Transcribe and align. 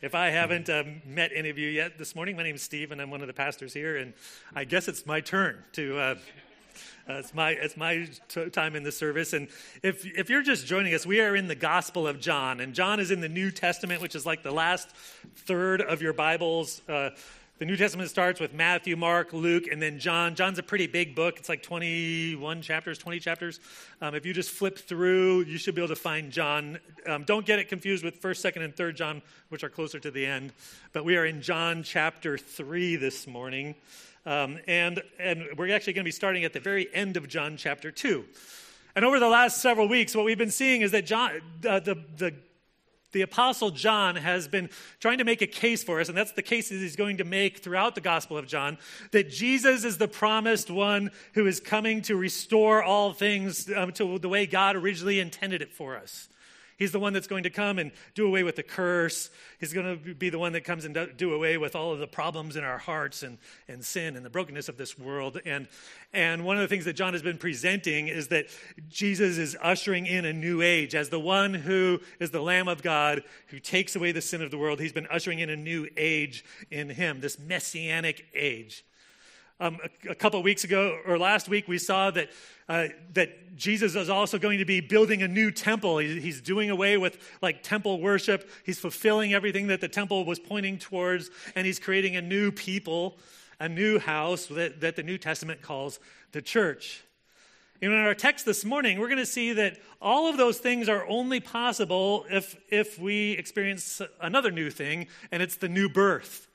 If 0.00 0.14
I 0.14 0.30
haven't 0.30 0.70
um, 0.70 1.02
met 1.04 1.32
any 1.34 1.50
of 1.50 1.58
you 1.58 1.68
yet 1.68 1.98
this 1.98 2.14
morning, 2.14 2.36
my 2.36 2.44
name 2.44 2.54
is 2.54 2.62
Steve, 2.62 2.92
and 2.92 3.00
I'm 3.00 3.10
one 3.10 3.20
of 3.20 3.26
the 3.26 3.32
pastors 3.32 3.72
here. 3.72 3.96
And 3.96 4.14
I 4.54 4.62
guess 4.62 4.86
it's 4.86 5.04
my 5.04 5.20
turn 5.20 5.64
to. 5.72 5.98
Uh, 5.98 6.14
uh, 7.08 7.14
it's 7.14 7.34
my 7.34 7.50
it's 7.50 7.76
my 7.76 8.08
t- 8.28 8.48
time 8.50 8.76
in 8.76 8.84
the 8.84 8.92
service, 8.92 9.32
and 9.32 9.48
if 9.82 10.06
if 10.06 10.30
you're 10.30 10.42
just 10.42 10.66
joining 10.66 10.94
us, 10.94 11.04
we 11.04 11.20
are 11.20 11.34
in 11.34 11.48
the 11.48 11.56
Gospel 11.56 12.06
of 12.06 12.20
John, 12.20 12.60
and 12.60 12.74
John 12.74 13.00
is 13.00 13.10
in 13.10 13.20
the 13.20 13.28
New 13.28 13.50
Testament, 13.50 14.00
which 14.00 14.14
is 14.14 14.24
like 14.24 14.44
the 14.44 14.52
last 14.52 14.88
third 15.34 15.80
of 15.80 16.00
your 16.00 16.12
Bibles. 16.12 16.80
Uh, 16.88 17.10
the 17.58 17.64
New 17.64 17.76
Testament 17.76 18.08
starts 18.08 18.38
with 18.38 18.52
Matthew, 18.52 18.96
Mark, 18.96 19.32
Luke, 19.32 19.64
and 19.70 19.82
then 19.82 19.98
John. 19.98 20.36
John's 20.36 20.60
a 20.60 20.62
pretty 20.62 20.86
big 20.86 21.16
book. 21.16 21.38
It's 21.38 21.48
like 21.48 21.60
21 21.60 22.62
chapters, 22.62 22.98
20 22.98 23.18
chapters. 23.18 23.58
Um, 24.00 24.14
if 24.14 24.24
you 24.24 24.32
just 24.32 24.50
flip 24.50 24.78
through, 24.78 25.40
you 25.40 25.58
should 25.58 25.74
be 25.74 25.80
able 25.80 25.88
to 25.88 26.00
find 26.00 26.30
John. 26.30 26.78
Um, 27.04 27.24
don't 27.24 27.44
get 27.44 27.58
it 27.58 27.68
confused 27.68 28.04
with 28.04 28.22
1st, 28.22 28.52
2nd, 28.52 28.64
and 28.64 28.76
3rd 28.76 28.94
John, 28.94 29.22
which 29.48 29.64
are 29.64 29.68
closer 29.68 29.98
to 29.98 30.10
the 30.10 30.24
end. 30.24 30.52
But 30.92 31.04
we 31.04 31.16
are 31.16 31.26
in 31.26 31.42
John 31.42 31.82
chapter 31.82 32.38
3 32.38 32.94
this 32.94 33.26
morning. 33.26 33.74
Um, 34.24 34.58
and, 34.68 35.02
and 35.18 35.44
we're 35.56 35.74
actually 35.74 35.94
going 35.94 36.04
to 36.04 36.08
be 36.08 36.12
starting 36.12 36.44
at 36.44 36.52
the 36.52 36.60
very 36.60 36.86
end 36.94 37.16
of 37.16 37.26
John 37.26 37.56
chapter 37.56 37.90
2. 37.90 38.24
And 38.94 39.04
over 39.04 39.18
the 39.18 39.28
last 39.28 39.60
several 39.60 39.88
weeks, 39.88 40.14
what 40.14 40.24
we've 40.24 40.38
been 40.38 40.52
seeing 40.52 40.82
is 40.82 40.92
that 40.92 41.06
John, 41.06 41.40
uh, 41.68 41.80
the, 41.80 41.96
the 42.16 42.34
the 43.12 43.22
Apostle 43.22 43.70
John 43.70 44.16
has 44.16 44.48
been 44.48 44.68
trying 45.00 45.18
to 45.18 45.24
make 45.24 45.42
a 45.42 45.46
case 45.46 45.82
for 45.82 46.00
us, 46.00 46.08
and 46.08 46.16
that's 46.16 46.32
the 46.32 46.42
case 46.42 46.68
that 46.68 46.76
he's 46.76 46.96
going 46.96 47.18
to 47.18 47.24
make 47.24 47.58
throughout 47.58 47.94
the 47.94 48.00
Gospel 48.00 48.36
of 48.36 48.46
John 48.46 48.78
that 49.12 49.30
Jesus 49.30 49.84
is 49.84 49.98
the 49.98 50.08
promised 50.08 50.70
one 50.70 51.10
who 51.34 51.46
is 51.46 51.60
coming 51.60 52.02
to 52.02 52.16
restore 52.16 52.82
all 52.82 53.12
things 53.12 53.70
um, 53.74 53.92
to 53.92 54.18
the 54.18 54.28
way 54.28 54.46
God 54.46 54.76
originally 54.76 55.20
intended 55.20 55.62
it 55.62 55.72
for 55.72 55.96
us. 55.96 56.28
He's 56.78 56.92
the 56.92 57.00
one 57.00 57.12
that's 57.12 57.26
going 57.26 57.42
to 57.42 57.50
come 57.50 57.80
and 57.80 57.90
do 58.14 58.24
away 58.24 58.44
with 58.44 58.54
the 58.54 58.62
curse. 58.62 59.30
He's 59.58 59.72
going 59.72 59.98
to 59.98 60.14
be 60.14 60.30
the 60.30 60.38
one 60.38 60.52
that 60.52 60.62
comes 60.62 60.84
and 60.84 60.96
do 61.16 61.34
away 61.34 61.58
with 61.58 61.74
all 61.74 61.92
of 61.92 61.98
the 61.98 62.06
problems 62.06 62.54
in 62.54 62.62
our 62.62 62.78
hearts 62.78 63.24
and, 63.24 63.36
and 63.66 63.84
sin 63.84 64.14
and 64.14 64.24
the 64.24 64.30
brokenness 64.30 64.68
of 64.68 64.76
this 64.76 64.96
world. 64.96 65.40
And, 65.44 65.66
and 66.12 66.44
one 66.44 66.56
of 66.56 66.62
the 66.62 66.68
things 66.68 66.84
that 66.84 66.92
John 66.92 67.14
has 67.14 67.22
been 67.22 67.36
presenting 67.36 68.06
is 68.06 68.28
that 68.28 68.46
Jesus 68.88 69.38
is 69.38 69.56
ushering 69.60 70.06
in 70.06 70.24
a 70.24 70.32
new 70.32 70.62
age. 70.62 70.94
As 70.94 71.08
the 71.08 71.18
one 71.18 71.52
who 71.52 71.98
is 72.20 72.30
the 72.30 72.40
Lamb 72.40 72.68
of 72.68 72.80
God 72.80 73.24
who 73.48 73.58
takes 73.58 73.96
away 73.96 74.12
the 74.12 74.22
sin 74.22 74.40
of 74.40 74.52
the 74.52 74.58
world, 74.58 74.78
he's 74.80 74.92
been 74.92 75.08
ushering 75.08 75.40
in 75.40 75.50
a 75.50 75.56
new 75.56 75.88
age 75.96 76.44
in 76.70 76.90
him, 76.90 77.20
this 77.20 77.40
messianic 77.40 78.24
age. 78.34 78.84
Um, 79.60 79.78
a, 79.82 80.12
a, 80.12 80.14
couple 80.14 80.40
weeks 80.42 80.62
ago, 80.62 81.00
or 81.04 81.18
last 81.18 81.48
week, 81.48 81.66
we 81.66 81.78
saw 81.78 82.12
that, 82.12 82.30
uh, 82.68 82.88
that 83.14 83.56
Jesus 83.56 83.96
is 83.96 84.08
also 84.08 84.38
going 84.38 84.60
to 84.60 84.64
be 84.64 84.80
building 84.80 85.22
a 85.22 85.26
new 85.26 85.50
temple. 85.50 85.98
He, 85.98 86.20
he's 86.20 86.40
doing 86.40 86.70
away 86.70 86.96
with 86.96 87.18
like 87.42 87.64
temple 87.64 88.00
worship. 88.00 88.48
He's 88.64 88.78
fulfilling 88.78 89.34
everything 89.34 89.66
that 89.66 89.80
the 89.80 89.88
temple 89.88 90.24
was 90.24 90.38
pointing 90.38 90.78
towards, 90.78 91.30
and 91.56 91.66
he's 91.66 91.80
creating 91.80 92.14
a 92.14 92.22
new 92.22 92.52
people, 92.52 93.18
a 93.58 93.68
new 93.68 93.98
house 93.98 94.46
that, 94.46 94.80
that 94.80 94.94
the 94.94 95.02
New 95.02 95.18
Testament 95.18 95.60
calls 95.60 95.98
the 96.30 96.40
church. 96.40 97.02
And 97.80 97.92
in 97.92 97.98
our 97.98 98.14
text 98.14 98.44
this 98.44 98.64
morning, 98.64 98.98
we're 98.98 99.08
going 99.08 99.18
to 99.18 99.26
see 99.26 99.52
that 99.52 99.78
all 100.00 100.28
of 100.28 100.36
those 100.36 100.58
things 100.58 100.88
are 100.88 101.06
only 101.08 101.40
possible 101.40 102.26
if, 102.28 102.56
if 102.70 102.98
we 102.98 103.32
experience 103.32 104.02
another 104.20 104.50
new 104.50 104.70
thing, 104.70 105.06
and 105.30 105.42
it's 105.42 105.56
the 105.56 105.68
new 105.68 105.88
birth 105.88 106.47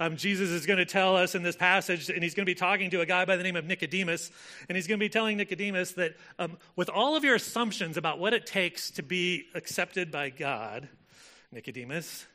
um, 0.00 0.16
Jesus 0.16 0.48
is 0.48 0.64
going 0.64 0.78
to 0.78 0.86
tell 0.86 1.14
us 1.14 1.34
in 1.34 1.42
this 1.42 1.56
passage, 1.56 2.08
and 2.08 2.22
he's 2.22 2.34
going 2.34 2.46
to 2.46 2.50
be 2.50 2.54
talking 2.54 2.88
to 2.90 3.02
a 3.02 3.06
guy 3.06 3.26
by 3.26 3.36
the 3.36 3.42
name 3.42 3.54
of 3.54 3.66
Nicodemus, 3.66 4.30
and 4.68 4.74
he's 4.74 4.86
going 4.86 4.98
to 4.98 5.04
be 5.04 5.10
telling 5.10 5.36
Nicodemus 5.36 5.92
that 5.92 6.16
um, 6.38 6.56
with 6.74 6.88
all 6.88 7.16
of 7.16 7.22
your 7.22 7.34
assumptions 7.34 7.98
about 7.98 8.18
what 8.18 8.32
it 8.32 8.46
takes 8.46 8.90
to 8.92 9.02
be 9.02 9.44
accepted 9.54 10.10
by 10.10 10.30
God, 10.30 10.88
Nicodemus, 11.52 12.26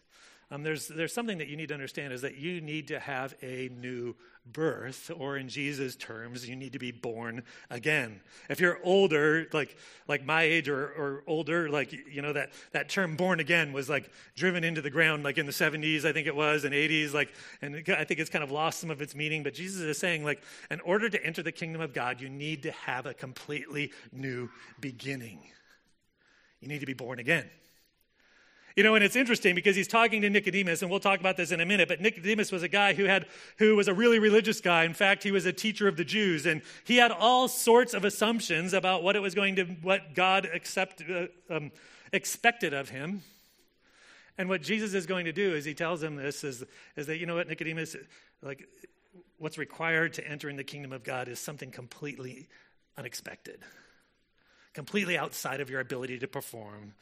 um, 0.51 0.61
there's, 0.61 0.87
there's 0.87 1.11
something 1.11 1.39
that 1.39 1.47
you 1.47 1.57
need 1.57 1.69
to 1.69 1.73
understand 1.73 2.13
is 2.13 2.21
that 2.21 2.37
you 2.37 2.61
need 2.61 2.89
to 2.89 2.99
have 2.99 3.33
a 3.41 3.69
new 3.75 4.15
birth, 4.51 5.11
or 5.15 5.37
in 5.37 5.49
Jesus' 5.49 5.95
terms, 5.95 6.47
you 6.47 6.55
need 6.55 6.73
to 6.73 6.79
be 6.79 6.91
born 6.91 7.43
again. 7.69 8.21
If 8.49 8.59
you're 8.59 8.79
older, 8.83 9.47
like, 9.53 9.77
like 10.07 10.25
my 10.25 10.43
age 10.43 10.69
or, 10.69 10.87
or 10.87 11.23
older, 11.27 11.69
like, 11.69 11.91
you 11.91 12.21
know, 12.21 12.33
that, 12.33 12.51
that 12.71 12.89
term 12.89 13.15
born 13.15 13.39
again 13.39 13.73
was 13.73 13.89
like 13.89 14.11
driven 14.35 14.63
into 14.63 14.81
the 14.81 14.89
ground, 14.89 15.23
like 15.23 15.37
in 15.37 15.45
the 15.45 15.51
70s, 15.51 16.05
I 16.05 16.13
think 16.13 16.27
it 16.27 16.35
was, 16.35 16.63
and 16.63 16.73
80s, 16.73 17.13
like, 17.13 17.33
and 17.61 17.75
I 17.89 18.03
think 18.03 18.19
it's 18.19 18.29
kind 18.29 18.43
of 18.43 18.51
lost 18.51 18.79
some 18.79 18.91
of 18.91 19.01
its 19.01 19.15
meaning. 19.15 19.43
But 19.43 19.53
Jesus 19.53 19.81
is 19.81 19.97
saying, 19.97 20.23
like, 20.23 20.41
in 20.69 20.79
order 20.81 21.09
to 21.09 21.25
enter 21.25 21.43
the 21.43 21.51
kingdom 21.51 21.81
of 21.81 21.93
God, 21.93 22.21
you 22.21 22.29
need 22.29 22.63
to 22.63 22.71
have 22.71 23.05
a 23.05 23.13
completely 23.13 23.91
new 24.11 24.49
beginning. 24.79 25.39
You 26.59 26.67
need 26.67 26.79
to 26.79 26.85
be 26.85 26.93
born 26.93 27.19
again. 27.19 27.49
You 28.75 28.83
know, 28.83 28.95
and 28.95 29.03
it's 29.05 29.15
interesting 29.15 29.55
because 29.55 29.75
he's 29.75 29.87
talking 29.87 30.21
to 30.21 30.29
Nicodemus, 30.29 30.81
and 30.81 30.91
we'll 30.91 30.99
talk 30.99 31.21
about 31.21 31.37
this 31.37 31.51
in 31.51 31.61
a 31.61 31.65
minute, 31.65 31.87
but 31.87 32.01
Nicodemus 32.01 32.51
was 32.51 32.61
a 32.61 32.67
guy 32.67 32.93
who 32.93 33.05
had 33.05 33.25
who 33.57 33.75
was 33.75 33.87
a 33.87 33.93
really 33.93 34.19
religious 34.19 34.59
guy. 34.59 34.83
In 34.83 34.93
fact, 34.93 35.23
he 35.23 35.31
was 35.31 35.45
a 35.45 35.53
teacher 35.53 35.87
of 35.87 35.95
the 35.95 36.03
Jews, 36.03 36.45
and 36.45 36.61
he 36.83 36.97
had 36.97 37.11
all 37.11 37.47
sorts 37.47 37.93
of 37.93 38.03
assumptions 38.03 38.73
about 38.73 39.01
what 39.01 39.15
it 39.15 39.21
was 39.21 39.33
going 39.33 39.55
to 39.55 39.63
what 39.81 40.13
God 40.13 40.45
accept, 40.53 41.01
uh, 41.09 41.27
um, 41.49 41.71
expected 42.11 42.73
of 42.73 42.89
him. 42.89 43.23
And 44.37 44.49
what 44.49 44.61
Jesus 44.61 44.93
is 44.93 45.05
going 45.05 45.25
to 45.25 45.31
do 45.31 45.55
is 45.55 45.63
he 45.63 45.73
tells 45.73 46.03
him 46.03 46.17
this 46.17 46.43
is, 46.43 46.63
is 46.97 47.07
that, 47.07 47.17
you 47.17 47.25
know 47.25 47.35
what, 47.35 47.47
Nicodemus, 47.47 47.95
like 48.41 48.67
what's 49.37 49.57
required 49.57 50.13
to 50.15 50.27
enter 50.27 50.49
in 50.49 50.57
the 50.57 50.63
kingdom 50.63 50.91
of 50.91 51.03
God 51.03 51.29
is 51.29 51.39
something 51.39 51.71
completely 51.71 52.47
unexpected, 52.97 53.59
completely 54.73 55.17
outside 55.17 55.61
of 55.61 55.69
your 55.69 55.79
ability 55.79 56.19
to 56.19 56.27
perform. 56.27 56.93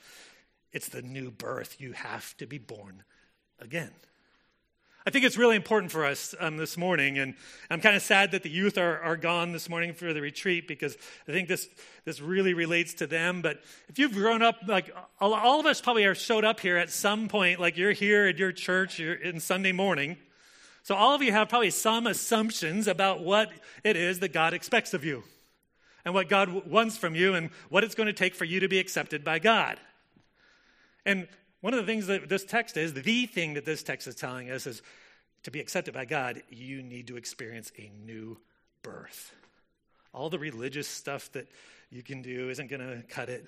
It's 0.73 0.89
the 0.89 1.01
new 1.01 1.31
birth. 1.31 1.79
You 1.79 1.94
have 1.94 2.35
to 2.38 2.47
be 2.47 2.57
born 2.57 3.03
again. 3.59 3.91
I 5.06 5.09
think 5.09 5.25
it's 5.25 5.38
really 5.38 5.57
important 5.57 5.91
for 5.91 6.06
us 6.06 6.34
um, 6.39 6.56
this 6.56 6.78
morning, 6.78 7.17
and 7.17 7.35
I'm 7.69 7.81
kind 7.81 7.95
of 7.95 8.01
sad 8.01 8.31
that 8.31 8.41
the 8.41 8.50
youth 8.50 8.78
are, 8.78 9.01
are 9.01 9.17
gone 9.17 9.51
this 9.51 9.67
morning 9.67 9.94
for 9.94 10.13
the 10.13 10.22
retreat 10.22 10.66
because 10.66 10.95
I 11.28 11.34
think 11.34 11.50
this, 11.50 11.67
this 12.06 12.22
really 12.22 12.53
relates 12.53 12.94
to 12.95 13.07
them. 13.07 13.41
But 13.41 13.61
if 13.89 14.00
you've 14.00 14.13
grown 14.13 14.41
up, 14.41 14.59
like 14.66 14.95
all, 15.19 15.34
all 15.34 15.59
of 15.59 15.66
us 15.66 15.81
probably 15.81 16.06
are 16.06 16.16
showed 16.16 16.45
up 16.45 16.61
here 16.61 16.78
at 16.78 16.90
some 16.90 17.28
point, 17.28 17.59
like 17.59 17.75
you're 17.75 17.91
here 17.91 18.28
at 18.28 18.38
your 18.38 18.53
church 18.53 18.97
you're 18.97 19.13
in 19.13 19.41
Sunday 19.41 19.73
morning. 19.73 20.16
So 20.84 20.95
all 20.95 21.13
of 21.13 21.22
you 21.22 21.34
have 21.34 21.50
probably 21.50 21.72
some 21.72 22.07
assumptions 22.07 22.88
about 22.88 23.22
what 23.22 23.51
it 23.84 23.97
is 23.97 24.19
that 24.19 24.31
God 24.31 24.53
expects 24.53 24.94
of 24.94 25.03
you 25.03 25.23
and 26.05 26.13
what 26.13 26.29
God 26.29 26.66
wants 26.66 26.95
from 26.95 27.13
you 27.13 27.35
and 27.35 27.50
what 27.67 27.84
it's 27.84 27.95
going 27.95 28.07
to 28.07 28.13
take 28.13 28.35
for 28.35 28.45
you 28.45 28.61
to 28.61 28.69
be 28.69 28.79
accepted 28.79 29.25
by 29.25 29.40
God. 29.40 29.79
And 31.06 31.28
one 31.62 31.74
of 31.74 31.80
the 31.80 31.86
things 31.86 32.08
that 32.08 32.30
this 32.30 32.44
text 32.44 32.78
is, 32.78 32.94
the 32.94 33.25
thing 33.25 33.53
that 33.53 33.66
this 33.66 33.84
text 33.84 34.08
is 34.08 34.16
telling 34.16 34.50
us 34.50 34.68
is 34.68 34.81
to 35.44 35.52
be 35.52 35.59
accepted 35.59 35.94
by 35.94 36.06
God, 36.06 36.41
you 36.50 36.81
need 36.81 37.08
to 37.08 37.18
experience 37.18 37.72
a 37.78 37.91
new 38.06 38.38
birth. 38.81 39.34
All 40.14 40.30
the 40.30 40.40
religious 40.40 40.88
stuff 40.88 41.31
that 41.34 41.47
you 41.90 42.03
can 42.03 42.22
do 42.22 42.50
isn't 42.50 42.68
going 42.68 42.81
to 42.81 43.03
cut 43.08 43.30
it. 43.30 43.46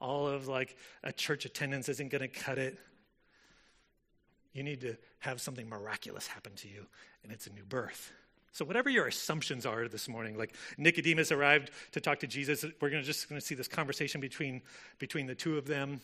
All 0.00 0.26
of 0.26 0.48
like 0.48 0.76
a 1.02 1.12
church 1.12 1.44
attendance 1.44 1.88
isn't 1.88 2.10
going 2.10 2.22
to 2.22 2.28
cut 2.28 2.58
it. 2.58 2.78
You 4.52 4.62
need 4.62 4.80
to 4.82 4.96
have 5.20 5.40
something 5.40 5.68
miraculous 5.68 6.26
happen 6.26 6.52
to 6.56 6.68
you, 6.68 6.86
and 7.22 7.32
it's 7.32 7.46
a 7.46 7.52
new 7.52 7.64
birth. 7.64 8.12
So, 8.52 8.64
whatever 8.64 8.90
your 8.90 9.06
assumptions 9.06 9.66
are 9.66 9.86
this 9.86 10.08
morning, 10.08 10.36
like 10.36 10.54
Nicodemus 10.78 11.30
arrived 11.30 11.70
to 11.92 12.00
talk 12.00 12.20
to 12.20 12.26
Jesus, 12.26 12.64
we're 12.80 12.90
gonna 12.90 13.02
just 13.02 13.28
going 13.28 13.40
to 13.40 13.46
see 13.46 13.54
this 13.54 13.68
conversation 13.68 14.20
between, 14.20 14.62
between 14.98 15.26
the 15.26 15.34
two 15.34 15.58
of 15.58 15.66
them. 15.66 16.00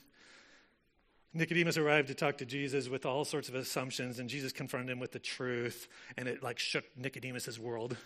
Nicodemus 1.37 1.77
arrived 1.77 2.09
to 2.09 2.15
talk 2.15 2.39
to 2.39 2.47
Jesus 2.47 2.89
with 2.89 3.05
all 3.05 3.25
sorts 3.25 3.49
of 3.49 3.57
assumptions, 3.57 4.21
and 4.21 4.29
Jesus 4.29 4.53
confronted 4.53 4.91
him 4.91 5.01
with 5.01 5.11
the 5.11 5.19
truth, 5.19 5.89
and 6.17 6.29
it 6.29 6.45
like 6.45 6.61
shook 6.61 6.85
Nicodemus's 6.97 7.59
world. 7.59 7.97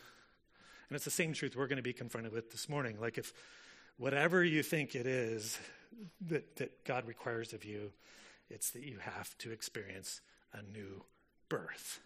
And 0.88 0.96
it's 0.96 1.04
the 1.04 1.10
same 1.10 1.34
truth 1.34 1.54
we're 1.54 1.66
going 1.66 1.76
to 1.76 1.82
be 1.82 1.92
confronted 1.92 2.32
with 2.32 2.50
this 2.50 2.70
morning. 2.70 2.96
Like 2.98 3.18
if 3.18 3.34
whatever 3.98 4.42
you 4.42 4.62
think 4.62 4.94
it 4.94 5.06
is 5.06 5.58
that, 6.28 6.56
that 6.56 6.84
God 6.84 7.06
requires 7.06 7.52
of 7.52 7.66
you, 7.66 7.92
it's 8.48 8.70
that 8.70 8.82
you 8.82 8.96
have 8.98 9.36
to 9.38 9.52
experience 9.52 10.22
a 10.54 10.62
new 10.62 11.02
birth. 11.50 12.00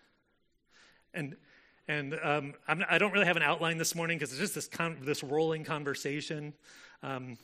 And 1.15 1.37
and 1.89 2.19
um, 2.23 2.55
I 2.69 2.99
do 2.99 3.05
not 3.05 3.13
really 3.13 3.27
have 3.27 3.37
an 3.37 3.43
outline 3.43 3.77
this 3.77 3.95
morning 3.95 4.17
because 4.17 4.31
it's 4.33 4.41
just 4.41 4.55
this 4.55 4.69
con- 4.69 4.99
this 5.03 5.23
rolling 5.23 5.65
conversation. 5.65 6.55
Um, 7.03 7.39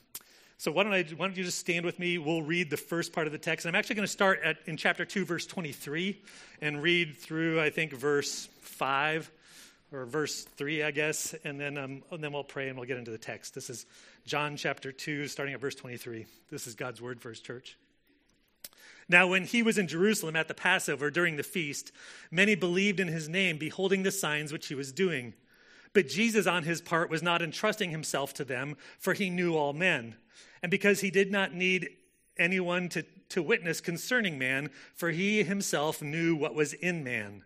so 0.59 0.73
why 0.73 0.83
don't, 0.83 0.93
I, 0.93 1.05
why 1.17 1.29
don't 1.29 1.37
you 1.37 1.45
just 1.45 1.59
stand 1.59 1.87
with 1.87 2.01
me? 2.01 2.19
We'll 2.19 2.43
read 2.43 2.69
the 2.69 2.77
first 2.77 3.13
part 3.13 3.29
of 3.29 3.33
the 3.33 3.39
text. 3.39 3.65
I'm 3.65 3.77
actually 3.77 3.95
going 3.95 4.07
to 4.07 4.13
start 4.13 4.41
at, 4.43 4.57
in 4.67 4.77
chapter 4.77 5.05
2, 5.05 5.25
verse 5.25 5.47
23, 5.47 6.21
and 6.61 6.83
read 6.83 7.17
through, 7.17 7.61
I 7.61 7.71
think, 7.71 7.93
verse 7.93 8.49
5 8.63 9.31
or 9.93 10.05
verse 10.05 10.43
3, 10.43 10.83
I 10.83 10.91
guess, 10.91 11.33
and 11.45 11.61
then, 11.61 11.79
um, 11.79 12.03
and 12.11 12.23
then 12.23 12.33
we'll 12.33 12.43
pray 12.43 12.69
and 12.69 12.77
we'll 12.77 12.89
get 12.89 12.99
into 12.99 13.13
the 13.13 13.19
text. 13.19 13.55
This 13.55 13.71
is 13.71 13.87
John 14.27 14.57
chapter 14.57 14.91
2, 14.91 15.29
starting 15.29 15.55
at 15.55 15.61
verse 15.61 15.77
23. 15.77 16.27
This 16.51 16.67
is 16.67 16.75
God's 16.75 17.01
word 17.01 17.21
for 17.21 17.29
his 17.29 17.39
church. 17.39 17.79
Now, 19.09 19.29
when 19.29 19.45
he 19.45 19.63
was 19.63 19.79
in 19.79 19.87
Jerusalem 19.87 20.35
at 20.35 20.49
the 20.49 20.55
Passover 20.55 21.09
during 21.09 21.37
the 21.37 21.45
feast, 21.45 21.93
many 22.33 22.57
believed 22.57 22.99
in 22.99 23.07
his 23.07 23.29
name, 23.29 23.59
beholding 23.59 24.03
the 24.03 24.11
signs 24.11 24.53
which 24.53 24.67
he 24.67 24.75
was 24.75 24.91
doing. 24.91 25.35
But 25.93 26.09
Jesus, 26.09 26.47
on 26.47 26.65
his 26.65 26.81
part, 26.81 27.11
was 27.11 27.23
not 27.23 27.43
entrusting 27.43 27.91
himself 27.91 28.35
to 28.35 28.45
them, 28.45 28.77
for 28.99 29.15
he 29.15 29.31
knew 29.31 29.57
all 29.57 29.73
men 29.73 30.17
and 30.63 30.71
because 30.71 31.01
he 31.01 31.11
did 31.11 31.31
not 31.31 31.55
need 31.55 31.89
anyone 32.39 32.89
to 32.91 33.05
to 33.29 33.43
witness 33.43 33.83
concerning 33.83 34.39
man, 34.39 34.71
for 34.95 35.11
he 35.11 35.43
himself 35.43 36.01
knew 36.01 36.35
what 36.35 36.55
was 36.55 36.73
in 36.73 37.05
man. 37.05 37.45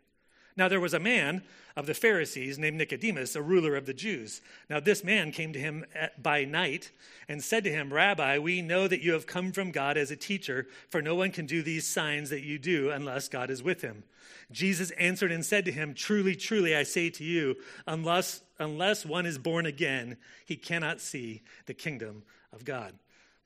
Now 0.56 0.68
there 0.68 0.80
was 0.80 0.94
a 0.94 1.00
man 1.00 1.42
of 1.76 1.86
the 1.86 1.94
Pharisees 1.94 2.58
named 2.58 2.76
Nicodemus, 2.76 3.34
a 3.34 3.42
ruler 3.42 3.76
of 3.76 3.86
the 3.86 3.94
Jews. 3.94 4.42
Now 4.68 4.80
this 4.80 5.02
man 5.02 5.32
came 5.32 5.52
to 5.52 5.58
him 5.58 5.84
at, 5.94 6.22
by 6.22 6.44
night 6.44 6.90
and 7.28 7.42
said 7.42 7.64
to 7.64 7.70
him, 7.70 7.92
Rabbi, 7.92 8.38
we 8.38 8.60
know 8.60 8.86
that 8.88 9.02
you 9.02 9.12
have 9.12 9.26
come 9.26 9.52
from 9.52 9.70
God 9.70 9.96
as 9.96 10.10
a 10.10 10.16
teacher, 10.16 10.66
for 10.90 11.00
no 11.00 11.14
one 11.14 11.30
can 11.30 11.46
do 11.46 11.62
these 11.62 11.86
signs 11.86 12.30
that 12.30 12.42
you 12.42 12.58
do 12.58 12.90
unless 12.90 13.28
God 13.28 13.50
is 13.50 13.62
with 13.62 13.80
him. 13.80 14.04
Jesus 14.50 14.90
answered 14.92 15.32
and 15.32 15.44
said 15.44 15.64
to 15.64 15.72
him, 15.72 15.94
Truly, 15.94 16.36
truly, 16.36 16.76
I 16.76 16.82
say 16.82 17.08
to 17.10 17.24
you, 17.24 17.56
unless, 17.86 18.42
unless 18.58 19.06
one 19.06 19.24
is 19.24 19.38
born 19.38 19.64
again, 19.64 20.18
he 20.44 20.56
cannot 20.56 21.00
see 21.00 21.42
the 21.66 21.74
kingdom 21.74 22.22
of 22.52 22.64
God. 22.64 22.92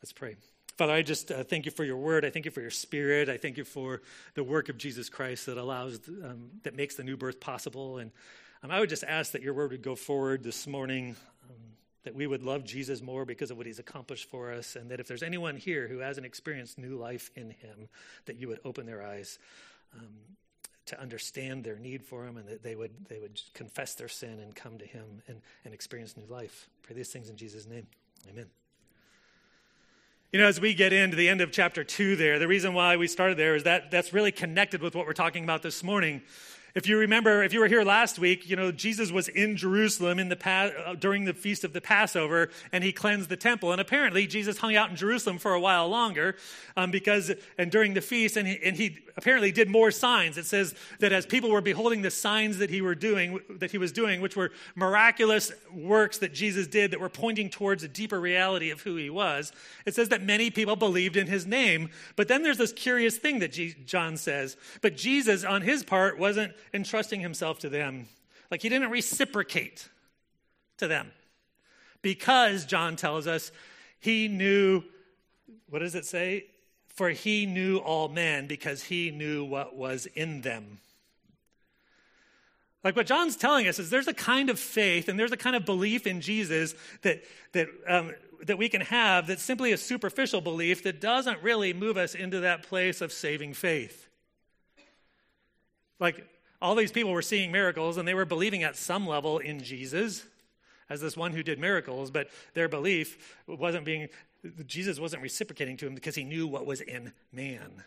Let's 0.02 0.12
pray. 0.12 0.36
Father, 0.76 0.92
I 0.92 1.00
just 1.00 1.30
uh, 1.30 1.42
thank 1.42 1.64
you 1.64 1.72
for 1.72 1.84
your 1.84 1.96
word. 1.96 2.24
I 2.26 2.30
thank 2.30 2.44
you 2.44 2.50
for 2.50 2.60
your 2.60 2.70
spirit. 2.70 3.30
I 3.30 3.38
thank 3.38 3.56
you 3.56 3.64
for 3.64 4.02
the 4.34 4.44
work 4.44 4.68
of 4.68 4.76
Jesus 4.76 5.08
Christ 5.08 5.46
that 5.46 5.56
allows, 5.56 6.00
um, 6.06 6.50
that 6.64 6.76
makes 6.76 6.96
the 6.96 7.02
new 7.02 7.16
birth 7.16 7.40
possible. 7.40 7.96
And 7.96 8.10
um, 8.62 8.70
I 8.70 8.80
would 8.80 8.90
just 8.90 9.04
ask 9.04 9.32
that 9.32 9.40
your 9.40 9.54
word 9.54 9.70
would 9.70 9.82
go 9.82 9.94
forward 9.94 10.44
this 10.44 10.66
morning, 10.66 11.16
um, 11.48 11.56
that 12.04 12.14
we 12.14 12.26
would 12.26 12.42
love 12.42 12.62
Jesus 12.64 13.00
more 13.00 13.24
because 13.24 13.50
of 13.50 13.56
what 13.56 13.64
he's 13.64 13.78
accomplished 13.78 14.28
for 14.28 14.52
us, 14.52 14.76
and 14.76 14.90
that 14.90 15.00
if 15.00 15.08
there's 15.08 15.22
anyone 15.22 15.56
here 15.56 15.88
who 15.88 15.98
hasn't 15.98 16.26
experienced 16.26 16.76
new 16.76 16.96
life 16.96 17.30
in 17.36 17.50
him, 17.50 17.88
that 18.26 18.36
you 18.36 18.48
would 18.48 18.60
open 18.64 18.84
their 18.84 19.02
eyes. 19.02 19.38
Um, 19.94 20.14
to 20.84 21.00
understand 21.00 21.64
their 21.64 21.80
need 21.80 22.00
for 22.00 22.24
him 22.24 22.36
and 22.36 22.46
that 22.46 22.62
they 22.62 22.76
would 22.76 22.92
they 23.08 23.18
would 23.18 23.40
confess 23.54 23.94
their 23.94 24.06
sin 24.06 24.38
and 24.38 24.54
come 24.54 24.78
to 24.78 24.86
him 24.86 25.20
and, 25.26 25.40
and 25.64 25.74
experience 25.74 26.16
new 26.16 26.32
life. 26.32 26.68
Pray 26.84 26.94
these 26.94 27.08
things 27.08 27.28
in 27.28 27.36
Jesus' 27.36 27.66
name. 27.66 27.88
Amen. 28.30 28.46
You 30.36 30.42
know, 30.42 30.48
as 30.48 30.60
we 30.60 30.74
get 30.74 30.92
into 30.92 31.16
the 31.16 31.30
end 31.30 31.40
of 31.40 31.50
chapter 31.50 31.82
two 31.82 32.14
there, 32.14 32.38
the 32.38 32.46
reason 32.46 32.74
why 32.74 32.98
we 32.98 33.06
started 33.08 33.38
there 33.38 33.56
is 33.56 33.62
that 33.62 33.90
that's 33.90 34.12
really 34.12 34.30
connected 34.30 34.82
with 34.82 34.94
what 34.94 35.06
we're 35.06 35.14
talking 35.14 35.44
about 35.44 35.62
this 35.62 35.82
morning. 35.82 36.20
If 36.76 36.86
you 36.86 36.98
remember, 36.98 37.42
if 37.42 37.54
you 37.54 37.60
were 37.60 37.68
here 37.68 37.84
last 37.84 38.18
week, 38.18 38.50
you 38.50 38.54
know, 38.54 38.70
Jesus 38.70 39.10
was 39.10 39.28
in 39.28 39.56
Jerusalem 39.56 40.18
in 40.18 40.28
the 40.28 40.36
pa- 40.36 40.72
uh, 40.84 40.94
during 40.94 41.24
the 41.24 41.32
feast 41.32 41.64
of 41.64 41.72
the 41.72 41.80
Passover 41.80 42.50
and 42.70 42.84
he 42.84 42.92
cleansed 42.92 43.30
the 43.30 43.36
temple. 43.36 43.72
And 43.72 43.80
apparently, 43.80 44.26
Jesus 44.26 44.58
hung 44.58 44.76
out 44.76 44.90
in 44.90 44.96
Jerusalem 44.96 45.38
for 45.38 45.54
a 45.54 45.60
while 45.60 45.88
longer 45.88 46.36
um, 46.76 46.90
because, 46.90 47.32
and 47.56 47.70
during 47.70 47.94
the 47.94 48.02
feast, 48.02 48.36
and 48.36 48.46
he, 48.46 48.58
and 48.62 48.76
he 48.76 48.98
apparently 49.16 49.50
did 49.50 49.70
more 49.70 49.90
signs. 49.90 50.36
It 50.36 50.44
says 50.44 50.74
that 51.00 51.12
as 51.12 51.24
people 51.24 51.50
were 51.50 51.62
beholding 51.62 52.02
the 52.02 52.10
signs 52.10 52.58
that 52.58 52.68
he 52.68 52.82
were 52.82 52.94
doing, 52.94 53.40
that 53.48 53.70
he 53.70 53.78
was 53.78 53.90
doing, 53.90 54.20
which 54.20 54.36
were 54.36 54.52
miraculous 54.74 55.52
works 55.72 56.18
that 56.18 56.34
Jesus 56.34 56.66
did 56.66 56.90
that 56.90 57.00
were 57.00 57.08
pointing 57.08 57.48
towards 57.48 57.84
a 57.84 57.88
deeper 57.88 58.20
reality 58.20 58.68
of 58.68 58.82
who 58.82 58.96
he 58.96 59.08
was, 59.08 59.50
it 59.86 59.94
says 59.94 60.10
that 60.10 60.22
many 60.22 60.50
people 60.50 60.76
believed 60.76 61.16
in 61.16 61.26
his 61.26 61.46
name. 61.46 61.88
But 62.16 62.28
then 62.28 62.42
there's 62.42 62.58
this 62.58 62.72
curious 62.72 63.16
thing 63.16 63.38
that 63.38 63.52
G- 63.52 63.76
John 63.86 64.18
says. 64.18 64.58
But 64.82 64.98
Jesus, 64.98 65.42
on 65.42 65.62
his 65.62 65.82
part, 65.82 66.18
wasn't 66.18 66.52
entrusting 66.72 67.20
himself 67.20 67.58
to 67.60 67.68
them. 67.68 68.08
Like 68.50 68.62
he 68.62 68.68
didn't 68.68 68.90
reciprocate 68.90 69.88
to 70.78 70.88
them. 70.88 71.12
Because, 72.02 72.64
John 72.66 72.96
tells 72.96 73.26
us, 73.26 73.50
he 73.98 74.28
knew, 74.28 74.84
what 75.68 75.80
does 75.80 75.94
it 75.94 76.04
say? 76.04 76.46
For 76.88 77.10
he 77.10 77.46
knew 77.46 77.78
all 77.78 78.08
men 78.08 78.46
because 78.46 78.84
he 78.84 79.10
knew 79.10 79.44
what 79.44 79.74
was 79.74 80.06
in 80.06 80.42
them. 80.42 80.78
Like 82.84 82.94
what 82.94 83.06
John's 83.06 83.36
telling 83.36 83.66
us 83.66 83.80
is 83.80 83.90
there's 83.90 84.06
a 84.06 84.14
kind 84.14 84.48
of 84.48 84.60
faith 84.60 85.08
and 85.08 85.18
there's 85.18 85.32
a 85.32 85.36
kind 85.36 85.56
of 85.56 85.66
belief 85.66 86.06
in 86.06 86.20
Jesus 86.20 86.76
that, 87.02 87.24
that, 87.50 87.66
um, 87.88 88.12
that 88.44 88.58
we 88.58 88.68
can 88.68 88.82
have 88.82 89.26
that's 89.26 89.42
simply 89.42 89.72
a 89.72 89.76
superficial 89.76 90.40
belief 90.40 90.84
that 90.84 91.00
doesn't 91.00 91.42
really 91.42 91.72
move 91.72 91.96
us 91.96 92.14
into 92.14 92.38
that 92.40 92.62
place 92.62 93.00
of 93.00 93.12
saving 93.12 93.54
faith. 93.54 94.08
Like 95.98 96.24
all 96.60 96.74
these 96.74 96.92
people 96.92 97.12
were 97.12 97.22
seeing 97.22 97.52
miracles 97.52 97.96
and 97.96 98.06
they 98.06 98.14
were 98.14 98.24
believing 98.24 98.62
at 98.62 98.76
some 98.76 99.06
level 99.06 99.38
in 99.38 99.62
Jesus 99.62 100.24
as 100.88 101.00
this 101.00 101.16
one 101.16 101.32
who 101.32 101.42
did 101.42 101.58
miracles, 101.58 102.10
but 102.10 102.28
their 102.54 102.68
belief 102.68 103.36
wasn't 103.46 103.84
being, 103.84 104.08
Jesus 104.66 105.00
wasn't 105.00 105.22
reciprocating 105.22 105.76
to 105.78 105.86
him 105.86 105.94
because 105.94 106.14
he 106.14 106.24
knew 106.24 106.46
what 106.46 106.64
was 106.64 106.80
in 106.80 107.12
man. 107.32 107.82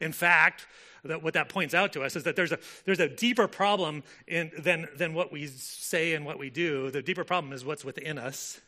In 0.00 0.12
fact, 0.12 0.66
that 1.04 1.22
what 1.22 1.34
that 1.34 1.48
points 1.48 1.74
out 1.74 1.92
to 1.92 2.02
us 2.02 2.16
is 2.16 2.24
that 2.24 2.36
there's 2.36 2.52
a, 2.52 2.58
there's 2.84 3.00
a 3.00 3.08
deeper 3.08 3.48
problem 3.48 4.02
in, 4.26 4.50
than, 4.58 4.88
than 4.96 5.14
what 5.14 5.32
we 5.32 5.46
say 5.46 6.14
and 6.14 6.24
what 6.24 6.38
we 6.38 6.50
do. 6.50 6.90
The 6.90 7.02
deeper 7.02 7.24
problem 7.24 7.52
is 7.52 7.64
what's 7.64 7.84
within 7.84 8.18
us, 8.18 8.60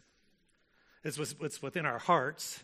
what's, 1.03 1.39
what's 1.39 1.63
within 1.63 1.87
our 1.87 1.99
hearts. 1.99 2.61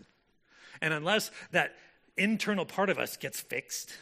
And 0.80 0.94
unless 0.94 1.30
that 1.52 1.74
internal 2.16 2.64
part 2.64 2.90
of 2.90 2.98
us 2.98 3.16
gets 3.16 3.40
fixed, 3.40 3.92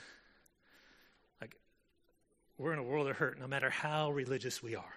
we're 2.59 2.73
in 2.73 2.79
a 2.79 2.83
world 2.83 3.09
of 3.09 3.17
hurt 3.17 3.39
no 3.41 3.47
matter 3.47 3.71
how 3.71 4.11
religious 4.11 4.63
we 4.63 4.75
are. 4.75 4.95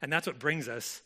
And 0.00 0.12
that's 0.12 0.26
what 0.26 0.38
brings 0.38 0.68
us 0.68 1.02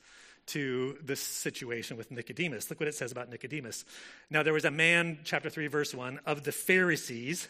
to 0.46 0.98
this 1.02 1.20
situation 1.20 1.96
with 1.96 2.10
Nicodemus. 2.10 2.68
Look 2.68 2.80
what 2.80 2.88
it 2.88 2.94
says 2.94 3.12
about 3.12 3.30
Nicodemus. 3.30 3.84
Now, 4.28 4.42
there 4.42 4.52
was 4.52 4.64
a 4.64 4.70
man, 4.70 5.20
chapter 5.24 5.48
3, 5.48 5.68
verse 5.68 5.94
1, 5.94 6.20
of 6.26 6.44
the 6.44 6.52
Pharisees 6.52 7.48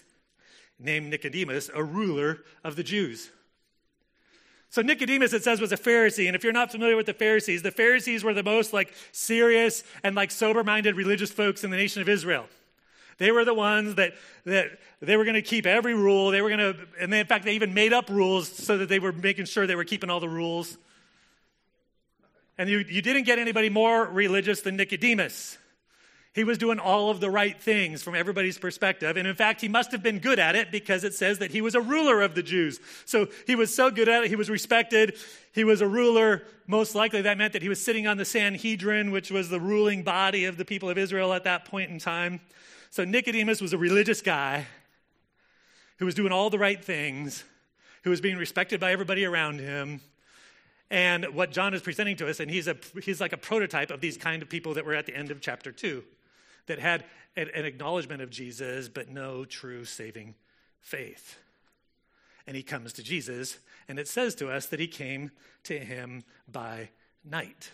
named 0.79 1.09
Nicodemus, 1.09 1.70
a 1.75 1.82
ruler 1.82 2.41
of 2.62 2.76
the 2.76 2.82
Jews. 2.82 3.31
So 4.69 4.82
Nicodemus, 4.82 5.32
it 5.32 5.43
says, 5.43 5.61
was 5.61 5.73
a 5.73 5.76
Pharisee. 5.76 6.26
And 6.26 6.37
if 6.37 6.44
you're 6.44 6.53
not 6.53 6.73
familiar 6.73 6.97
with 6.97 7.06
the 7.06 7.14
Pharisees, 7.14 7.62
the 7.62 7.70
Pharisees 7.70 8.25
were 8.25 8.35
the 8.35 8.43
most 8.43 8.73
like 8.73 8.93
serious 9.12 9.85
and 10.03 10.14
like 10.14 10.31
sober-minded 10.31 10.97
religious 10.97 11.31
folks 11.31 11.64
in 11.64 11.70
the 11.70 11.76
nation 11.76 12.03
of 12.03 12.09
Israel. 12.09 12.47
They 13.23 13.31
were 13.31 13.45
the 13.45 13.55
ones 13.55 13.95
that, 13.95 14.15
that 14.47 14.81
they 15.01 15.17
were 15.17 15.23
going 15.23 15.37
to 15.37 15.43
keep 15.43 15.65
every 15.65 15.95
rule. 15.95 16.33
They 16.33 16.43
were 16.43 16.49
going 16.49 16.75
to, 16.75 16.77
and 17.01 17.13
they, 17.13 17.21
in 17.21 17.27
fact, 17.27 17.45
they 17.45 17.55
even 17.55 17.73
made 17.73 17.93
up 17.93 18.11
rules 18.11 18.49
so 18.49 18.79
that 18.79 18.89
they 18.89 18.99
were 18.99 19.13
making 19.13 19.45
sure 19.45 19.65
they 19.65 19.77
were 19.77 19.85
keeping 19.85 20.11
all 20.11 20.19
the 20.19 20.29
rules. 20.29 20.77
And 22.59 22.69
you, 22.69 22.79
you 22.79 23.01
didn't 23.01 23.23
get 23.23 23.39
anybody 23.39 23.69
more 23.69 24.07
religious 24.07 24.63
than 24.63 24.77
Nicodemus. 24.77 25.57
He 26.35 26.43
was 26.43 26.59
doing 26.59 26.81
all 26.81 27.11
of 27.11 27.21
the 27.21 27.31
right 27.31 27.61
things 27.61 28.03
from 28.03 28.17
everybody's 28.17 28.59
perspective. 28.59 29.17
And 29.17 29.29
in 29.29 29.37
fact, 29.37 29.61
he 29.61 29.69
must 29.69 29.93
have 29.93 30.03
been 30.03 30.19
good 30.19 30.41
at 30.41 30.57
it 30.57 30.73
because 30.73 31.05
it 31.05 31.15
says 31.15 31.39
that 31.39 31.53
he 31.53 31.61
was 31.61 31.77
a 31.77 31.81
ruler 31.81 32.23
of 32.23 32.35
the 32.35 32.43
Jews. 32.43 32.81
So 33.05 33.29
he 33.47 33.55
was 33.55 33.73
so 33.73 33.91
good 33.91 34.09
at 34.09 34.25
it, 34.25 34.31
he 34.31 34.37
was 34.37 34.51
respected. 34.51 35.15
He 35.53 35.63
was 35.63 35.81
a 35.81 35.87
ruler. 35.87 36.43
Most 36.67 36.95
likely, 36.95 37.23
that 37.23 37.37
meant 37.37 37.53
that 37.53 37.63
he 37.63 37.69
was 37.69 37.85
sitting 37.85 38.07
on 38.07 38.17
the 38.17 38.25
Sanhedrin, 38.25 39.11
which 39.11 39.31
was 39.31 39.51
the 39.51 39.61
ruling 39.61 40.03
body 40.03 40.47
of 40.47 40.57
the 40.57 40.65
people 40.65 40.89
of 40.89 40.97
Israel 40.97 41.35
at 41.35 41.45
that 41.45 41.67
point 41.67 41.91
in 41.91 41.99
time. 41.99 42.41
So 42.93 43.06
Nicodemus 43.06 43.62
was 43.62 43.73
a 43.73 43.79
religious 43.79 44.21
guy 44.21 44.67
who 45.97 46.05
was 46.05 46.15
doing 46.15 46.31
all 46.31 46.50
the 46.50 46.59
right 46.59 46.85
things, 46.85 47.43
who 48.03 48.11
was 48.11 48.21
being 48.21 48.37
respected 48.37 48.81
by 48.81 48.93
everybody 48.93 49.25
around 49.25 49.61
him. 49.61 50.02
And 50.90 51.25
what 51.35 51.52
John 51.52 51.73
is 51.73 51.81
presenting 51.81 52.16
to 52.16 52.28
us, 52.28 52.38
and 52.38 52.50
he's, 52.50 52.69
a, 52.69 52.76
he's 53.02 53.19
like 53.19 53.33
a 53.33 53.38
prototype 53.38 53.90
of 53.90 54.02
these 54.02 54.19
kind 54.19 54.43
of 54.43 54.50
people 54.50 54.75
that 54.75 54.85
were 54.85 54.95
at 54.95 55.07
the 55.07 55.16
end 55.16 55.31
of 55.31 55.40
chapter 55.40 55.73
2, 55.73 56.05
that 56.66 56.78
had 56.78 57.07
an, 57.35 57.49
an 57.55 57.64
acknowledgement 57.64 58.21
of 58.21 58.28
Jesus, 58.28 58.90
but 58.90 59.09
no 59.09 59.47
true 59.47 59.87
saving 59.87 60.35
faith. 60.83 61.38
And 62.47 62.55
he 62.55 62.62
comes 62.62 62.93
to 62.93 63.02
Jesus, 63.02 63.57
and 63.88 63.99
it 63.99 64.07
says 64.07 64.35
to 64.35 64.50
us 64.50 64.66
that 64.66 64.81
he 64.81 64.87
came 64.87 65.31
to 65.64 65.78
him 65.78 66.25
by 66.47 66.90
night. 67.25 67.71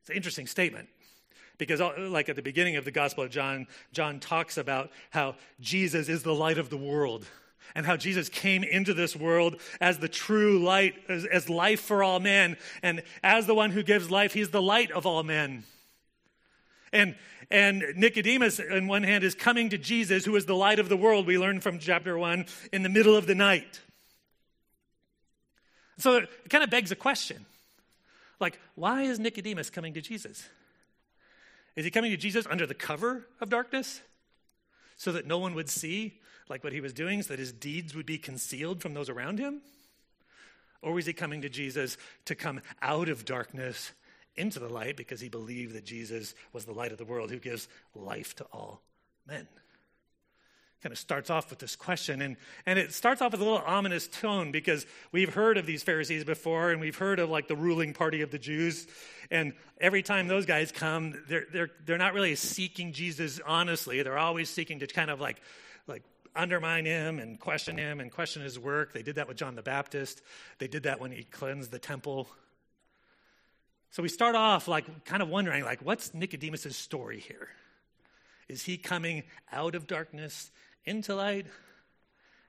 It's 0.00 0.10
an 0.10 0.16
interesting 0.16 0.48
statement. 0.48 0.88
Because, 1.58 1.80
uh, 1.80 1.92
like 2.10 2.28
at 2.28 2.36
the 2.36 2.42
beginning 2.42 2.76
of 2.76 2.84
the 2.84 2.90
Gospel 2.90 3.24
of 3.24 3.30
John, 3.30 3.66
John 3.92 4.20
talks 4.20 4.56
about 4.56 4.90
how 5.10 5.36
Jesus 5.60 6.08
is 6.08 6.22
the 6.22 6.34
light 6.34 6.58
of 6.58 6.70
the 6.70 6.76
world 6.76 7.26
and 7.74 7.86
how 7.86 7.96
Jesus 7.96 8.28
came 8.28 8.62
into 8.62 8.94
this 8.94 9.16
world 9.16 9.60
as 9.80 9.98
the 9.98 10.08
true 10.08 10.62
light, 10.62 10.94
as, 11.08 11.24
as, 11.24 11.48
life 11.48 11.80
for 11.80 12.02
all 12.02 12.20
men. 12.20 12.56
And 12.82 13.02
as 13.22 13.46
the 13.46 13.54
one 13.54 13.70
who 13.70 13.82
gives 13.82 14.10
life, 14.10 14.32
he's 14.32 14.50
the 14.50 14.62
light 14.62 14.90
of 14.90 15.06
all 15.06 15.22
men. 15.22 15.64
And, 16.92 17.16
and 17.50 17.82
Nicodemus, 17.96 18.60
on 18.60 18.86
one 18.86 19.02
hand, 19.02 19.24
is 19.24 19.34
coming 19.34 19.70
to 19.70 19.78
Jesus, 19.78 20.24
who 20.24 20.36
is 20.36 20.46
the 20.46 20.54
light 20.54 20.78
of 20.78 20.88
the 20.88 20.96
world, 20.96 21.26
we 21.26 21.38
learn 21.38 21.60
from 21.60 21.78
chapter 21.78 22.16
1, 22.16 22.46
in 22.72 22.82
the 22.82 22.88
middle 22.88 23.16
of 23.16 23.26
the 23.26 23.34
night. 23.34 23.80
So 25.98 26.18
it 26.18 26.28
kind 26.50 26.62
of 26.62 26.70
begs 26.70 26.90
a 26.90 26.96
question 26.96 27.46
like, 28.40 28.58
why 28.74 29.02
is 29.02 29.18
Nicodemus 29.18 29.70
coming 29.70 29.94
to 29.94 30.00
Jesus? 30.00 30.48
Is 31.76 31.84
he 31.84 31.90
coming 31.90 32.10
to 32.10 32.16
Jesus 32.16 32.46
under 32.48 32.66
the 32.66 32.74
cover 32.74 33.26
of 33.40 33.50
darkness 33.50 34.00
so 34.96 35.12
that 35.12 35.26
no 35.26 35.38
one 35.38 35.54
would 35.54 35.68
see 35.68 36.20
like 36.48 36.62
what 36.62 36.72
he 36.72 36.80
was 36.80 36.92
doing, 36.92 37.22
so 37.22 37.28
that 37.28 37.38
his 37.38 37.52
deeds 37.52 37.94
would 37.94 38.06
be 38.06 38.18
concealed 38.18 38.82
from 38.82 38.94
those 38.94 39.08
around 39.08 39.38
him? 39.38 39.62
Or 40.82 40.92
was 40.92 41.06
he 41.06 41.12
coming 41.12 41.42
to 41.42 41.48
Jesus 41.48 41.96
to 42.26 42.34
come 42.34 42.60
out 42.82 43.08
of 43.08 43.24
darkness 43.24 43.92
into 44.36 44.58
the 44.58 44.68
light 44.68 44.96
because 44.96 45.20
he 45.20 45.28
believed 45.28 45.74
that 45.74 45.84
Jesus 45.84 46.34
was 46.52 46.66
the 46.66 46.72
light 46.72 46.92
of 46.92 46.98
the 46.98 47.04
world 47.04 47.30
who 47.30 47.38
gives 47.38 47.68
life 47.94 48.36
to 48.36 48.44
all 48.52 48.82
men? 49.26 49.48
Kind 50.84 50.92
of 50.92 50.98
starts 50.98 51.30
off 51.30 51.48
with 51.48 51.58
this 51.58 51.76
question. 51.76 52.20
And, 52.20 52.36
and 52.66 52.78
it 52.78 52.92
starts 52.92 53.22
off 53.22 53.32
with 53.32 53.40
a 53.40 53.44
little 53.44 53.62
ominous 53.64 54.06
tone 54.06 54.52
because 54.52 54.84
we've 55.12 55.32
heard 55.32 55.56
of 55.56 55.64
these 55.64 55.82
Pharisees 55.82 56.24
before 56.24 56.72
and 56.72 56.78
we've 56.78 56.98
heard 56.98 57.20
of 57.20 57.30
like 57.30 57.48
the 57.48 57.56
ruling 57.56 57.94
party 57.94 58.20
of 58.20 58.30
the 58.30 58.38
Jews. 58.38 58.86
And 59.30 59.54
every 59.80 60.02
time 60.02 60.28
those 60.28 60.44
guys 60.44 60.72
come, 60.72 61.14
they're, 61.26 61.46
they're, 61.50 61.70
they're 61.86 61.96
not 61.96 62.12
really 62.12 62.34
seeking 62.34 62.92
Jesus 62.92 63.40
honestly. 63.46 64.02
They're 64.02 64.18
always 64.18 64.50
seeking 64.50 64.80
to 64.80 64.86
kind 64.86 65.10
of 65.10 65.22
like, 65.22 65.40
like 65.86 66.02
undermine 66.36 66.84
him 66.84 67.18
and 67.18 67.40
question 67.40 67.78
him 67.78 67.98
and 67.98 68.12
question 68.12 68.42
his 68.42 68.58
work. 68.58 68.92
They 68.92 69.02
did 69.02 69.14
that 69.14 69.26
with 69.26 69.38
John 69.38 69.54
the 69.54 69.62
Baptist. 69.62 70.20
They 70.58 70.68
did 70.68 70.82
that 70.82 71.00
when 71.00 71.12
he 71.12 71.24
cleansed 71.24 71.70
the 71.70 71.78
temple. 71.78 72.28
So 73.88 74.02
we 74.02 74.10
start 74.10 74.34
off 74.34 74.68
like 74.68 75.06
kind 75.06 75.22
of 75.22 75.30
wondering 75.30 75.64
like 75.64 75.80
what's 75.80 76.12
Nicodemus' 76.12 76.76
story 76.76 77.20
here? 77.20 77.48
Is 78.48 78.62
he 78.62 78.76
coming 78.76 79.22
out 79.52 79.74
of 79.74 79.86
darkness 79.86 80.50
into 80.86 81.14
light? 81.14 81.46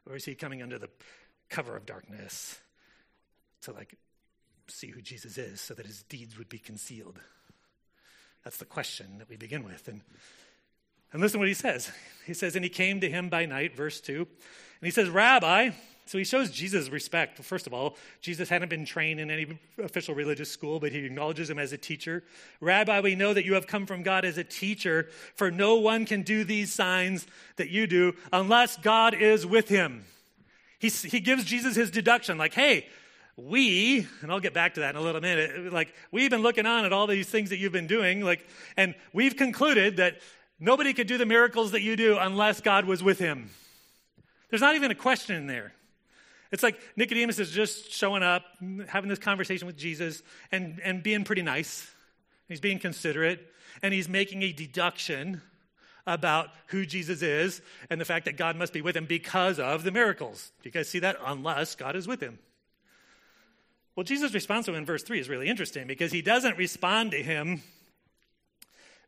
Or 0.08 0.16
is 0.16 0.26
he 0.26 0.36
coming 0.36 0.62
under 0.62 0.78
the 0.78 0.90
cover 1.50 1.76
of 1.76 1.86
darkness 1.86 2.60
to 3.62 3.72
like 3.72 3.98
see 4.68 4.88
who 4.88 5.02
Jesus 5.02 5.38
is 5.38 5.62
so 5.62 5.74
that 5.74 5.86
his 5.86 6.04
deeds 6.04 6.38
would 6.38 6.50
be 6.50 6.60
concealed? 6.60 7.20
That's 8.44 8.58
the 8.58 8.66
question 8.66 9.18
that 9.18 9.30
we 9.30 9.38
begin 9.38 9.64
with. 9.64 9.88
And, 9.88 10.02
and 11.12 11.22
listen 11.22 11.40
what 11.40 11.48
he 11.48 11.56
says. 11.56 11.92
He 12.26 12.34
says, 12.34 12.56
And 12.56 12.64
he 12.64 12.70
came 12.70 13.02
to 13.02 13.10
him 13.10 13.30
by 13.30 13.46
night, 13.46 13.76
verse 13.76 14.00
2. 14.02 14.14
And 14.16 14.28
he 14.82 14.92
says, 14.92 15.10
Rabbi, 15.10 15.72
so 16.06 16.18
he 16.18 16.24
shows 16.24 16.52
Jesus 16.52 16.90
respect. 16.90 17.44
First 17.44 17.66
of 17.66 17.74
all, 17.74 17.98
Jesus 18.22 18.48
hadn't 18.48 18.70
been 18.70 18.86
trained 18.86 19.20
in 19.20 19.32
any 19.32 19.60
official 19.84 20.14
religious 20.14 20.52
school, 20.52 20.80
but 20.80 20.92
he 20.92 21.00
acknowledges 21.00 21.50
him 21.50 21.58
as 21.58 21.74
a 21.74 21.78
teacher. 21.78 22.24
Rabbi, 22.62 23.00
we 23.02 23.16
know 23.16 23.34
that 23.34 23.46
you 23.46 23.56
have 23.56 23.66
come 23.66 23.88
from 23.88 24.04
God 24.04 24.24
as 24.24 24.38
a 24.38 24.44
teacher, 24.44 25.10
for 25.36 25.50
no 25.50 25.76
one 25.76 26.06
can 26.06 26.22
do 26.22 26.44
these 26.44 26.72
signs 26.72 27.26
that 27.56 27.70
you 27.70 27.88
do 27.88 28.14
unless 28.32 28.78
God 28.78 29.16
is 29.16 29.46
with 29.46 29.68
him. 29.68 30.06
He, 30.78 30.90
he 30.90 31.20
gives 31.20 31.44
Jesus 31.44 31.76
his 31.76 31.90
deduction, 31.90 32.38
like, 32.38 32.54
hey, 32.54 32.86
we, 33.36 34.08
and 34.22 34.32
I'll 34.32 34.40
get 34.40 34.54
back 34.54 34.76
to 34.76 34.82
that 34.82 34.92
in 34.92 34.96
a 34.96 35.02
little 35.02 35.22
minute, 35.22 35.74
like, 35.74 35.94
we've 36.12 36.30
been 36.30 36.44
looking 36.44 36.66
on 36.66 36.86
at 36.86 36.94
all 36.94 37.08
these 37.08 37.28
things 37.28 37.50
that 37.50 37.58
you've 37.58 37.72
been 37.72 37.88
doing, 37.88 38.22
like, 38.22 38.48
and 38.78 38.94
we've 39.12 39.36
concluded 39.36 39.98
that 39.98 40.22
nobody 40.60 40.94
could 40.94 41.08
do 41.08 41.18
the 41.18 41.26
miracles 41.26 41.72
that 41.72 41.82
you 41.82 41.96
do 41.96 42.18
unless 42.20 42.62
God 42.62 42.86
was 42.86 43.02
with 43.02 43.18
him. 43.18 43.50
There's 44.50 44.62
not 44.62 44.76
even 44.76 44.92
a 44.92 44.96
question 44.96 45.36
in 45.36 45.48
there. 45.48 45.74
It's 46.56 46.64
like 46.64 46.80
Nicodemus 46.96 47.38
is 47.38 47.52
just 47.52 47.92
showing 47.92 48.24
up, 48.24 48.46
having 48.88 49.10
this 49.10 49.20
conversation 49.20 49.68
with 49.68 49.76
Jesus, 49.76 50.24
and, 50.54 50.80
and 50.86 51.04
being 51.04 51.26
pretty 51.26 51.42
nice. 51.42 51.86
He's 52.48 52.62
being 52.62 52.80
considerate, 52.80 53.46
and 53.84 53.94
he's 53.94 54.08
making 54.08 54.42
a 54.42 54.54
deduction 54.54 55.42
about 56.08 56.52
who 56.68 56.86
Jesus 56.86 57.22
is 57.22 57.62
and 57.90 58.00
the 58.00 58.06
fact 58.06 58.24
that 58.24 58.38
God 58.38 58.56
must 58.56 58.72
be 58.72 58.82
with 58.82 58.96
him 58.96 59.06
because 59.06 59.60
of 59.60 59.84
the 59.84 59.92
miracles. 59.92 60.54
Do 60.64 60.70
you 60.70 60.72
guys 60.72 60.88
see 60.88 61.00
that? 61.00 61.18
Unless 61.26 61.76
God 61.76 61.98
is 61.98 62.08
with 62.08 62.22
him. 62.22 62.40
Well, 63.98 64.06
Jesus' 64.06 64.34
response 64.34 64.68
to 64.68 64.72
him 64.72 64.78
in 64.78 64.86
verse 64.86 65.04
3 65.04 65.20
is 65.20 65.28
really 65.28 65.50
interesting 65.50 65.88
because 65.88 66.14
he 66.14 66.22
doesn't 66.22 66.58
respond 66.58 67.12
to 67.12 67.22
him. 67.22 67.64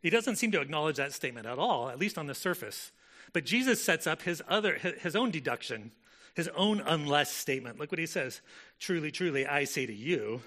He 0.02 0.10
doesn't 0.10 0.36
seem 0.36 0.52
to 0.52 0.60
acknowledge 0.60 0.96
that 0.96 1.14
statement 1.14 1.46
at 1.46 1.58
all, 1.58 1.88
at 1.88 1.98
least 1.98 2.18
on 2.18 2.26
the 2.26 2.34
surface. 2.34 2.92
But 3.32 3.46
Jesus 3.46 3.82
sets 3.82 4.06
up 4.06 4.20
his 4.20 4.42
other 4.50 4.74
his 4.74 5.16
own 5.16 5.30
deduction 5.30 5.92
his 6.38 6.48
own 6.56 6.80
unless 6.86 7.32
statement. 7.32 7.78
Look 7.80 7.90
what 7.90 7.98
he 7.98 8.06
says 8.06 8.40
Truly, 8.78 9.10
truly, 9.10 9.44
I 9.44 9.64
say 9.64 9.84
to 9.84 9.92
you, 9.92 10.40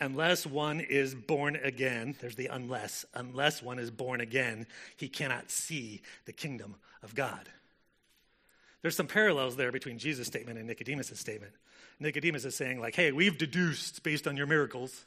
unless 0.00 0.44
one 0.44 0.80
is 0.80 1.14
born 1.14 1.56
again, 1.56 2.16
there's 2.20 2.34
the 2.34 2.48
unless, 2.48 3.06
unless 3.14 3.62
one 3.62 3.78
is 3.78 3.92
born 3.92 4.20
again, 4.20 4.66
he 4.96 5.08
cannot 5.08 5.50
see 5.50 6.02
the 6.26 6.32
kingdom 6.32 6.74
of 7.02 7.14
God. 7.14 7.48
There's 8.82 8.96
some 8.96 9.06
parallels 9.06 9.54
there 9.54 9.70
between 9.70 9.98
Jesus' 9.98 10.26
statement 10.26 10.58
and 10.58 10.66
Nicodemus' 10.66 11.18
statement. 11.18 11.52
Nicodemus 12.00 12.44
is 12.44 12.56
saying, 12.56 12.80
like, 12.80 12.96
hey, 12.96 13.12
we've 13.12 13.38
deduced 13.38 14.02
based 14.02 14.26
on 14.26 14.36
your 14.36 14.48
miracles 14.48 15.04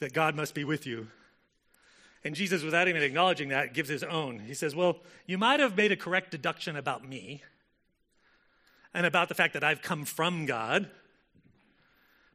that 0.00 0.14
God 0.14 0.34
must 0.34 0.54
be 0.54 0.64
with 0.64 0.86
you. 0.86 1.08
And 2.24 2.34
Jesus, 2.34 2.62
without 2.62 2.88
even 2.88 3.02
acknowledging 3.02 3.50
that, 3.50 3.74
gives 3.74 3.90
his 3.90 4.02
own. 4.02 4.38
He 4.38 4.54
says, 4.54 4.74
Well, 4.74 4.96
you 5.26 5.36
might 5.36 5.60
have 5.60 5.76
made 5.76 5.92
a 5.92 5.96
correct 5.96 6.30
deduction 6.30 6.74
about 6.76 7.06
me 7.06 7.42
and 8.96 9.04
about 9.04 9.28
the 9.28 9.34
fact 9.34 9.52
that 9.52 9.62
I've 9.62 9.82
come 9.82 10.06
from 10.06 10.46
God. 10.46 10.88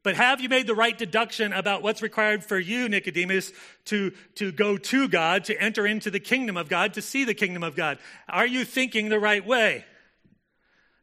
But 0.04 0.16
have 0.16 0.42
you 0.42 0.48
made 0.48 0.68
the 0.68 0.76
right 0.76 0.96
deduction 0.96 1.54
about 1.54 1.82
what's 1.82 2.04
required 2.04 2.44
for 2.44 2.60
you, 2.60 2.88
Nicodemus, 2.88 3.52
to, 3.86 4.12
to 4.36 4.52
go 4.52 4.78
to 4.78 5.08
God, 5.08 5.46
to 5.46 5.60
enter 5.60 5.88
into 5.88 6.12
the 6.12 6.20
kingdom 6.20 6.58
of 6.58 6.70
God, 6.70 6.94
to 6.94 7.02
see 7.02 7.24
the 7.24 7.34
kingdom 7.34 7.64
of 7.64 7.76
God? 7.76 7.98
Are 8.30 8.46
you 8.46 8.64
thinking 8.64 9.10
the 9.10 9.20
right 9.20 9.46
way? 9.46 9.86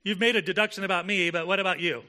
You've 0.05 0.21
made 0.21 0.37
a 0.37 0.43
deduction 0.43 0.85
about 0.85 1.07
me, 1.07 1.31
but 1.31 1.49
what 1.49 1.59
about 1.59 1.81
you? 1.81 2.05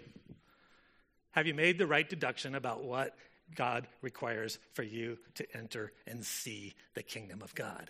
Have 1.31 1.47
you 1.47 1.55
made 1.55 1.79
the 1.79 1.87
right 1.87 2.07
deduction 2.07 2.53
about 2.53 2.83
what 2.83 3.15
God 3.55 3.87
requires 4.03 4.59
for 4.73 4.83
you 4.83 5.17
to 5.35 5.57
enter 5.57 5.91
and 6.05 6.23
see 6.23 6.75
the 6.93 7.03
kingdom 7.03 7.41
of 7.41 7.55
God? 7.55 7.89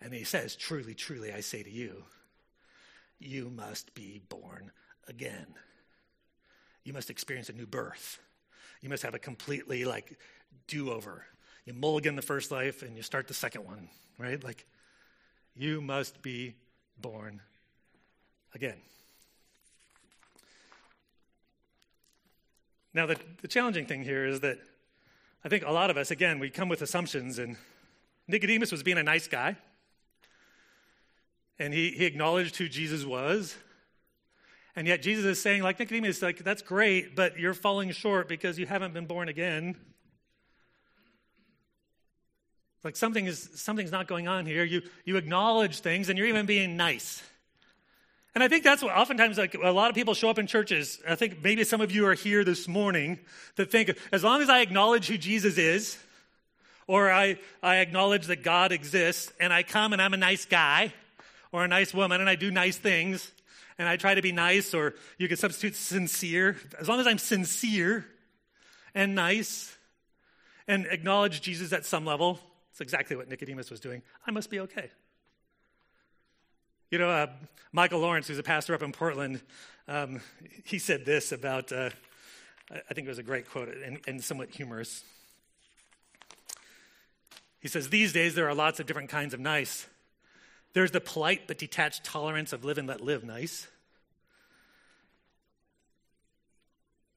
And 0.00 0.12
he 0.12 0.24
says, 0.24 0.56
Truly, 0.56 0.94
truly, 0.94 1.32
I 1.32 1.40
say 1.40 1.62
to 1.62 1.70
you, 1.70 2.04
you 3.20 3.50
must 3.50 3.94
be 3.94 4.22
born 4.28 4.72
again. 5.06 5.46
You 6.84 6.92
must 6.92 7.10
experience 7.10 7.48
a 7.50 7.52
new 7.52 7.66
birth. 7.66 8.18
You 8.80 8.88
must 8.88 9.02
have 9.02 9.14
a 9.14 9.18
completely 9.18 9.84
like 9.84 10.18
do 10.66 10.90
over. 10.90 11.26
You 11.66 11.74
mulligan 11.74 12.16
the 12.16 12.22
first 12.22 12.50
life 12.50 12.82
and 12.82 12.96
you 12.96 13.02
start 13.02 13.28
the 13.28 13.34
second 13.34 13.64
one, 13.64 13.88
right? 14.18 14.42
Like 14.42 14.66
you 15.54 15.80
must 15.80 16.22
be 16.22 16.54
born 17.00 17.42
again. 18.54 18.78
Now, 22.92 23.06
the, 23.06 23.16
the 23.40 23.46
challenging 23.46 23.86
thing 23.86 24.02
here 24.02 24.26
is 24.26 24.40
that 24.40 24.58
I 25.44 25.48
think 25.48 25.64
a 25.64 25.70
lot 25.70 25.90
of 25.90 25.96
us, 25.96 26.10
again, 26.10 26.40
we 26.40 26.50
come 26.50 26.68
with 26.68 26.82
assumptions, 26.82 27.38
and 27.38 27.56
Nicodemus 28.26 28.72
was 28.72 28.82
being 28.82 28.98
a 28.98 29.02
nice 29.02 29.28
guy 29.28 29.56
and 31.60 31.72
he, 31.74 31.90
he 31.90 32.06
acknowledged 32.06 32.56
who 32.56 32.68
Jesus 32.68 33.04
was. 33.04 33.54
And 34.74 34.88
yet 34.88 35.02
Jesus 35.02 35.24
is 35.24 35.42
saying, 35.42 35.62
like 35.62 35.78
Nicodemus, 35.78 36.22
like, 36.22 36.38
that's 36.38 36.62
great, 36.62 37.14
but 37.14 37.38
you're 37.38 37.54
falling 37.54 37.92
short 37.92 38.28
because 38.28 38.58
you 38.58 38.66
haven't 38.66 38.94
been 38.94 39.06
born 39.06 39.28
again. 39.28 39.76
Like 42.82 42.96
something 42.96 43.26
is 43.26 43.50
something's 43.56 43.92
not 43.92 44.06
going 44.06 44.26
on 44.26 44.46
here. 44.46 44.64
You 44.64 44.80
you 45.04 45.18
acknowledge 45.18 45.80
things 45.80 46.08
and 46.08 46.16
you're 46.16 46.28
even 46.28 46.46
being 46.46 46.78
nice. 46.78 47.22
And 48.34 48.42
I 48.42 48.48
think 48.48 48.64
that's 48.64 48.82
what 48.82 48.96
oftentimes 48.96 49.36
like 49.36 49.54
a 49.54 49.70
lot 49.70 49.90
of 49.90 49.94
people 49.94 50.14
show 50.14 50.30
up 50.30 50.38
in 50.38 50.46
churches. 50.46 50.98
I 51.06 51.14
think 51.14 51.44
maybe 51.44 51.64
some 51.64 51.82
of 51.82 51.92
you 51.92 52.06
are 52.06 52.14
here 52.14 52.42
this 52.42 52.66
morning 52.66 53.18
that 53.56 53.70
think 53.70 53.98
as 54.12 54.24
long 54.24 54.40
as 54.40 54.48
I 54.48 54.60
acknowledge 54.60 55.08
who 55.08 55.18
Jesus 55.18 55.58
is, 55.58 55.98
or 56.86 57.10
I, 57.10 57.38
I 57.62 57.76
acknowledge 57.76 58.28
that 58.28 58.42
God 58.42 58.72
exists, 58.72 59.30
and 59.38 59.52
I 59.52 59.62
come 59.62 59.92
and 59.92 60.00
I'm 60.00 60.14
a 60.14 60.16
nice 60.16 60.46
guy, 60.46 60.94
or 61.52 61.64
a 61.64 61.68
nice 61.68 61.92
woman 61.92 62.20
and 62.20 62.28
I 62.28 62.34
do 62.34 62.50
nice 62.50 62.76
things 62.76 63.32
and 63.80 63.88
I 63.88 63.96
try 63.96 64.14
to 64.14 64.20
be 64.20 64.30
nice, 64.30 64.74
or 64.74 64.94
you 65.16 65.26
can 65.26 65.38
substitute 65.38 65.74
sincere. 65.74 66.58
As 66.78 66.86
long 66.86 67.00
as 67.00 67.06
I'm 67.06 67.16
sincere 67.16 68.04
and 68.94 69.14
nice 69.14 69.74
and 70.68 70.84
acknowledge 70.86 71.40
Jesus 71.40 71.72
at 71.72 71.86
some 71.86 72.04
level, 72.04 72.38
it's 72.70 72.82
exactly 72.82 73.16
what 73.16 73.30
Nicodemus 73.30 73.70
was 73.70 73.80
doing. 73.80 74.02
I 74.26 74.32
must 74.32 74.50
be 74.50 74.60
okay. 74.60 74.90
You 76.90 76.98
know, 76.98 77.08
uh, 77.08 77.28
Michael 77.72 78.00
Lawrence, 78.00 78.28
who's 78.28 78.38
a 78.38 78.42
pastor 78.42 78.74
up 78.74 78.82
in 78.82 78.92
Portland, 78.92 79.40
um, 79.88 80.20
he 80.64 80.78
said 80.78 81.06
this 81.06 81.32
about, 81.32 81.72
uh, 81.72 81.88
I 82.70 82.92
think 82.92 83.06
it 83.06 83.08
was 83.08 83.18
a 83.18 83.22
great 83.22 83.48
quote 83.48 83.68
and, 83.68 83.98
and 84.06 84.22
somewhat 84.22 84.50
humorous. 84.50 85.04
He 87.60 87.68
says, 87.68 87.88
These 87.88 88.12
days 88.12 88.34
there 88.34 88.46
are 88.46 88.54
lots 88.54 88.78
of 88.78 88.84
different 88.86 89.08
kinds 89.08 89.32
of 89.32 89.40
nice. 89.40 89.86
There's 90.72 90.90
the 90.90 91.00
polite 91.00 91.42
but 91.46 91.58
detached 91.58 92.04
tolerance 92.04 92.52
of 92.52 92.64
live 92.64 92.78
and 92.78 92.86
let 92.86 93.00
live 93.00 93.24
nice. 93.24 93.66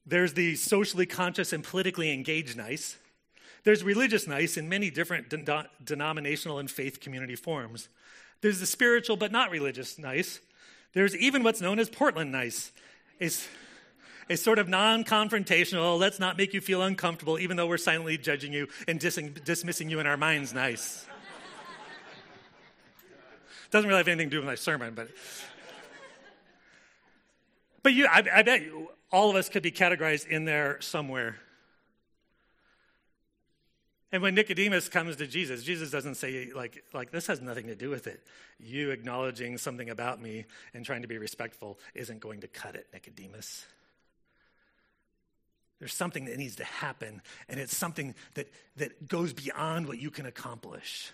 There's 0.06 0.34
the 0.34 0.56
socially 0.56 1.06
conscious 1.06 1.54
and 1.54 1.64
politically 1.64 2.12
engaged 2.12 2.58
nice. 2.58 2.98
There's 3.64 3.84
religious 3.84 4.28
nice 4.28 4.58
in 4.58 4.68
many 4.68 4.90
different 4.90 5.30
de- 5.30 5.70
denominational 5.84 6.60
and 6.60 6.70
faith 6.70 7.00
community 7.00 7.36
forms. 7.36 7.88
There's 8.42 8.60
the 8.60 8.66
spiritual 8.66 9.16
but 9.16 9.32
not 9.32 9.52
religious 9.52 9.98
nice. 9.98 10.42
There's 10.94 11.16
even 11.16 11.44
what's 11.44 11.62
known 11.62 11.80
as 11.80 11.90
Portland 11.90 12.32
nice. 12.32 12.72
It's 13.20 13.48
a 14.30 14.36
sort 14.36 14.60
of 14.60 14.68
non 14.68 15.06
confrontational, 15.06 15.98
let's 15.98 16.20
not 16.20 16.38
make 16.38 16.54
you 16.54 16.60
feel 16.60 16.82
uncomfortable, 16.82 17.40
even 17.40 17.56
though 17.56 17.68
we're 17.68 17.78
silently 17.78 18.18
judging 18.18 18.52
you 18.52 18.68
and 18.88 19.00
dis- 19.00 19.20
dismissing 19.46 19.90
you 19.90 20.00
in 20.00 20.08
our 20.08 20.18
minds 20.18 20.54
nice. 20.54 21.06
Doesn't 23.74 23.88
really 23.88 23.98
have 23.98 24.08
anything 24.08 24.30
to 24.30 24.36
do 24.36 24.38
with 24.38 24.46
my 24.46 24.54
sermon, 24.54 24.94
but. 24.94 25.10
But 27.82 27.94
you, 27.94 28.06
I, 28.06 28.24
I 28.32 28.44
bet 28.44 28.62
you, 28.62 28.90
all 29.12 29.32
of 29.32 29.36
us 29.36 29.50
could 29.50 29.64
be 29.64 29.72
categorized 29.72 30.28
in 30.28 30.46
there 30.46 30.80
somewhere. 30.80 31.38
And 34.12 34.22
when 34.22 34.36
Nicodemus 34.36 34.90
comes 34.90 35.16
to 35.16 35.26
Jesus, 35.26 35.64
Jesus 35.64 35.90
doesn't 35.90 36.16
say, 36.16 36.52
like, 36.56 36.84
like, 36.94 37.10
this 37.10 37.26
has 37.26 37.42
nothing 37.42 37.66
to 37.66 37.76
do 37.76 37.90
with 37.90 38.06
it. 38.06 38.24
You 38.60 38.92
acknowledging 38.92 39.58
something 39.58 39.90
about 39.90 40.22
me 40.22 40.46
and 40.76 40.86
trying 40.86 41.02
to 41.02 41.08
be 41.08 41.18
respectful 41.18 41.80
isn't 41.96 42.20
going 42.20 42.42
to 42.42 42.48
cut 42.48 42.76
it, 42.76 42.86
Nicodemus. 42.94 43.66
There's 45.80 45.96
something 45.96 46.26
that 46.26 46.38
needs 46.38 46.58
to 46.58 46.64
happen, 46.64 47.24
and 47.50 47.60
it's 47.60 47.76
something 47.76 48.14
that, 48.36 48.50
that 48.78 49.08
goes 49.08 49.34
beyond 49.34 49.88
what 49.88 49.98
you 49.98 50.12
can 50.12 50.28
accomplish. 50.28 51.12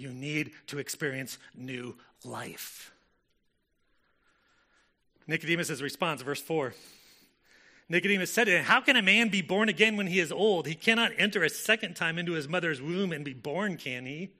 You 0.00 0.14
need 0.14 0.52
to 0.68 0.78
experience 0.78 1.36
new 1.54 1.94
life. 2.24 2.90
Nicodemus' 5.26 5.82
response, 5.82 6.22
verse 6.22 6.40
4. 6.40 6.72
Nicodemus 7.90 8.32
said 8.32 8.44
to 8.44 8.58
him, 8.58 8.64
How 8.64 8.80
can 8.80 8.96
a 8.96 9.02
man 9.02 9.28
be 9.28 9.42
born 9.42 9.68
again 9.68 9.98
when 9.98 10.06
he 10.06 10.18
is 10.18 10.32
old? 10.32 10.66
He 10.66 10.74
cannot 10.74 11.12
enter 11.18 11.44
a 11.44 11.50
second 11.50 11.96
time 11.96 12.18
into 12.18 12.32
his 12.32 12.48
mother's 12.48 12.80
womb 12.80 13.12
and 13.12 13.24
be 13.26 13.34
born, 13.34 13.76
can 13.76 14.06
he? 14.06 14.30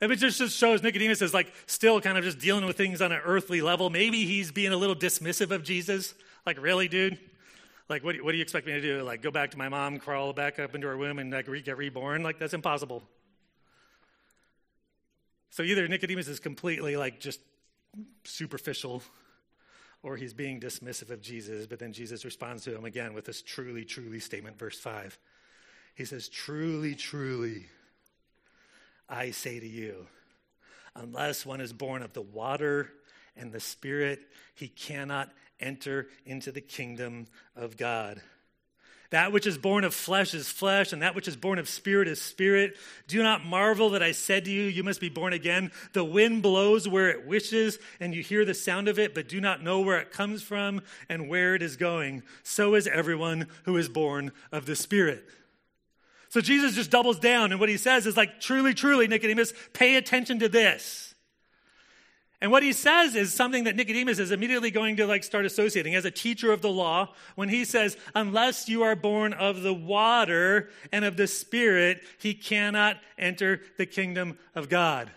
And 0.00 0.10
it 0.10 0.16
just 0.16 0.40
shows 0.58 0.82
Nicodemus 0.82 1.22
is 1.22 1.32
like 1.32 1.52
still 1.66 2.00
kind 2.00 2.18
of 2.18 2.24
just 2.24 2.40
dealing 2.40 2.66
with 2.66 2.76
things 2.76 3.00
on 3.00 3.12
an 3.12 3.20
earthly 3.24 3.60
level. 3.60 3.90
Maybe 3.90 4.24
he's 4.24 4.50
being 4.50 4.72
a 4.72 4.76
little 4.76 4.96
dismissive 4.96 5.52
of 5.52 5.62
Jesus. 5.62 6.14
Like, 6.44 6.60
really, 6.60 6.88
dude? 6.88 7.16
Like, 7.88 8.02
what, 8.02 8.16
what 8.22 8.32
do 8.32 8.38
you 8.38 8.42
expect 8.42 8.66
me 8.66 8.72
to 8.72 8.80
do? 8.80 9.02
Like, 9.02 9.22
go 9.22 9.30
back 9.30 9.52
to 9.52 9.58
my 9.58 9.68
mom, 9.68 9.98
crawl 9.98 10.32
back 10.32 10.58
up 10.58 10.74
into 10.74 10.88
her 10.88 10.96
womb, 10.96 11.20
and 11.20 11.30
like 11.30 11.46
get 11.64 11.76
reborn? 11.76 12.24
Like, 12.24 12.40
that's 12.40 12.54
impossible. 12.54 13.04
So 15.52 15.62
either 15.62 15.86
Nicodemus 15.86 16.28
is 16.28 16.40
completely 16.40 16.96
like 16.96 17.20
just 17.20 17.38
superficial 18.24 19.02
or 20.02 20.16
he's 20.16 20.32
being 20.32 20.58
dismissive 20.58 21.10
of 21.10 21.20
Jesus. 21.20 21.66
But 21.66 21.78
then 21.78 21.92
Jesus 21.92 22.24
responds 22.24 22.64
to 22.64 22.74
him 22.74 22.86
again 22.86 23.12
with 23.12 23.26
this 23.26 23.42
truly, 23.42 23.84
truly 23.84 24.18
statement, 24.18 24.58
verse 24.58 24.80
5. 24.80 25.18
He 25.94 26.06
says, 26.06 26.30
Truly, 26.30 26.94
truly, 26.94 27.66
I 29.10 29.30
say 29.30 29.60
to 29.60 29.68
you, 29.68 30.06
unless 30.96 31.44
one 31.44 31.60
is 31.60 31.74
born 31.74 32.00
of 32.00 32.14
the 32.14 32.22
water 32.22 32.88
and 33.36 33.52
the 33.52 33.60
Spirit, 33.60 34.20
he 34.54 34.68
cannot 34.68 35.30
enter 35.60 36.08
into 36.24 36.50
the 36.50 36.62
kingdom 36.62 37.26
of 37.54 37.76
God. 37.76 38.22
That 39.12 39.30
which 39.30 39.46
is 39.46 39.58
born 39.58 39.84
of 39.84 39.94
flesh 39.94 40.32
is 40.32 40.48
flesh, 40.48 40.94
and 40.94 41.02
that 41.02 41.14
which 41.14 41.28
is 41.28 41.36
born 41.36 41.58
of 41.58 41.68
spirit 41.68 42.08
is 42.08 42.18
spirit. 42.18 42.78
Do 43.08 43.22
not 43.22 43.44
marvel 43.44 43.90
that 43.90 44.02
I 44.02 44.12
said 44.12 44.46
to 44.46 44.50
you, 44.50 44.62
You 44.62 44.82
must 44.82 45.02
be 45.02 45.10
born 45.10 45.34
again. 45.34 45.70
The 45.92 46.02
wind 46.02 46.42
blows 46.42 46.88
where 46.88 47.10
it 47.10 47.26
wishes, 47.26 47.78
and 48.00 48.14
you 48.14 48.22
hear 48.22 48.46
the 48.46 48.54
sound 48.54 48.88
of 48.88 48.98
it, 48.98 49.14
but 49.14 49.28
do 49.28 49.38
not 49.38 49.62
know 49.62 49.80
where 49.80 50.00
it 50.00 50.12
comes 50.12 50.42
from 50.42 50.80
and 51.10 51.28
where 51.28 51.54
it 51.54 51.60
is 51.60 51.76
going. 51.76 52.22
So 52.42 52.74
is 52.74 52.86
everyone 52.86 53.48
who 53.64 53.76
is 53.76 53.90
born 53.90 54.32
of 54.50 54.64
the 54.64 54.74
Spirit. 54.74 55.22
So 56.30 56.40
Jesus 56.40 56.74
just 56.74 56.90
doubles 56.90 57.18
down, 57.18 57.52
and 57.52 57.60
what 57.60 57.68
he 57.68 57.76
says 57.76 58.06
is 58.06 58.16
like, 58.16 58.40
Truly, 58.40 58.72
truly, 58.72 59.08
Nicodemus, 59.08 59.52
pay 59.74 59.96
attention 59.96 60.38
to 60.38 60.48
this. 60.48 61.11
And 62.42 62.50
what 62.50 62.64
he 62.64 62.72
says 62.72 63.14
is 63.14 63.32
something 63.32 63.64
that 63.64 63.76
Nicodemus 63.76 64.18
is 64.18 64.32
immediately 64.32 64.72
going 64.72 64.96
to 64.96 65.06
like 65.06 65.22
start 65.22 65.46
associating 65.46 65.94
as 65.94 66.04
a 66.04 66.10
teacher 66.10 66.50
of 66.50 66.60
the 66.60 66.68
law 66.68 67.14
when 67.36 67.48
he 67.48 67.64
says, 67.64 67.96
unless 68.16 68.68
you 68.68 68.82
are 68.82 68.96
born 68.96 69.32
of 69.32 69.62
the 69.62 69.72
water 69.72 70.68
and 70.90 71.04
of 71.04 71.16
the 71.16 71.28
spirit, 71.28 72.02
he 72.18 72.34
cannot 72.34 72.96
enter 73.16 73.60
the 73.78 73.86
kingdom 73.86 74.36
of 74.56 74.68
God. 74.68 75.12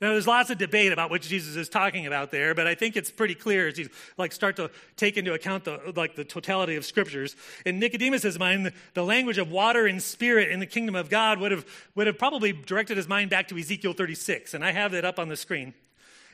Now, 0.00 0.12
there's 0.12 0.26
lots 0.26 0.48
of 0.48 0.56
debate 0.56 0.92
about 0.92 1.10
what 1.10 1.20
Jesus 1.20 1.56
is 1.56 1.68
talking 1.68 2.06
about 2.06 2.30
there, 2.30 2.54
but 2.54 2.66
I 2.66 2.74
think 2.74 2.96
it's 2.96 3.10
pretty 3.10 3.34
clear 3.34 3.68
as 3.68 3.78
you 3.78 3.90
like 4.16 4.32
start 4.32 4.56
to 4.56 4.70
take 4.96 5.18
into 5.18 5.34
account 5.34 5.64
the 5.64 5.92
like 5.94 6.16
the 6.16 6.24
totality 6.24 6.76
of 6.76 6.86
scriptures. 6.86 7.36
In 7.66 7.78
Nicodemus's 7.78 8.38
mind, 8.38 8.66
the, 8.66 8.72
the 8.94 9.04
language 9.04 9.36
of 9.36 9.50
water 9.50 9.86
and 9.86 10.02
spirit 10.02 10.50
in 10.50 10.58
the 10.58 10.66
kingdom 10.66 10.94
of 10.94 11.10
God 11.10 11.38
would 11.38 11.52
have 11.52 11.66
would 11.94 12.06
have 12.06 12.18
probably 12.18 12.52
directed 12.52 12.96
his 12.96 13.08
mind 13.08 13.28
back 13.28 13.48
to 13.48 13.58
Ezekiel 13.58 13.92
36, 13.92 14.54
and 14.54 14.64
I 14.64 14.72
have 14.72 14.92
that 14.92 15.04
up 15.04 15.18
on 15.18 15.28
the 15.28 15.36
screen. 15.36 15.74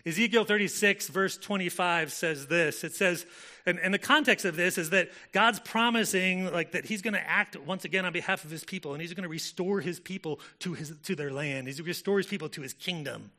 Ezekiel 0.07 0.45
36, 0.45 1.09
verse 1.09 1.37
25 1.37 2.13
says 2.13 2.47
this. 2.47 2.85
It 2.85 2.95
says, 2.95 3.27
and, 3.67 3.79
and 3.79 3.93
the 3.93 3.99
context 3.99 4.47
of 4.47 4.57
this 4.57 4.79
is 4.79 4.91
that 4.91 5.11
God's 5.33 5.61
promising 5.61 6.51
like 6.51 6.73
that 6.73 6.87
he's 6.87 7.03
going 7.03 7.15
to 7.15 7.29
act 7.29 7.57
once 7.57 7.85
again 7.85 8.07
on 8.07 8.13
behalf 8.13 8.45
of 8.45 8.51
his 8.51 8.65
people, 8.65 8.93
and 8.93 9.03
he's 9.03 9.13
going 9.13 9.25
to 9.25 9.29
restore 9.29 9.81
his 9.81 10.01
people 10.01 10.41
to, 10.61 10.73
his, 10.73 10.95
to 11.05 11.15
their 11.15 11.31
land. 11.31 11.67
He's 11.67 11.77
going 11.77 11.85
to 11.85 11.91
restore 11.91 12.17
his 12.17 12.27
people 12.27 12.49
to 12.51 12.63
his 12.63 12.73
kingdom. 12.73 13.31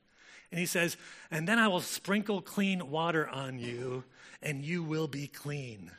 And 0.51 0.59
he 0.59 0.65
says, 0.65 0.97
and 1.31 1.47
then 1.47 1.57
I 1.57 1.67
will 1.67 1.81
sprinkle 1.81 2.41
clean 2.41 2.91
water 2.91 3.27
on 3.27 3.57
you, 3.57 4.03
and 4.43 4.63
you 4.63 4.83
will 4.83 5.07
be 5.07 5.27
clean. 5.27 5.91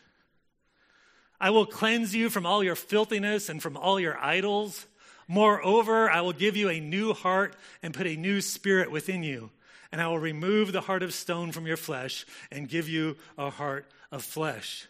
I 1.41 1.51
will 1.51 1.67
cleanse 1.67 2.15
you 2.15 2.31
from 2.31 2.47
all 2.47 2.63
your 2.63 2.77
filthiness 2.77 3.49
and 3.49 3.61
from 3.61 3.77
all 3.77 3.99
your 3.99 4.17
idols. 4.17 4.87
Moreover, 5.27 6.09
I 6.09 6.21
will 6.21 6.33
give 6.33 6.57
you 6.57 6.69
a 6.69 6.79
new 6.79 7.15
heart 7.15 7.57
and 7.83 7.93
put 7.93 8.07
a 8.07 8.15
new 8.15 8.41
spirit 8.41 8.93
within 8.93 9.25
you 9.25 9.51
and 9.93 10.01
I 10.01 10.09
will 10.09 10.19
remove 10.19 10.73
the 10.73 10.81
heart 10.81 11.03
of 11.03 11.15
stone 11.15 11.53
from 11.53 11.67
your 11.67 11.77
flesh 11.77 12.27
and 12.51 12.69
give 12.69 12.89
you 12.89 13.17
a 13.39 13.51
heart 13.51 13.87
of 14.11 14.25
flesh. 14.25 14.89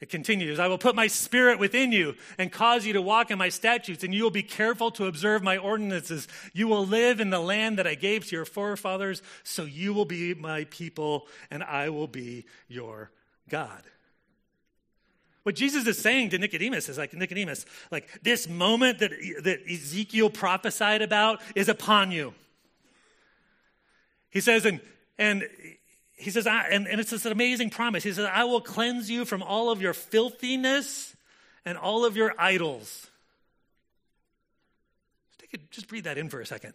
It 0.00 0.10
continues, 0.10 0.58
I 0.58 0.66
will 0.66 0.76
put 0.76 0.94
my 0.94 1.06
spirit 1.06 1.58
within 1.58 1.90
you 1.92 2.16
and 2.36 2.52
cause 2.52 2.84
you 2.84 2.92
to 2.92 3.00
walk 3.00 3.30
in 3.30 3.38
my 3.38 3.48
statutes, 3.48 4.04
and 4.04 4.12
you 4.12 4.22
will 4.22 4.30
be 4.30 4.42
careful 4.42 4.90
to 4.90 5.06
observe 5.06 5.42
my 5.42 5.56
ordinances. 5.56 6.28
You 6.52 6.68
will 6.68 6.84
live 6.84 7.20
in 7.20 7.30
the 7.30 7.38
land 7.38 7.78
that 7.78 7.86
I 7.86 7.94
gave 7.94 8.26
to 8.26 8.36
your 8.36 8.44
forefathers, 8.44 9.22
so 9.44 9.64
you 9.64 9.94
will 9.94 10.04
be 10.04 10.34
my 10.34 10.64
people, 10.64 11.26
and 11.50 11.62
I 11.62 11.88
will 11.88 12.08
be 12.08 12.44
your 12.68 13.12
God. 13.48 13.82
What 15.44 15.54
Jesus 15.54 15.86
is 15.86 15.98
saying 15.98 16.30
to 16.30 16.38
Nicodemus 16.38 16.88
is 16.88 16.98
like, 16.98 17.14
Nicodemus, 17.14 17.64
like 17.90 18.08
this 18.22 18.48
moment 18.48 18.98
that, 18.98 19.12
that 19.44 19.60
Ezekiel 19.70 20.28
prophesied 20.28 21.02
about 21.02 21.40
is 21.54 21.68
upon 21.68 22.10
you. 22.10 22.34
He 24.34 24.40
says, 24.40 24.66
and, 24.66 24.80
and 25.16 25.48
he 26.16 26.30
says, 26.30 26.46
I, 26.46 26.66
and, 26.66 26.88
and 26.88 27.00
it's 27.00 27.10
this 27.10 27.24
amazing 27.24 27.70
promise. 27.70 28.02
He 28.02 28.12
says, 28.12 28.28
I 28.30 28.42
will 28.44 28.60
cleanse 28.60 29.08
you 29.08 29.24
from 29.24 29.44
all 29.44 29.70
of 29.70 29.80
your 29.80 29.94
filthiness 29.94 31.14
and 31.64 31.78
all 31.78 32.04
of 32.04 32.16
your 32.16 32.34
idols. 32.36 33.06
Take 35.38 35.54
it, 35.54 35.70
just 35.70 35.86
breathe 35.86 36.04
that 36.04 36.18
in 36.18 36.28
for 36.28 36.40
a 36.40 36.46
second. 36.46 36.74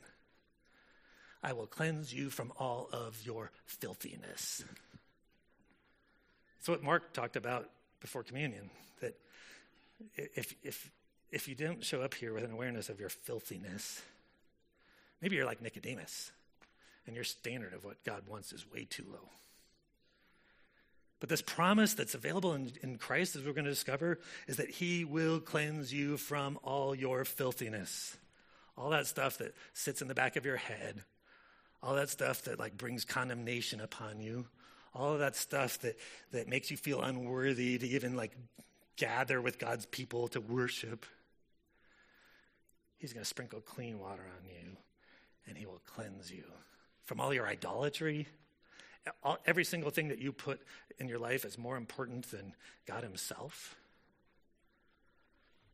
I 1.44 1.52
will 1.52 1.68
cleanse 1.68 2.14
you 2.14 2.30
from 2.30 2.54
all 2.58 2.88
of 2.94 3.22
your 3.26 3.52
filthiness. 3.66 4.64
That's 6.58 6.70
what 6.70 6.82
Mark 6.82 7.12
talked 7.12 7.36
about 7.36 7.70
before 8.00 8.24
communion. 8.24 8.70
That 9.02 9.18
if, 10.16 10.56
if, 10.64 10.90
if 11.30 11.50
you 11.50 11.56
don't 11.56 11.84
show 11.84 12.02
up 12.02 12.14
here 12.14 12.34
with 12.34 12.46
an 12.46 12.52
awareness 12.52 12.88
of 12.88 13.02
your 13.02 13.10
filthiness, 13.10 14.02
maybe 15.22 15.36
you're 15.36 15.46
like 15.46 15.62
Nicodemus 15.62 16.32
and 17.06 17.16
your 17.16 17.26
standard 17.26 17.74
of 17.74 17.84
what 17.84 18.04
God 18.04 18.24
wants 18.28 18.52
is 18.54 18.70
way 18.72 18.86
too 18.90 19.06
low. 19.12 19.30
But 21.20 21.30
this 21.30 21.42
promise 21.42 21.94
that's 21.94 22.16
available 22.16 22.54
in, 22.54 22.72
in 22.82 22.98
Christ, 22.98 23.36
as 23.36 23.44
we're 23.44 23.54
going 23.54 23.66
to 23.66 23.72
discover, 23.72 24.20
is 24.48 24.58
that 24.58 24.70
He 24.70 25.04
will 25.04 25.40
cleanse 25.40 25.94
you 25.94 26.18
from 26.18 26.58
all 26.64 26.96
your 26.96 27.26
filthiness. 27.26 28.18
All 28.78 28.92
that 28.92 29.08
stuff 29.08 29.38
that 29.40 29.54
sits 29.74 30.02
in 30.02 30.08
the 30.08 30.16
back 30.16 30.38
of 30.38 30.46
your 30.46 30.56
head, 30.56 31.04
all 31.84 31.96
that 31.96 32.10
stuff 32.10 32.44
that 32.44 32.60
like 32.60 32.78
brings 32.78 33.04
condemnation 33.04 33.82
upon 33.82 34.22
you, 34.22 34.48
all 34.94 35.14
of 35.14 35.20
that 35.20 35.36
stuff 35.36 35.80
that, 35.80 35.98
that 36.32 36.48
makes 36.48 36.72
you 36.72 36.78
feel 36.78 37.02
unworthy 37.02 37.78
to 37.78 37.88
even 37.88 38.16
like 38.16 38.32
gather 38.96 39.42
with 39.42 39.60
God's 39.60 39.86
people 39.86 40.30
to 40.30 40.40
worship. 40.40 41.06
He's 42.98 43.12
going 43.12 43.24
to 43.24 43.30
sprinkle 43.30 43.60
clean 43.60 44.00
water 44.00 44.24
on 44.38 44.46
you 44.46 44.78
and 45.48 45.58
He 45.58 45.66
will 45.66 45.82
cleanse 45.86 46.32
you 46.32 46.44
from 47.10 47.20
all 47.20 47.34
your 47.34 47.48
idolatry. 47.48 48.28
All, 49.24 49.40
every 49.48 49.64
single 49.64 49.90
thing 49.90 50.10
that 50.10 50.20
you 50.20 50.32
put 50.32 50.62
in 51.00 51.08
your 51.08 51.18
life 51.18 51.44
is 51.44 51.58
more 51.58 51.76
important 51.76 52.30
than 52.30 52.54
God 52.86 53.02
Himself. 53.02 53.76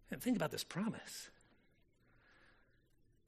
And 0.10 0.21
think 0.21 0.38
about 0.38 0.52
this 0.52 0.63
promise. 0.63 1.30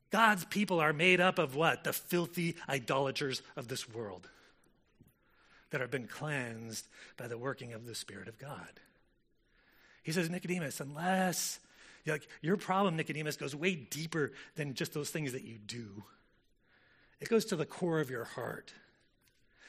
God's 0.10 0.46
people 0.46 0.80
are 0.80 0.94
made 0.94 1.20
up 1.20 1.38
of 1.38 1.58
what? 1.58 1.84
The 1.84 1.92
filthy 1.92 2.56
idolaters 2.70 3.42
of 3.58 3.68
this 3.68 3.90
world 3.90 4.30
that 5.72 5.82
have 5.82 5.92
been 5.92 6.08
cleansed 6.08 6.88
by 7.18 7.28
the 7.28 7.38
working 7.38 7.74
of 7.74 7.86
the 7.86 7.94
Spirit 7.94 8.30
of 8.30 8.40
God. 8.40 8.80
He 10.02 10.14
says, 10.14 10.30
Nicodemus, 10.30 10.80
unless, 10.80 11.60
like, 12.06 12.26
your 12.42 12.56
problem, 12.56 12.96
Nicodemus, 12.96 13.36
goes 13.36 13.54
way 13.54 13.76
deeper 13.76 14.32
than 14.56 14.76
just 14.76 14.94
those 14.94 15.10
things 15.10 15.34
that 15.34 15.44
you 15.44 15.58
do. 15.58 16.06
It 17.20 17.30
goes 17.30 17.46
to 17.46 17.56
the 17.56 17.66
core 17.66 18.00
of 18.00 18.10
your 18.10 18.26
heart. 18.26 18.74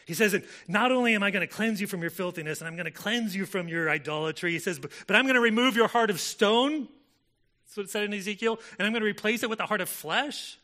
He 0.07 0.15
says, 0.15 0.33
that 0.33 0.45
not 0.67 0.91
only 0.91 1.15
am 1.15 1.23
I 1.23 1.31
going 1.31 1.47
to 1.47 1.53
cleanse 1.53 1.81
you 1.81 1.87
from 1.87 2.01
your 2.01 2.11
filthiness 2.11 2.61
and 2.61 2.69
I'm 2.69 2.77
going 2.77 2.87
to 2.87 2.91
cleanse 2.91 3.37
you 3.37 3.45
from 3.45 3.69
your 3.69 3.91
idolatry, 3.91 4.53
he 4.53 4.59
says, 4.59 4.79
but, 4.79 4.91
but 5.07 5.17
I'm 5.17 5.25
going 5.25 5.35
to 5.35 5.41
remove 5.41 5.77
your 5.77 5.89
heart 5.89 6.09
of 6.09 6.19
stone. 6.19 6.89
That's 7.67 7.77
what 7.77 7.85
it 7.85 7.91
said 7.91 8.05
in 8.05 8.15
Ezekiel. 8.15 8.59
And 8.79 8.87
I'm 8.87 8.93
going 8.93 9.03
to 9.03 9.09
replace 9.09 9.43
it 9.43 9.51
with 9.51 9.61
a 9.61 9.67
heart 9.67 9.83
of 9.83 9.89
flesh. 9.91 10.59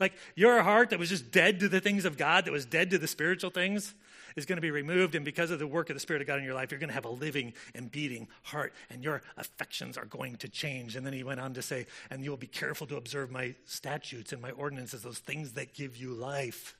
Like 0.00 0.14
your 0.34 0.62
heart 0.62 0.90
that 0.90 0.98
was 0.98 1.08
just 1.08 1.30
dead 1.30 1.60
to 1.60 1.68
the 1.68 1.80
things 1.80 2.04
of 2.04 2.18
God, 2.18 2.44
that 2.44 2.52
was 2.52 2.66
dead 2.66 2.90
to 2.90 2.98
the 2.98 3.06
spiritual 3.06 3.50
things, 3.50 3.94
is 4.34 4.46
going 4.46 4.56
to 4.56 4.62
be 4.62 4.70
removed. 4.70 5.14
And 5.14 5.24
because 5.24 5.50
of 5.50 5.58
the 5.58 5.66
work 5.66 5.90
of 5.90 5.96
the 5.96 6.00
Spirit 6.00 6.22
of 6.22 6.28
God 6.28 6.38
in 6.38 6.44
your 6.44 6.54
life, 6.54 6.70
you're 6.70 6.80
going 6.80 6.88
to 6.88 6.94
have 6.94 7.04
a 7.04 7.10
living 7.10 7.52
and 7.74 7.90
beating 7.90 8.28
heart, 8.42 8.72
and 8.90 9.04
your 9.04 9.22
affections 9.36 9.96
are 9.96 10.04
going 10.06 10.36
to 10.36 10.48
change. 10.48 10.96
And 10.96 11.06
then 11.06 11.12
he 11.12 11.22
went 11.22 11.40
on 11.40 11.54
to 11.54 11.62
say, 11.62 11.86
And 12.10 12.24
you 12.24 12.30
will 12.30 12.36
be 12.36 12.46
careful 12.46 12.86
to 12.88 12.96
observe 12.96 13.30
my 13.30 13.54
statutes 13.64 14.32
and 14.32 14.42
my 14.42 14.50
ordinances, 14.50 15.02
those 15.02 15.18
things 15.18 15.52
that 15.52 15.74
give 15.74 15.96
you 15.96 16.12
life. 16.12 16.76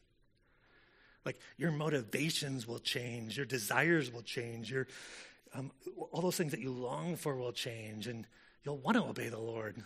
Like 1.25 1.41
your 1.59 1.73
motivations 1.73 2.69
will 2.69 2.79
change, 2.79 3.37
your 3.37 3.47
desires 3.47 4.13
will 4.13 4.23
change, 4.23 4.71
your, 4.71 4.87
um, 5.55 5.73
all 6.13 6.23
those 6.23 6.37
things 6.37 6.53
that 6.53 6.61
you 6.61 6.71
long 6.71 7.17
for 7.17 7.35
will 7.35 7.53
change, 7.53 8.07
and 8.07 8.27
you'll 8.65 8.79
want 8.79 8.97
to 8.97 9.03
obey 9.03 9.29
the 9.29 9.39
Lord. 9.39 9.83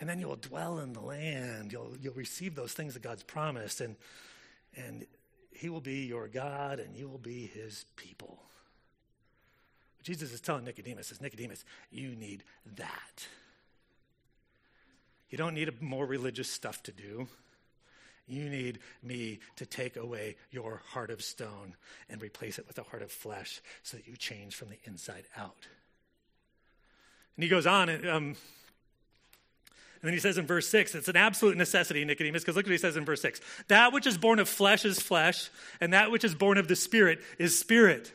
And 0.00 0.08
then 0.08 0.18
you'll 0.18 0.36
dwell 0.36 0.78
in 0.80 0.94
the 0.94 1.00
land. 1.00 1.72
You'll, 1.72 1.94
you'll 2.00 2.14
receive 2.14 2.54
those 2.54 2.72
things 2.72 2.94
that 2.94 3.02
God's 3.02 3.22
promised, 3.22 3.82
and, 3.82 3.96
and 4.74 5.06
He 5.52 5.68
will 5.68 5.82
be 5.82 6.06
your 6.06 6.26
God, 6.26 6.80
and 6.80 6.96
you 6.96 7.08
will 7.08 7.18
be 7.18 7.46
His 7.46 7.84
people. 7.96 8.40
Jesus 10.02 10.32
is 10.32 10.40
telling 10.40 10.64
Nicodemus, 10.64 11.08
says, 11.08 11.20
Nicodemus, 11.20 11.64
you 11.90 12.16
need 12.16 12.42
that. 12.76 13.26
You 15.28 15.38
don't 15.38 15.54
need 15.54 15.80
more 15.82 16.06
religious 16.06 16.50
stuff 16.50 16.82
to 16.84 16.92
do. 16.92 17.28
You 18.26 18.48
need 18.48 18.78
me 19.02 19.40
to 19.56 19.66
take 19.66 19.96
away 19.96 20.36
your 20.50 20.82
heart 20.88 21.10
of 21.10 21.20
stone 21.20 21.74
and 22.08 22.22
replace 22.22 22.58
it 22.58 22.66
with 22.66 22.78
a 22.78 22.84
heart 22.84 23.02
of 23.02 23.10
flesh 23.10 23.60
so 23.82 23.96
that 23.96 24.06
you 24.06 24.16
change 24.16 24.54
from 24.54 24.70
the 24.70 24.78
inside 24.84 25.24
out. 25.36 25.66
And 27.36 27.42
he 27.42 27.48
goes 27.48 27.66
on, 27.66 27.88
and, 27.88 28.08
um, 28.08 28.36
and 30.02 30.08
then 30.08 30.14
he 30.14 30.20
says 30.20 30.38
in 30.38 30.46
verse 30.46 30.66
6, 30.68 30.94
it's 30.94 31.08
an 31.08 31.16
absolute 31.16 31.58
necessity, 31.58 32.04
Nicodemus, 32.06 32.42
because 32.42 32.56
look 32.56 32.64
what 32.64 32.72
he 32.72 32.78
says 32.78 32.96
in 32.96 33.04
verse 33.04 33.20
6 33.20 33.40
That 33.68 33.92
which 33.92 34.06
is 34.06 34.16
born 34.16 34.38
of 34.38 34.48
flesh 34.48 34.84
is 34.84 34.98
flesh, 34.98 35.50
and 35.80 35.92
that 35.92 36.10
which 36.10 36.24
is 36.24 36.34
born 36.34 36.56
of 36.56 36.68
the 36.68 36.76
Spirit 36.76 37.20
is 37.38 37.58
spirit. 37.58 38.10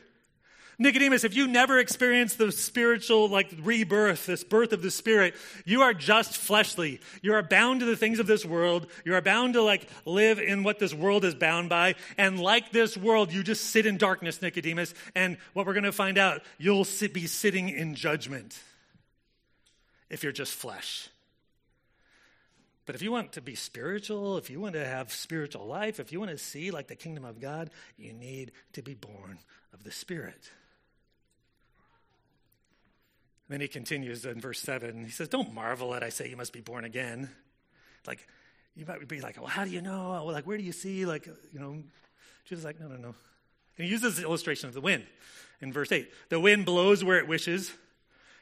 Nicodemus, 0.78 1.24
if 1.24 1.34
you 1.34 1.46
never 1.46 1.78
experienced 1.78 2.36
the 2.36 2.52
spiritual, 2.52 3.28
like 3.28 3.50
rebirth, 3.62 4.26
this 4.26 4.44
birth 4.44 4.72
of 4.74 4.82
the 4.82 4.90
Spirit, 4.90 5.34
you 5.64 5.82
are 5.82 5.94
just 5.94 6.36
fleshly. 6.36 7.00
You 7.22 7.32
are 7.32 7.42
bound 7.42 7.80
to 7.80 7.86
the 7.86 7.96
things 7.96 8.18
of 8.18 8.26
this 8.26 8.44
world. 8.44 8.86
You 9.04 9.14
are 9.14 9.22
bound 9.22 9.54
to 9.54 9.62
like 9.62 9.88
live 10.04 10.38
in 10.38 10.64
what 10.64 10.78
this 10.78 10.92
world 10.92 11.24
is 11.24 11.34
bound 11.34 11.70
by. 11.70 11.94
And 12.18 12.38
like 12.38 12.72
this 12.72 12.94
world, 12.94 13.32
you 13.32 13.42
just 13.42 13.70
sit 13.70 13.86
in 13.86 13.96
darkness, 13.96 14.42
Nicodemus. 14.42 14.92
And 15.14 15.38
what 15.54 15.66
we're 15.66 15.72
going 15.72 15.84
to 15.84 15.92
find 15.92 16.18
out, 16.18 16.42
you'll 16.58 16.84
sit, 16.84 17.14
be 17.14 17.26
sitting 17.26 17.70
in 17.70 17.94
judgment 17.94 18.58
if 20.10 20.22
you're 20.22 20.32
just 20.32 20.52
flesh. 20.52 21.08
But 22.86 22.94
if 22.94 23.02
you 23.02 23.10
want 23.10 23.32
to 23.32 23.40
be 23.40 23.56
spiritual, 23.56 24.38
if 24.38 24.48
you 24.48 24.60
want 24.60 24.74
to 24.74 24.84
have 24.84 25.12
spiritual 25.12 25.66
life, 25.66 25.98
if 25.98 26.12
you 26.12 26.20
want 26.20 26.30
to 26.30 26.38
see 26.38 26.70
like 26.70 26.86
the 26.86 26.94
kingdom 26.94 27.24
of 27.24 27.40
God, 27.40 27.70
you 27.98 28.12
need 28.12 28.52
to 28.72 28.82
be 28.82 28.94
born 28.94 29.38
of 29.74 29.82
the 29.82 29.90
Spirit. 29.90 30.50
Then 33.48 33.60
he 33.60 33.68
continues 33.68 34.24
in 34.24 34.40
verse 34.40 34.60
7. 34.60 35.04
He 35.04 35.10
says, 35.10 35.28
Don't 35.28 35.52
marvel 35.52 35.94
at 35.94 36.02
I 36.02 36.08
say 36.08 36.28
you 36.28 36.36
must 36.36 36.52
be 36.52 36.60
born 36.60 36.84
again. 36.84 37.28
Like, 38.06 38.26
you 38.76 38.86
might 38.86 39.06
be 39.06 39.20
like, 39.20 39.36
Well, 39.36 39.46
how 39.46 39.64
do 39.64 39.70
you 39.70 39.82
know? 39.82 40.24
Like, 40.24 40.46
where 40.46 40.56
do 40.56 40.64
you 40.64 40.72
see? 40.72 41.06
Like, 41.06 41.26
you 41.52 41.60
know, 41.60 41.82
Jesus 42.44 42.60
is 42.60 42.64
like, 42.64 42.80
No, 42.80 42.86
no, 42.86 42.96
no. 42.96 43.14
And 43.78 43.84
he 43.84 43.90
uses 43.90 44.16
the 44.16 44.22
illustration 44.22 44.68
of 44.68 44.74
the 44.74 44.80
wind 44.80 45.04
in 45.60 45.72
verse 45.72 45.90
8. 45.90 46.08
The 46.28 46.40
wind 46.40 46.64
blows 46.64 47.04
where 47.04 47.18
it 47.18 47.28
wishes, 47.28 47.72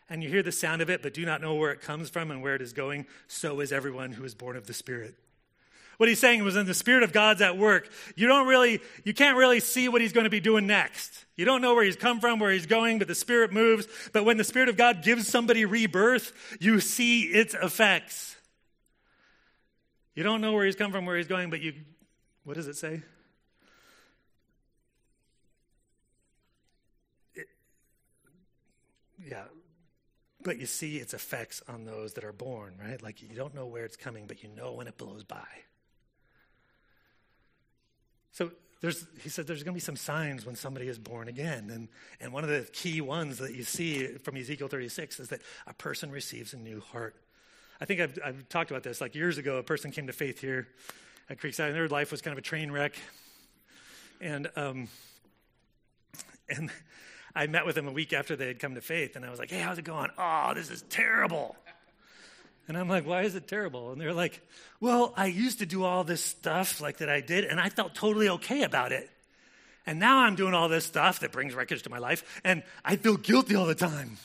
and 0.08 0.22
you 0.22 0.28
hear 0.28 0.42
the 0.42 0.52
sound 0.52 0.82
of 0.82 0.90
it, 0.90 1.02
but 1.02 1.14
do 1.14 1.24
not 1.24 1.40
know 1.40 1.54
where 1.54 1.72
it 1.72 1.80
comes 1.80 2.10
from 2.10 2.30
and 2.30 2.42
where 2.42 2.54
it 2.54 2.62
is 2.62 2.72
going. 2.72 3.06
So 3.26 3.60
is 3.60 3.72
everyone 3.72 4.12
who 4.12 4.24
is 4.24 4.34
born 4.34 4.56
of 4.56 4.66
the 4.66 4.74
Spirit. 4.74 5.14
What 5.96 6.08
he's 6.08 6.18
saying 6.18 6.42
was, 6.42 6.56
in 6.56 6.66
the 6.66 6.74
Spirit 6.74 7.04
of 7.04 7.12
God's 7.12 7.40
at 7.40 7.56
work, 7.56 7.88
you 8.16 8.26
don't 8.26 8.48
really, 8.48 8.80
you 9.04 9.14
can't 9.14 9.36
really 9.36 9.60
see 9.60 9.88
what 9.88 10.00
he's 10.00 10.12
going 10.12 10.24
to 10.24 10.30
be 10.30 10.40
doing 10.40 10.66
next. 10.66 11.24
You 11.36 11.44
don't 11.44 11.62
know 11.62 11.74
where 11.74 11.84
he's 11.84 11.96
come 11.96 12.20
from, 12.20 12.40
where 12.40 12.50
he's 12.50 12.66
going, 12.66 12.98
but 12.98 13.08
the 13.08 13.14
Spirit 13.14 13.52
moves. 13.52 13.86
But 14.12 14.24
when 14.24 14.36
the 14.36 14.44
Spirit 14.44 14.68
of 14.68 14.76
God 14.76 15.02
gives 15.02 15.28
somebody 15.28 15.64
rebirth, 15.64 16.32
you 16.60 16.80
see 16.80 17.22
its 17.22 17.54
effects. 17.54 18.36
You 20.14 20.22
don't 20.22 20.40
know 20.40 20.52
where 20.52 20.64
he's 20.64 20.76
come 20.76 20.92
from, 20.92 21.06
where 21.06 21.16
he's 21.16 21.28
going, 21.28 21.50
but 21.50 21.60
you, 21.60 21.74
what 22.42 22.54
does 22.54 22.66
it 22.66 22.76
say? 22.76 23.02
Yeah, 29.26 29.44
but 30.44 30.60
you 30.60 30.66
see 30.66 30.98
its 30.98 31.14
effects 31.14 31.62
on 31.68 31.86
those 31.86 32.12
that 32.12 32.22
are 32.22 32.32
born, 32.32 32.74
right? 32.80 33.02
Like 33.02 33.22
you 33.22 33.34
don't 33.34 33.54
know 33.54 33.66
where 33.66 33.84
it's 33.84 33.96
coming, 33.96 34.26
but 34.26 34.42
you 34.42 34.50
know 34.54 34.72
when 34.72 34.86
it 34.86 34.96
blows 34.96 35.24
by. 35.24 35.46
So 38.32 38.50
there's, 38.80 39.06
he 39.22 39.30
said 39.30 39.46
there's 39.46 39.62
going 39.62 39.72
to 39.72 39.76
be 39.76 39.80
some 39.80 39.96
signs 39.96 40.44
when 40.44 40.54
somebody 40.54 40.88
is 40.88 40.98
born 40.98 41.28
again. 41.28 41.70
And, 41.70 41.88
and 42.20 42.32
one 42.32 42.44
of 42.44 42.50
the 42.50 42.68
key 42.72 43.00
ones 43.00 43.38
that 43.38 43.54
you 43.54 43.64
see 43.64 44.06
from 44.18 44.36
Ezekiel 44.36 44.68
36 44.68 45.20
is 45.20 45.28
that 45.28 45.40
a 45.66 45.72
person 45.72 46.10
receives 46.10 46.52
a 46.52 46.58
new 46.58 46.80
heart. 46.80 47.16
I 47.80 47.86
think 47.86 48.00
I've, 48.00 48.18
I've 48.22 48.48
talked 48.50 48.70
about 48.70 48.82
this. 48.82 49.00
Like 49.00 49.14
years 49.14 49.38
ago, 49.38 49.56
a 49.56 49.62
person 49.62 49.90
came 49.90 50.06
to 50.08 50.12
faith 50.12 50.40
here 50.40 50.68
at 51.30 51.38
Creekside, 51.38 51.68
and 51.68 51.74
their 51.74 51.88
life 51.88 52.10
was 52.10 52.20
kind 52.20 52.32
of 52.32 52.38
a 52.38 52.42
train 52.42 52.70
wreck. 52.70 52.94
And, 54.20 54.50
um, 54.56 54.88
and 56.50 56.70
I 57.34 57.46
met 57.46 57.66
with 57.66 57.74
them 57.74 57.88
a 57.88 57.92
week 57.92 58.12
after 58.12 58.36
they 58.36 58.46
had 58.46 58.60
come 58.60 58.74
to 58.74 58.80
faith, 58.80 59.16
and 59.16 59.24
I 59.24 59.30
was 59.30 59.38
like, 59.38 59.50
hey, 59.50 59.60
how's 59.60 59.78
it 59.78 59.84
going? 59.84 60.10
Oh, 60.16 60.52
this 60.54 60.70
is 60.70 60.82
terrible. 60.82 61.56
And 62.68 62.78
I'm 62.78 62.88
like, 62.88 63.06
why 63.06 63.22
is 63.22 63.34
it 63.34 63.48
terrible? 63.48 63.92
And 63.92 64.00
they're 64.00 64.12
like, 64.12 64.40
well, 64.80 65.12
I 65.16 65.26
used 65.26 65.58
to 65.58 65.66
do 65.66 65.84
all 65.84 66.04
this 66.04 66.22
stuff 66.22 66.80
like 66.80 66.98
that 66.98 67.08
I 67.08 67.20
did, 67.20 67.44
and 67.44 67.60
I 67.60 67.68
felt 67.68 67.94
totally 67.94 68.28
okay 68.28 68.62
about 68.62 68.92
it. 68.92 69.10
And 69.86 69.98
now 69.98 70.18
I'm 70.18 70.34
doing 70.34 70.54
all 70.54 70.68
this 70.68 70.84
stuff 70.84 71.20
that 71.20 71.32
brings 71.32 71.54
wreckage 71.54 71.82
to 71.82 71.90
my 71.90 71.98
life, 71.98 72.40
and 72.44 72.62
I 72.84 72.96
feel 72.96 73.16
guilty 73.16 73.54
all 73.54 73.66
the 73.66 73.74
time. 73.74 74.16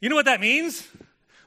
You 0.00 0.08
know 0.08 0.14
what 0.16 0.26
that 0.26 0.40
means? 0.40 0.86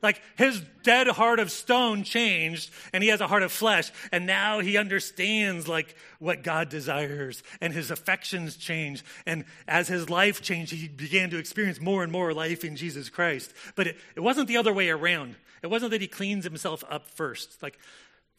Like 0.01 0.21
his 0.35 0.61
dead 0.83 1.07
heart 1.07 1.39
of 1.39 1.51
stone 1.51 2.03
changed 2.03 2.71
and 2.91 3.03
he 3.03 3.09
has 3.09 3.21
a 3.21 3.27
heart 3.27 3.43
of 3.43 3.51
flesh. 3.51 3.91
And 4.11 4.25
now 4.25 4.59
he 4.59 4.77
understands 4.77 5.67
like 5.67 5.95
what 6.19 6.43
God 6.43 6.69
desires 6.69 7.43
and 7.59 7.71
his 7.71 7.91
affections 7.91 8.57
change. 8.57 9.03
And 9.25 9.45
as 9.67 9.87
his 9.87 10.09
life 10.09 10.41
changed, 10.41 10.73
he 10.73 10.87
began 10.87 11.29
to 11.29 11.37
experience 11.37 11.79
more 11.79 12.03
and 12.03 12.11
more 12.11 12.33
life 12.33 12.63
in 12.63 12.75
Jesus 12.75 13.09
Christ. 13.09 13.53
But 13.75 13.87
it, 13.87 13.97
it 14.15 14.21
wasn't 14.21 14.47
the 14.47 14.57
other 14.57 14.73
way 14.73 14.89
around. 14.89 15.35
It 15.61 15.67
wasn't 15.67 15.91
that 15.91 16.01
he 16.01 16.07
cleans 16.07 16.45
himself 16.45 16.83
up 16.89 17.07
first. 17.07 17.61
Like 17.61 17.77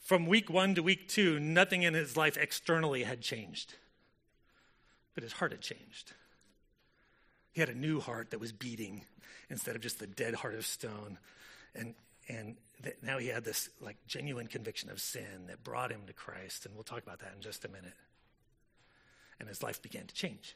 from 0.00 0.26
week 0.26 0.50
one 0.50 0.74
to 0.74 0.82
week 0.82 1.08
two, 1.08 1.38
nothing 1.38 1.82
in 1.84 1.94
his 1.94 2.16
life 2.16 2.36
externally 2.36 3.04
had 3.04 3.20
changed. 3.20 3.74
But 5.14 5.22
his 5.22 5.34
heart 5.34 5.52
had 5.52 5.60
changed. 5.60 6.12
He 7.52 7.60
had 7.60 7.68
a 7.68 7.74
new 7.74 8.00
heart 8.00 8.30
that 8.30 8.40
was 8.40 8.50
beating 8.50 9.04
instead 9.48 9.76
of 9.76 9.82
just 9.82 10.00
the 10.00 10.06
dead 10.06 10.34
heart 10.34 10.54
of 10.54 10.66
stone 10.66 11.18
and 11.74 11.94
and 12.28 12.56
th- 12.82 12.96
now 13.02 13.18
he 13.18 13.28
had 13.28 13.44
this 13.44 13.68
like 13.80 13.96
genuine 14.06 14.46
conviction 14.46 14.90
of 14.90 15.00
sin 15.00 15.46
that 15.48 15.62
brought 15.64 15.90
him 15.90 16.02
to 16.06 16.12
Christ, 16.12 16.66
and 16.66 16.74
we'll 16.74 16.84
talk 16.84 17.02
about 17.02 17.20
that 17.20 17.32
in 17.34 17.42
just 17.42 17.64
a 17.64 17.68
minute. 17.68 17.94
And 19.40 19.48
his 19.48 19.62
life 19.62 19.82
began 19.82 20.06
to 20.06 20.14
change. 20.14 20.54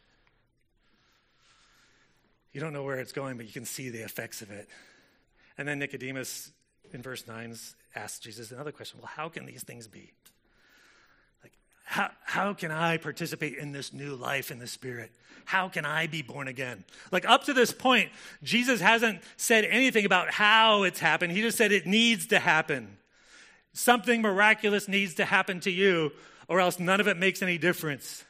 You 2.53 2.61
don't 2.61 2.73
know 2.73 2.85
where 2.85 2.99
it's 2.99 3.13
going, 3.13 3.37
but 3.37 3.47
you 3.47 3.53
can 3.53 3.65
see 3.65 3.91
the 3.91 4.03
effects 4.03 4.43
of 4.43 4.51
it. 4.51 4.69
And 5.59 5.67
then 5.67 5.79
Nicodemus, 5.79 6.53
in 6.93 7.03
verse 7.03 7.27
9, 7.27 7.55
asks 7.95 8.19
Jesus 8.21 8.51
another 8.51 8.73
question 8.73 9.01
Well, 9.01 9.11
how 9.15 9.29
can 9.29 9.45
these 9.47 9.63
things 9.63 9.89
be? 9.89 10.13
How, 11.89 12.11
how 12.25 12.53
can 12.53 12.73
I 12.73 12.97
participate 12.97 13.57
in 13.57 13.71
this 13.71 13.93
new 13.93 14.17
life 14.17 14.51
in 14.51 14.59
the 14.59 14.67
Spirit? 14.67 15.13
How 15.45 15.69
can 15.69 15.85
I 15.85 16.09
be 16.09 16.21
born 16.21 16.49
again? 16.49 16.85
Like 17.13 17.25
up 17.25 17.45
to 17.45 17.53
this 17.53 17.73
point, 17.73 18.11
Jesus 18.43 18.81
hasn't 18.81 19.21
said 19.37 19.65
anything 19.65 20.05
about 20.05 20.33
how 20.33 20.83
it's 20.83 20.99
happened. 20.99 21.33
He 21.33 21.43
just 21.43 21.57
said 21.57 21.71
it 21.71 21.87
needs 21.87 22.27
to 22.27 22.41
happen. 22.41 22.97
Something 23.73 24.21
miraculous 24.21 24.89
needs 24.89 25.15
to 25.15 25.25
happen 25.25 25.61
to 25.61 25.71
you, 25.71 26.11
or 26.49 26.59
else 26.59 26.81
none 26.81 27.01
of 27.01 27.07
it 27.07 27.19
makes 27.19 27.41
any 27.41 27.57
difference. 27.57 28.25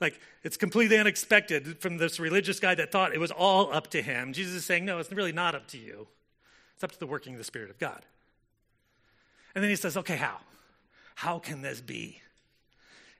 Like 0.00 0.18
it's 0.42 0.56
completely 0.56 0.98
unexpected 0.98 1.78
from 1.78 1.98
this 1.98 2.18
religious 2.18 2.58
guy 2.58 2.74
that 2.74 2.90
thought 2.90 3.14
it 3.14 3.20
was 3.20 3.30
all 3.30 3.72
up 3.72 3.90
to 3.90 4.02
him. 4.02 4.32
Jesus 4.32 4.54
is 4.54 4.64
saying, 4.64 4.84
no, 4.84 4.98
it's 4.98 5.12
really 5.12 5.32
not 5.32 5.54
up 5.54 5.68
to 5.68 5.78
you. 5.78 6.08
It's 6.74 6.82
up 6.82 6.90
to 6.90 6.98
the 6.98 7.06
working 7.06 7.34
of 7.34 7.38
the 7.38 7.44
Spirit 7.44 7.70
of 7.70 7.78
God. 7.78 8.02
And 9.54 9.62
then 9.62 9.70
he 9.70 9.76
says, 9.76 9.96
okay, 9.96 10.16
how? 10.16 10.38
How 11.14 11.38
can 11.38 11.62
this 11.62 11.80
be? 11.80 12.20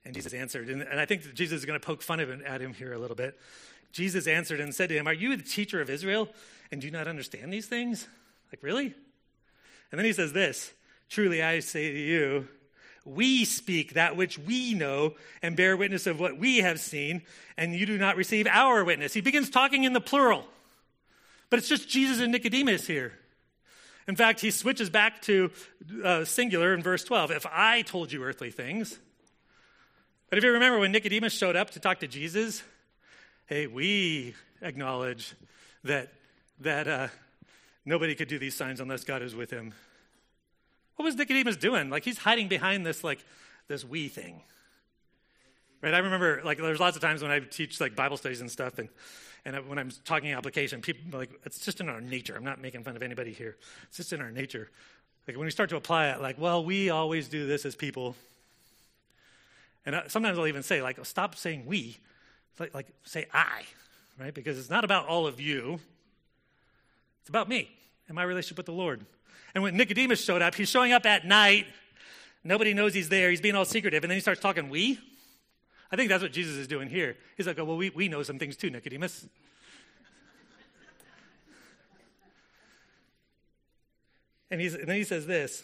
And 0.07 0.15
Jesus 0.15 0.33
answered, 0.33 0.69
and, 0.69 0.83
and 0.83 1.01
I 1.01 1.05
think 1.05 1.35
Jesus 1.35 1.59
is 1.59 1.65
going 1.65 1.79
to 1.79 1.85
poke 1.85 2.01
fun 2.01 2.21
at 2.21 2.61
him 2.61 2.73
here 2.73 2.93
a 2.93 2.99
little 2.99 3.17
bit. 3.17 3.37
Jesus 3.91 4.29
answered 4.29 4.61
and 4.61 4.73
said 4.73 4.89
to 4.91 4.95
him, 4.95 5.09
Are 5.09 5.13
you 5.13 5.37
the 5.37 5.43
teacher 5.43 5.81
of 5.81 5.91
Israel 5.91 6.29
and 6.71 6.81
do 6.81 6.93
not 6.93 7.09
understand 7.09 7.53
these 7.53 7.67
things? 7.67 8.07
Like, 8.53 8.63
really? 8.63 8.95
And 9.91 9.99
then 9.99 10.05
he 10.05 10.13
says 10.13 10.33
this 10.33 10.73
Truly 11.09 11.43
I 11.43 11.59
say 11.59 11.91
to 11.91 11.99
you, 11.99 12.49
we 13.05 13.45
speak 13.45 13.95
that 13.95 14.17
which 14.17 14.39
we 14.39 14.75
know 14.75 15.15
and 15.43 15.57
bear 15.57 15.77
witness 15.77 16.07
of 16.07 16.21
what 16.21 16.39
we 16.39 16.59
have 16.59 16.79
seen, 16.79 17.23
and 17.57 17.75
you 17.75 17.85
do 17.85 17.99
not 17.99 18.17
receive 18.17 18.47
our 18.47 18.85
witness. 18.85 19.13
He 19.13 19.21
begins 19.21 19.51
talking 19.51 19.83
in 19.83 19.93
the 19.93 20.01
plural, 20.01 20.45
but 21.51 21.59
it's 21.59 21.69
just 21.69 21.89
Jesus 21.89 22.21
and 22.21 22.31
Nicodemus 22.31 22.87
here. 22.87 23.13
In 24.07 24.15
fact, 24.15 24.39
he 24.39 24.53
switches 24.53 24.89
back 24.89 25.21
to 25.23 25.51
uh, 26.05 26.25
singular 26.25 26.75
in 26.75 26.83
verse 26.83 27.03
12. 27.03 27.33
If 27.33 27.47
I 27.51 27.83
told 27.83 28.13
you 28.13 28.23
earthly 28.23 28.53
things. 28.53 29.01
But 30.29 30.39
if 30.39 30.45
you 30.45 30.53
remember 30.53 30.79
when 30.79 30.93
Nicodemus 30.93 31.33
showed 31.33 31.57
up 31.57 31.71
to 31.71 31.81
talk 31.81 32.01
to 32.01 32.09
Jesus, 32.09 32.63
hey, 33.47 33.67
we 33.67 34.35
acknowledge 34.61 35.35
that, 35.85 36.13
that 36.61 36.89
uh, 36.89 37.09
nobody 37.85 38.15
could 38.15 38.29
do 38.29 38.39
these 38.39 38.55
signs 38.55 38.81
unless 38.81 39.05
God 39.05 39.23
is 39.23 39.35
with 39.35 39.51
him. 39.51 39.73
What 40.97 41.05
was 41.05 41.15
Nicodemus 41.15 41.57
doing? 41.57 41.91
Like 41.91 42.05
he's 42.05 42.19
hiding 42.19 42.49
behind 42.49 42.85
this 42.85 43.05
like 43.05 43.25
this 43.69 43.85
we 43.85 44.09
thing. 44.09 44.43
Right? 45.83 45.95
I 45.95 45.99
remember 45.99 46.41
like 46.45 46.59
there's 46.59 46.81
lots 46.81 46.97
of 46.97 47.03
times 47.03 47.23
when 47.23 47.31
I 47.31 47.41
teach 47.41 47.81
like 47.81 47.95
Bible 47.95 48.17
studies 48.17 48.41
and 48.41 48.51
stuff 48.51 48.79
and 48.79 48.89
and 49.45 49.69
when 49.69 49.79
I'm 49.79 49.93
talking 50.05 50.33
application, 50.33 50.81
people 50.81 51.17
like 51.17 51.31
it's 51.45 51.61
just 51.61 51.81
in 51.81 51.89
our 51.89 52.01
nature. 52.01 52.35
I'm 52.37 52.43
not 52.43 52.61
making 52.61 52.83
fun 52.83 52.97
of 52.97 53.03
anybody 53.03 53.33
here. 53.33 53.57
It's 53.85 53.97
just 53.97 54.13
in 54.13 54.21
our 54.21 54.33
nature. 54.33 54.71
Like 55.29 55.37
when 55.37 55.45
we 55.45 55.53
start 55.53 55.71
to 55.71 55.77
apply 55.77 56.09
it, 56.09 56.21
like, 56.21 56.37
well, 56.41 56.65
we 56.65 56.91
always 56.91 57.29
do 57.29 57.47
this 57.47 57.65
as 57.65 57.77
people. 57.77 58.17
And 59.87 60.03
sometimes 60.09 60.37
I'll 60.37 60.49
even 60.49 60.65
say, 60.65 60.83
like, 60.83 61.03
stop 61.07 61.37
saying 61.37 61.65
we, 61.65 61.97
like, 62.59 62.75
like 62.75 62.89
say 63.05 63.29
I, 63.33 63.63
right? 64.19 64.35
Because 64.35 64.59
it's 64.59 64.69
not 64.69 64.85
about 64.85 65.07
all 65.07 65.29
of 65.29 65.41
you. 65.41 65.79
It's 67.21 67.29
about 67.29 67.49
me 67.49 67.71
and 68.09 68.17
my 68.17 68.25
relationship 68.25 68.57
with 68.57 68.67
the 68.67 68.73
Lord. 68.73 69.07
And 69.55 69.63
when 69.63 69.77
Nicodemus 69.77 70.23
showed 70.23 70.43
up, 70.43 70.57
he's 70.57 70.69
showing 70.69 70.93
up 70.93 71.07
at 71.07 71.25
night. 71.25 71.67
Nobody 72.43 72.75
knows 72.75 72.95
he's 72.95 73.09
there. 73.09 73.31
He's 73.31 73.41
being 73.41 73.55
all 73.55 73.65
secretive. 73.65 74.03
And 74.03 74.11
then 74.11 74.17
he 74.17 74.21
starts 74.21 74.41
talking 74.41 74.69
we. 74.69 74.99
I 75.91 75.97
think 75.97 76.09
that's 76.09 76.23
what 76.23 76.33
Jesus 76.33 76.57
is 76.57 76.67
doing 76.67 76.89
here. 76.89 77.17
He's 77.37 77.47
like, 77.47 77.61
oh, 77.61 77.65
well, 77.65 77.77
we, 77.77 77.91
we 77.91 78.09
know 78.09 78.25
some 78.25 78.41
things 78.41 78.57
too, 78.57 78.71
Nicodemus. 78.71 79.21
and, 84.51 84.61
he's, 84.61 84.75
and 84.75 84.89
then 84.89 84.97
he 84.97 85.05
says 85.05 85.27
this, 85.27 85.63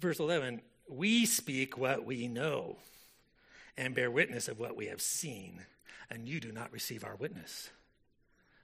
verse 0.00 0.18
11 0.18 0.62
We 0.88 1.26
speak 1.26 1.76
what 1.76 2.04
we 2.04 2.28
know 2.28 2.76
and 3.76 3.94
bear 3.94 4.10
witness 4.10 4.48
of 4.48 4.58
what 4.58 4.76
we 4.76 4.86
have 4.86 5.00
seen, 5.00 5.60
and 6.10 6.28
you 6.28 6.40
do 6.40 6.50
not 6.50 6.72
receive 6.72 7.04
our 7.04 7.16
witness. 7.16 7.70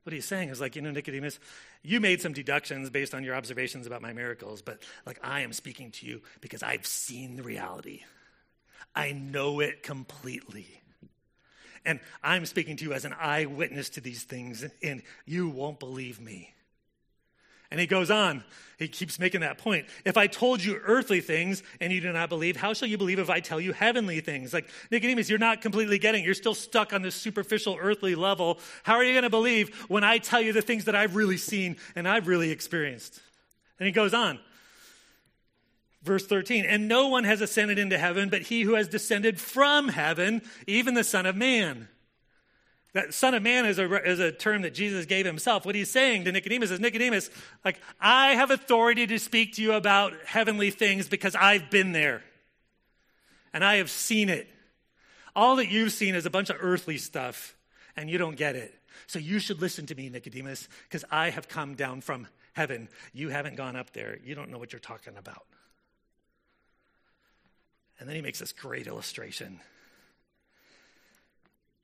What 0.04 0.12
he's 0.12 0.26
saying 0.26 0.50
is 0.50 0.60
like, 0.60 0.76
you 0.76 0.82
know, 0.82 0.90
Nicodemus, 0.90 1.38
you 1.82 1.98
made 1.98 2.20
some 2.20 2.32
deductions 2.32 2.90
based 2.90 3.14
on 3.14 3.24
your 3.24 3.34
observations 3.34 3.86
about 3.86 4.02
my 4.02 4.12
miracles, 4.12 4.60
but 4.60 4.82
like 5.06 5.18
I 5.22 5.40
am 5.40 5.52
speaking 5.52 5.90
to 5.92 6.06
you 6.06 6.20
because 6.40 6.62
I've 6.62 6.86
seen 6.86 7.36
the 7.36 7.42
reality. 7.42 8.02
I 8.94 9.12
know 9.12 9.60
it 9.60 9.82
completely. 9.82 10.80
And 11.86 12.00
I'm 12.22 12.46
speaking 12.46 12.76
to 12.78 12.84
you 12.84 12.92
as 12.92 13.04
an 13.04 13.14
eyewitness 13.18 13.90
to 13.90 14.00
these 14.00 14.22
things, 14.22 14.64
and 14.82 15.02
you 15.26 15.48
won't 15.48 15.78
believe 15.78 16.20
me. 16.20 16.53
And 17.74 17.80
he 17.80 17.88
goes 17.88 18.08
on, 18.08 18.44
he 18.78 18.86
keeps 18.86 19.18
making 19.18 19.40
that 19.40 19.58
point. 19.58 19.86
If 20.04 20.16
I 20.16 20.28
told 20.28 20.62
you 20.62 20.78
earthly 20.84 21.20
things 21.20 21.64
and 21.80 21.92
you 21.92 22.00
do 22.00 22.12
not 22.12 22.28
believe, 22.28 22.54
how 22.54 22.72
shall 22.72 22.86
you 22.86 22.96
believe 22.96 23.18
if 23.18 23.28
I 23.28 23.40
tell 23.40 23.60
you 23.60 23.72
heavenly 23.72 24.20
things? 24.20 24.52
Like, 24.54 24.68
Nicodemus, 24.92 25.28
you're 25.28 25.40
not 25.40 25.60
completely 25.60 25.98
getting 25.98 26.22
it. 26.22 26.24
You're 26.24 26.36
still 26.36 26.54
stuck 26.54 26.92
on 26.92 27.02
this 27.02 27.16
superficial 27.16 27.76
earthly 27.80 28.14
level. 28.14 28.60
How 28.84 28.94
are 28.94 29.02
you 29.02 29.10
going 29.10 29.24
to 29.24 29.28
believe 29.28 29.74
when 29.88 30.04
I 30.04 30.18
tell 30.18 30.40
you 30.40 30.52
the 30.52 30.62
things 30.62 30.84
that 30.84 30.94
I've 30.94 31.16
really 31.16 31.36
seen 31.36 31.78
and 31.96 32.06
I've 32.06 32.28
really 32.28 32.52
experienced? 32.52 33.20
And 33.80 33.86
he 33.86 33.92
goes 33.92 34.14
on. 34.14 34.38
Verse 36.04 36.24
13, 36.24 36.64
and 36.64 36.86
no 36.86 37.08
one 37.08 37.24
has 37.24 37.40
ascended 37.40 37.80
into 37.80 37.98
heaven 37.98 38.28
but 38.28 38.42
he 38.42 38.62
who 38.62 38.74
has 38.74 38.86
descended 38.86 39.40
from 39.40 39.88
heaven, 39.88 40.42
even 40.68 40.94
the 40.94 41.02
Son 41.02 41.26
of 41.26 41.34
Man. 41.34 41.88
That 42.94 43.12
Son 43.12 43.34
of 43.34 43.42
Man 43.42 43.66
is 43.66 43.78
a, 43.78 44.08
is 44.08 44.20
a 44.20 44.30
term 44.30 44.62
that 44.62 44.72
Jesus 44.72 45.04
gave 45.04 45.26
himself. 45.26 45.66
What 45.66 45.74
he's 45.74 45.90
saying 45.90 46.24
to 46.24 46.32
Nicodemus 46.32 46.70
is 46.70 46.78
Nicodemus, 46.78 47.28
like, 47.64 47.80
I 48.00 48.34
have 48.34 48.52
authority 48.52 49.06
to 49.08 49.18
speak 49.18 49.54
to 49.54 49.62
you 49.62 49.72
about 49.72 50.12
heavenly 50.24 50.70
things 50.70 51.08
because 51.08 51.34
I've 51.34 51.70
been 51.70 51.90
there 51.92 52.22
and 53.52 53.64
I 53.64 53.76
have 53.76 53.90
seen 53.90 54.28
it. 54.28 54.48
All 55.34 55.56
that 55.56 55.68
you've 55.68 55.92
seen 55.92 56.14
is 56.14 56.24
a 56.24 56.30
bunch 56.30 56.50
of 56.50 56.56
earthly 56.60 56.96
stuff 56.96 57.56
and 57.96 58.08
you 58.08 58.16
don't 58.16 58.36
get 58.36 58.54
it. 58.54 58.72
So 59.08 59.18
you 59.18 59.40
should 59.40 59.60
listen 59.60 59.86
to 59.86 59.94
me, 59.96 60.08
Nicodemus, 60.08 60.68
because 60.84 61.04
I 61.10 61.30
have 61.30 61.48
come 61.48 61.74
down 61.74 62.00
from 62.00 62.28
heaven. 62.52 62.88
You 63.12 63.28
haven't 63.28 63.56
gone 63.56 63.74
up 63.74 63.92
there. 63.92 64.18
You 64.24 64.36
don't 64.36 64.50
know 64.50 64.58
what 64.58 64.72
you're 64.72 64.78
talking 64.78 65.16
about. 65.16 65.42
And 67.98 68.08
then 68.08 68.14
he 68.14 68.22
makes 68.22 68.38
this 68.38 68.52
great 68.52 68.86
illustration. 68.86 69.58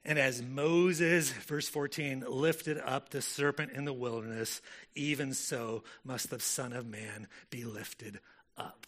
And 0.05 0.19
as 0.19 0.43
Moses, 0.43 1.31
verse 1.31 1.69
14, 1.69 2.25
lifted 2.27 2.79
up 2.79 3.11
the 3.11 3.21
serpent 3.21 3.73
in 3.73 3.85
the 3.85 3.93
wilderness, 3.93 4.63
even 4.95 5.35
so 5.35 5.83
must 6.05 6.31
the 6.31 6.41
Son 6.41 6.73
of 6.73 6.87
Man 6.87 7.29
be 7.51 7.65
lifted 7.65 8.19
up. 8.57 8.87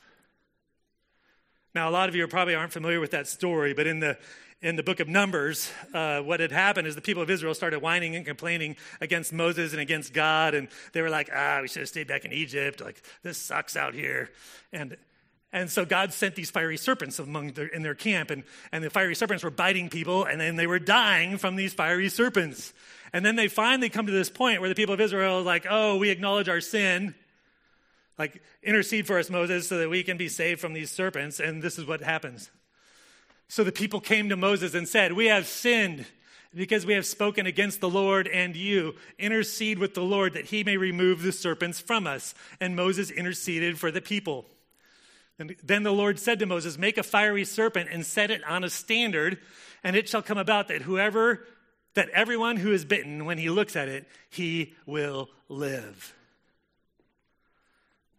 Now, 1.74 1.88
a 1.88 1.92
lot 1.92 2.08
of 2.08 2.14
you 2.14 2.26
probably 2.28 2.54
aren't 2.54 2.72
familiar 2.72 3.00
with 3.00 3.10
that 3.12 3.26
story, 3.26 3.74
but 3.74 3.86
in 3.86 4.00
the 4.00 4.18
in 4.62 4.76
the 4.76 4.82
book 4.84 5.00
of 5.00 5.08
Numbers, 5.08 5.72
uh, 5.92 6.20
what 6.20 6.38
had 6.38 6.52
happened 6.52 6.86
is 6.86 6.94
the 6.94 7.00
people 7.00 7.20
of 7.20 7.28
Israel 7.28 7.52
started 7.52 7.82
whining 7.82 8.14
and 8.14 8.24
complaining 8.24 8.76
against 9.00 9.32
Moses 9.32 9.72
and 9.72 9.80
against 9.80 10.12
God, 10.12 10.54
and 10.54 10.68
they 10.92 11.02
were 11.02 11.10
like, 11.10 11.28
"Ah, 11.34 11.58
we 11.60 11.66
should 11.66 11.80
have 11.80 11.88
stayed 11.88 12.06
back 12.06 12.24
in 12.24 12.32
Egypt. 12.32 12.80
Like 12.80 13.02
this 13.24 13.38
sucks 13.38 13.76
out 13.76 13.92
here." 13.92 14.30
And 14.72 14.96
and 15.52 15.70
so 15.70 15.84
God 15.84 16.12
sent 16.12 16.34
these 16.34 16.50
fiery 16.50 16.78
serpents 16.78 17.18
among 17.18 17.52
their, 17.52 17.66
in 17.66 17.82
their 17.82 17.94
camp, 17.94 18.30
and, 18.30 18.42
and 18.72 18.82
the 18.82 18.88
fiery 18.88 19.14
serpents 19.14 19.44
were 19.44 19.50
biting 19.50 19.90
people, 19.90 20.24
and 20.24 20.40
then 20.40 20.56
they 20.56 20.66
were 20.66 20.78
dying 20.78 21.36
from 21.36 21.56
these 21.56 21.74
fiery 21.74 22.08
serpents. 22.08 22.72
And 23.12 23.24
then 23.24 23.36
they 23.36 23.48
finally 23.48 23.90
come 23.90 24.06
to 24.06 24.12
this 24.12 24.30
point 24.30 24.60
where 24.60 24.70
the 24.70 24.74
people 24.74 24.94
of 24.94 25.00
Israel 25.00 25.40
are 25.40 25.42
like, 25.42 25.66
oh, 25.68 25.98
we 25.98 26.08
acknowledge 26.08 26.48
our 26.48 26.62
sin. 26.62 27.14
Like, 28.18 28.42
intercede 28.62 29.06
for 29.06 29.18
us, 29.18 29.28
Moses, 29.28 29.68
so 29.68 29.78
that 29.78 29.90
we 29.90 30.02
can 30.02 30.16
be 30.16 30.28
saved 30.28 30.60
from 30.60 30.72
these 30.72 30.90
serpents. 30.90 31.38
And 31.38 31.62
this 31.62 31.78
is 31.78 31.86
what 31.86 32.00
happens. 32.00 32.50
So 33.48 33.62
the 33.64 33.72
people 33.72 34.00
came 34.00 34.30
to 34.30 34.36
Moses 34.36 34.74
and 34.74 34.88
said, 34.88 35.12
We 35.12 35.26
have 35.26 35.46
sinned 35.46 36.06
because 36.54 36.86
we 36.86 36.94
have 36.94 37.04
spoken 37.04 37.46
against 37.46 37.80
the 37.80 37.90
Lord 37.90 38.26
and 38.28 38.56
you. 38.56 38.94
Intercede 39.18 39.78
with 39.78 39.92
the 39.92 40.02
Lord 40.02 40.32
that 40.34 40.46
he 40.46 40.64
may 40.64 40.78
remove 40.78 41.22
the 41.22 41.32
serpents 41.32 41.78
from 41.78 42.06
us. 42.06 42.34
And 42.60 42.74
Moses 42.74 43.10
interceded 43.10 43.78
for 43.78 43.90
the 43.90 44.00
people. 44.00 44.46
Then 45.62 45.82
the 45.82 45.92
Lord 45.92 46.18
said 46.18 46.38
to 46.38 46.46
Moses, 46.46 46.78
Make 46.78 46.98
a 46.98 47.02
fiery 47.02 47.44
serpent 47.44 47.88
and 47.90 48.04
set 48.04 48.30
it 48.30 48.42
on 48.44 48.64
a 48.64 48.70
standard, 48.70 49.38
and 49.82 49.96
it 49.96 50.08
shall 50.08 50.22
come 50.22 50.38
about 50.38 50.68
that 50.68 50.82
whoever, 50.82 51.46
that 51.94 52.08
everyone 52.10 52.56
who 52.56 52.72
is 52.72 52.84
bitten, 52.84 53.24
when 53.24 53.38
he 53.38 53.50
looks 53.50 53.76
at 53.76 53.88
it, 53.88 54.06
he 54.30 54.74
will 54.86 55.28
live. 55.48 56.14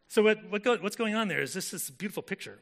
So, 0.07 0.21
what, 0.21 0.43
what 0.49 0.63
go, 0.63 0.77
what's 0.77 0.95
going 0.95 1.15
on 1.15 1.27
there 1.27 1.41
is 1.41 1.53
this, 1.53 1.71
this 1.71 1.89
beautiful 1.89 2.21
picture. 2.21 2.59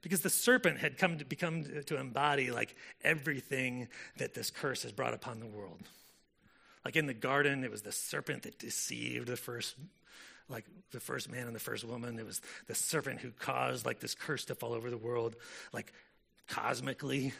Because 0.00 0.20
the 0.20 0.30
serpent 0.30 0.78
had 0.78 0.98
come 0.98 1.18
to 1.18 1.24
become 1.24 1.64
to 1.86 1.98
embody 1.98 2.50
like 2.50 2.74
everything 3.04 3.88
that 4.16 4.34
this 4.34 4.50
curse 4.50 4.82
has 4.82 4.92
brought 4.92 5.14
upon 5.14 5.38
the 5.38 5.46
world. 5.46 5.80
Like 6.84 6.96
in 6.96 7.06
the 7.06 7.14
garden, 7.14 7.62
it 7.62 7.70
was 7.70 7.82
the 7.82 7.92
serpent 7.92 8.42
that 8.42 8.58
deceived 8.58 9.28
the 9.28 9.36
first 9.36 9.76
like 10.52 10.66
the 10.92 11.00
first 11.00 11.30
man 11.30 11.46
and 11.46 11.56
the 11.56 11.60
first 11.60 11.84
woman. 11.84 12.18
It 12.18 12.26
was 12.26 12.40
the 12.68 12.74
serpent 12.74 13.20
who 13.20 13.30
caused 13.30 13.84
like 13.84 13.98
this 13.98 14.14
curse 14.14 14.44
to 14.44 14.54
fall 14.54 14.74
over 14.74 14.90
the 14.90 14.98
world, 14.98 15.34
like 15.72 15.92
cosmically. 16.48 17.32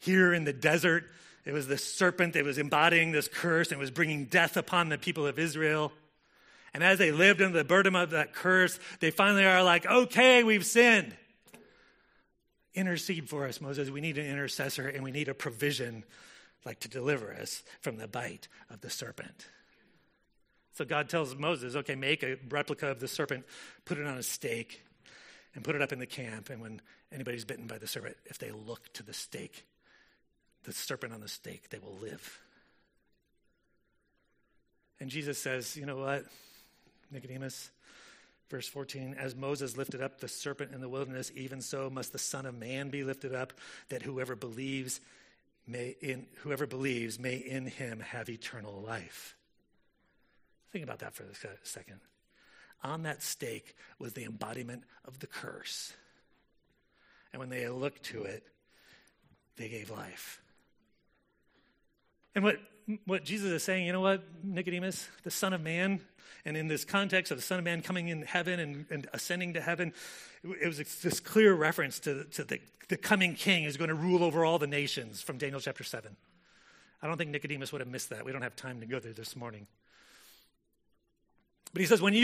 Here 0.00 0.34
in 0.34 0.42
the 0.44 0.52
desert, 0.52 1.04
it 1.44 1.52
was 1.52 1.68
the 1.68 1.78
serpent 1.78 2.32
that 2.32 2.44
was 2.44 2.58
embodying 2.58 3.12
this 3.12 3.28
curse 3.28 3.70
and 3.70 3.78
was 3.78 3.92
bringing 3.92 4.24
death 4.24 4.56
upon 4.56 4.88
the 4.88 4.98
people 4.98 5.26
of 5.26 5.38
Israel. 5.38 5.92
And 6.74 6.82
as 6.82 6.98
they 6.98 7.12
lived 7.12 7.42
under 7.42 7.58
the 7.58 7.64
burden 7.64 7.94
of 7.94 8.10
that 8.10 8.32
curse, 8.32 8.80
they 9.00 9.10
finally 9.10 9.44
are 9.44 9.62
like, 9.62 9.86
okay, 9.86 10.42
we've 10.42 10.66
sinned. 10.66 11.14
Intercede 12.74 13.28
for 13.28 13.46
us, 13.46 13.60
Moses. 13.60 13.90
We 13.90 14.00
need 14.00 14.16
an 14.16 14.26
intercessor 14.26 14.88
and 14.88 15.04
we 15.04 15.10
need 15.10 15.28
a 15.28 15.34
provision, 15.34 16.04
like 16.64 16.80
to 16.80 16.88
deliver 16.88 17.34
us 17.34 17.62
from 17.80 17.98
the 17.98 18.08
bite 18.08 18.48
of 18.70 18.80
the 18.80 18.88
serpent. 18.88 19.46
So 20.74 20.84
God 20.84 21.08
tells 21.08 21.36
Moses, 21.36 21.76
okay, 21.76 21.94
make 21.94 22.22
a 22.22 22.36
replica 22.48 22.88
of 22.88 23.00
the 23.00 23.08
serpent, 23.08 23.44
put 23.84 23.98
it 23.98 24.06
on 24.06 24.16
a 24.16 24.22
stake, 24.22 24.82
and 25.54 25.62
put 25.62 25.74
it 25.74 25.82
up 25.82 25.92
in 25.92 25.98
the 25.98 26.06
camp. 26.06 26.48
And 26.48 26.62
when 26.62 26.80
anybody's 27.12 27.44
bitten 27.44 27.66
by 27.66 27.78
the 27.78 27.86
serpent, 27.86 28.16
if 28.26 28.38
they 28.38 28.50
look 28.50 28.92
to 28.94 29.02
the 29.02 29.12
stake, 29.12 29.66
the 30.64 30.72
serpent 30.72 31.12
on 31.12 31.20
the 31.20 31.28
stake, 31.28 31.68
they 31.70 31.78
will 31.78 31.98
live. 32.00 32.40
And 34.98 35.10
Jesus 35.10 35.38
says, 35.38 35.76
you 35.76 35.84
know 35.84 35.96
what, 35.96 36.24
Nicodemus, 37.10 37.70
verse 38.48 38.68
14, 38.68 39.16
as 39.18 39.34
Moses 39.34 39.76
lifted 39.76 40.00
up 40.00 40.20
the 40.20 40.28
serpent 40.28 40.72
in 40.72 40.80
the 40.80 40.88
wilderness, 40.88 41.32
even 41.34 41.60
so 41.60 41.90
must 41.90 42.12
the 42.12 42.18
Son 42.18 42.46
of 42.46 42.54
Man 42.54 42.88
be 42.88 43.02
lifted 43.02 43.34
up, 43.34 43.52
that 43.88 44.02
whoever 44.02 44.36
believes 44.36 45.00
may 45.66 45.96
in 46.00 46.26
whoever 46.38 46.66
believes 46.66 47.18
may 47.18 47.36
in 47.36 47.66
him 47.66 48.00
have 48.00 48.28
eternal 48.28 48.80
life. 48.80 49.36
Think 50.72 50.84
about 50.84 51.00
that 51.00 51.14
for 51.14 51.24
a 51.24 51.66
second. 51.66 52.00
On 52.82 53.02
that 53.02 53.22
stake 53.22 53.76
was 53.98 54.14
the 54.14 54.24
embodiment 54.24 54.84
of 55.04 55.18
the 55.20 55.26
curse. 55.26 55.92
And 57.32 57.40
when 57.40 57.50
they 57.50 57.68
looked 57.68 58.04
to 58.04 58.24
it, 58.24 58.42
they 59.56 59.68
gave 59.68 59.90
life. 59.90 60.40
And 62.34 62.42
what, 62.42 62.56
what 63.04 63.24
Jesus 63.24 63.50
is 63.50 63.62
saying, 63.62 63.86
you 63.86 63.92
know 63.92 64.00
what, 64.00 64.24
Nicodemus, 64.42 65.06
the 65.22 65.30
Son 65.30 65.52
of 65.52 65.60
Man, 65.60 66.00
and 66.44 66.56
in 66.56 66.66
this 66.66 66.84
context 66.84 67.30
of 67.30 67.38
the 67.38 67.42
Son 67.42 67.58
of 67.58 67.64
Man 67.64 67.82
coming 67.82 68.08
in 68.08 68.22
heaven 68.22 68.58
and, 68.58 68.86
and 68.90 69.06
ascending 69.12 69.52
to 69.54 69.60
heaven, 69.60 69.92
it 70.42 70.66
was 70.66 70.78
this 70.78 71.20
clear 71.20 71.54
reference 71.54 72.00
to, 72.00 72.24
to 72.24 72.44
the, 72.44 72.60
the 72.88 72.96
coming 72.96 73.34
king 73.34 73.64
who's 73.64 73.76
going 73.76 73.88
to 73.88 73.94
rule 73.94 74.24
over 74.24 74.44
all 74.44 74.58
the 74.58 74.66
nations 74.66 75.22
from 75.22 75.38
Daniel 75.38 75.60
chapter 75.60 75.84
7. 75.84 76.16
I 77.00 77.06
don't 77.06 77.16
think 77.16 77.30
Nicodemus 77.30 77.72
would 77.72 77.80
have 77.80 77.88
missed 77.88 78.10
that. 78.10 78.24
We 78.24 78.32
don't 78.32 78.42
have 78.42 78.56
time 78.56 78.80
to 78.80 78.86
go 78.86 78.98
there 78.98 79.12
this 79.12 79.36
morning. 79.36 79.66
But 81.72 81.80
he 81.80 81.86
says, 81.86 82.02
when 82.02 82.14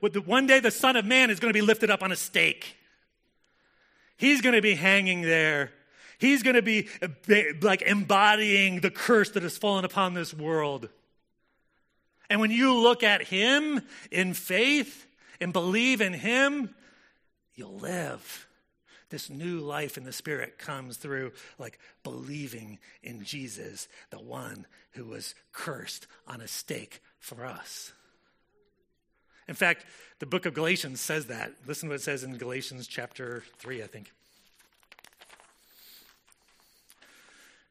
with 0.00 0.12
the, 0.14 0.22
one 0.22 0.46
day 0.46 0.60
the 0.60 0.70
Son 0.70 0.96
of 0.96 1.04
Man 1.04 1.30
is 1.30 1.38
going 1.38 1.52
to 1.52 1.58
be 1.58 1.64
lifted 1.64 1.90
up 1.90 2.02
on 2.02 2.12
a 2.12 2.16
stake. 2.16 2.76
He's 4.16 4.40
going 4.40 4.54
to 4.54 4.62
be 4.62 4.74
hanging 4.74 5.22
there. 5.22 5.72
He's 6.18 6.42
going 6.42 6.56
to 6.56 6.62
be 6.62 6.88
like 7.62 7.82
embodying 7.82 8.80
the 8.80 8.90
curse 8.90 9.30
that 9.30 9.42
has 9.42 9.56
fallen 9.56 9.84
upon 9.84 10.14
this 10.14 10.34
world. 10.34 10.88
And 12.28 12.40
when 12.40 12.50
you 12.50 12.74
look 12.74 13.02
at 13.02 13.22
him 13.22 13.80
in 14.10 14.34
faith 14.34 15.06
and 15.40 15.52
believe 15.52 16.00
in 16.00 16.12
him, 16.12 16.74
you'll 17.54 17.78
live. 17.78 18.46
This 19.08 19.28
new 19.28 19.58
life 19.58 19.96
in 19.96 20.04
the 20.04 20.12
Spirit 20.12 20.58
comes 20.58 20.96
through 20.96 21.32
like 21.58 21.78
believing 22.04 22.78
in 23.02 23.24
Jesus, 23.24 23.88
the 24.10 24.20
one 24.20 24.66
who 24.92 25.06
was 25.06 25.34
cursed 25.52 26.06
on 26.28 26.40
a 26.40 26.46
stake 26.46 27.02
for 27.18 27.44
us. 27.44 27.92
In 29.50 29.56
fact, 29.56 29.84
the 30.20 30.26
book 30.26 30.46
of 30.46 30.54
Galatians 30.54 31.00
says 31.00 31.26
that. 31.26 31.52
Listen 31.66 31.88
to 31.88 31.94
what 31.94 32.00
it 32.00 32.04
says 32.04 32.22
in 32.22 32.36
Galatians 32.36 32.86
chapter 32.86 33.42
3, 33.58 33.82
I 33.82 33.86
think. 33.88 34.12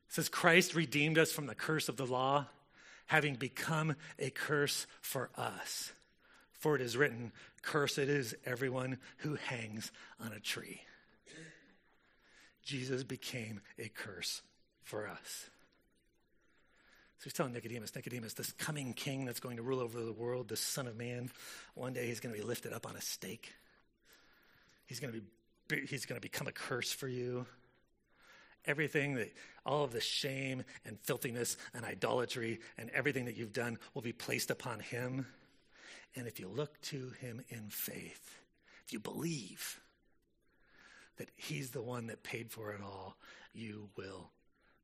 It 0.09 0.13
says, 0.13 0.27
Christ 0.27 0.75
redeemed 0.75 1.17
us 1.17 1.31
from 1.31 1.47
the 1.47 1.55
curse 1.55 1.87
of 1.87 1.95
the 1.95 2.05
law 2.05 2.47
having 3.07 3.35
become 3.35 3.95
a 4.19 4.29
curse 4.29 4.87
for 4.99 5.29
us. 5.37 5.93
For 6.51 6.75
it 6.75 6.81
is 6.81 6.97
written, 6.97 7.31
Cursed 7.61 7.97
is 7.97 8.35
everyone 8.45 8.97
who 9.19 9.35
hangs 9.35 9.93
on 10.19 10.33
a 10.33 10.39
tree. 10.39 10.81
Jesus 12.61 13.03
became 13.03 13.61
a 13.79 13.87
curse 13.87 14.41
for 14.83 15.07
us. 15.07 15.49
So 17.19 17.25
he's 17.25 17.33
telling 17.33 17.53
Nicodemus, 17.53 17.93
Nicodemus, 17.95 18.33
this 18.33 18.51
coming 18.53 18.93
king 18.93 19.25
that's 19.25 19.41
going 19.41 19.57
to 19.57 19.63
rule 19.63 19.81
over 19.81 20.01
the 20.01 20.13
world, 20.13 20.47
this 20.47 20.61
Son 20.61 20.87
of 20.87 20.97
Man, 20.97 21.29
one 21.75 21.93
day 21.93 22.07
he's 22.07 22.21
going 22.21 22.33
to 22.33 22.41
be 22.41 22.47
lifted 22.47 22.73
up 22.73 22.87
on 22.87 22.95
a 22.95 23.01
stake. 23.01 23.51
He's 24.85 24.99
going 24.99 25.13
to 25.13 25.19
be 25.19 25.85
he's 25.87 26.05
going 26.05 26.17
to 26.17 26.21
become 26.21 26.47
a 26.47 26.51
curse 26.51 26.91
for 26.91 27.07
you 27.07 27.45
everything 28.65 29.15
that 29.15 29.33
all 29.65 29.83
of 29.83 29.91
the 29.91 30.01
shame 30.01 30.63
and 30.85 30.99
filthiness 30.99 31.57
and 31.73 31.85
idolatry 31.85 32.59
and 32.77 32.89
everything 32.91 33.25
that 33.25 33.37
you've 33.37 33.53
done 33.53 33.77
will 33.93 34.01
be 34.01 34.13
placed 34.13 34.51
upon 34.51 34.79
him. 34.79 35.25
And 36.15 36.27
if 36.27 36.39
you 36.39 36.47
look 36.47 36.79
to 36.83 37.11
him 37.19 37.41
in 37.49 37.69
faith, 37.69 38.39
if 38.85 38.93
you 38.93 38.99
believe 38.99 39.79
that 41.17 41.29
he's 41.35 41.71
the 41.71 41.81
one 41.81 42.07
that 42.07 42.23
paid 42.23 42.51
for 42.51 42.71
it 42.71 42.81
all, 42.81 43.17
you 43.53 43.89
will 43.95 44.31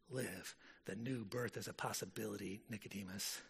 live. 0.09 0.55
The 0.85 0.95
new 0.95 1.25
birth 1.25 1.57
is 1.57 1.67
a 1.67 1.73
possibility, 1.73 2.61
Nicodemus. 2.69 3.41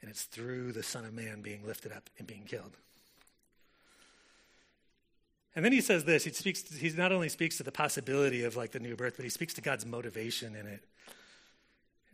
And 0.00 0.10
it's 0.10 0.22
through 0.22 0.72
the 0.72 0.82
Son 0.82 1.04
of 1.04 1.12
Man 1.12 1.42
being 1.42 1.66
lifted 1.66 1.92
up 1.92 2.08
and 2.18 2.26
being 2.26 2.44
killed. 2.44 2.76
And 5.54 5.64
then 5.64 5.72
he 5.72 5.80
says 5.80 6.04
this. 6.04 6.24
He 6.24 6.30
speaks. 6.30 6.62
He 6.74 6.88
not 6.90 7.12
only 7.12 7.28
speaks 7.28 7.56
to 7.58 7.62
the 7.62 7.72
possibility 7.72 8.44
of 8.44 8.56
like 8.56 8.70
the 8.70 8.80
new 8.80 8.96
birth, 8.96 9.14
but 9.16 9.24
he 9.24 9.30
speaks 9.30 9.52
to 9.54 9.60
God's 9.60 9.84
motivation 9.84 10.54
in 10.54 10.66
it. 10.66 10.84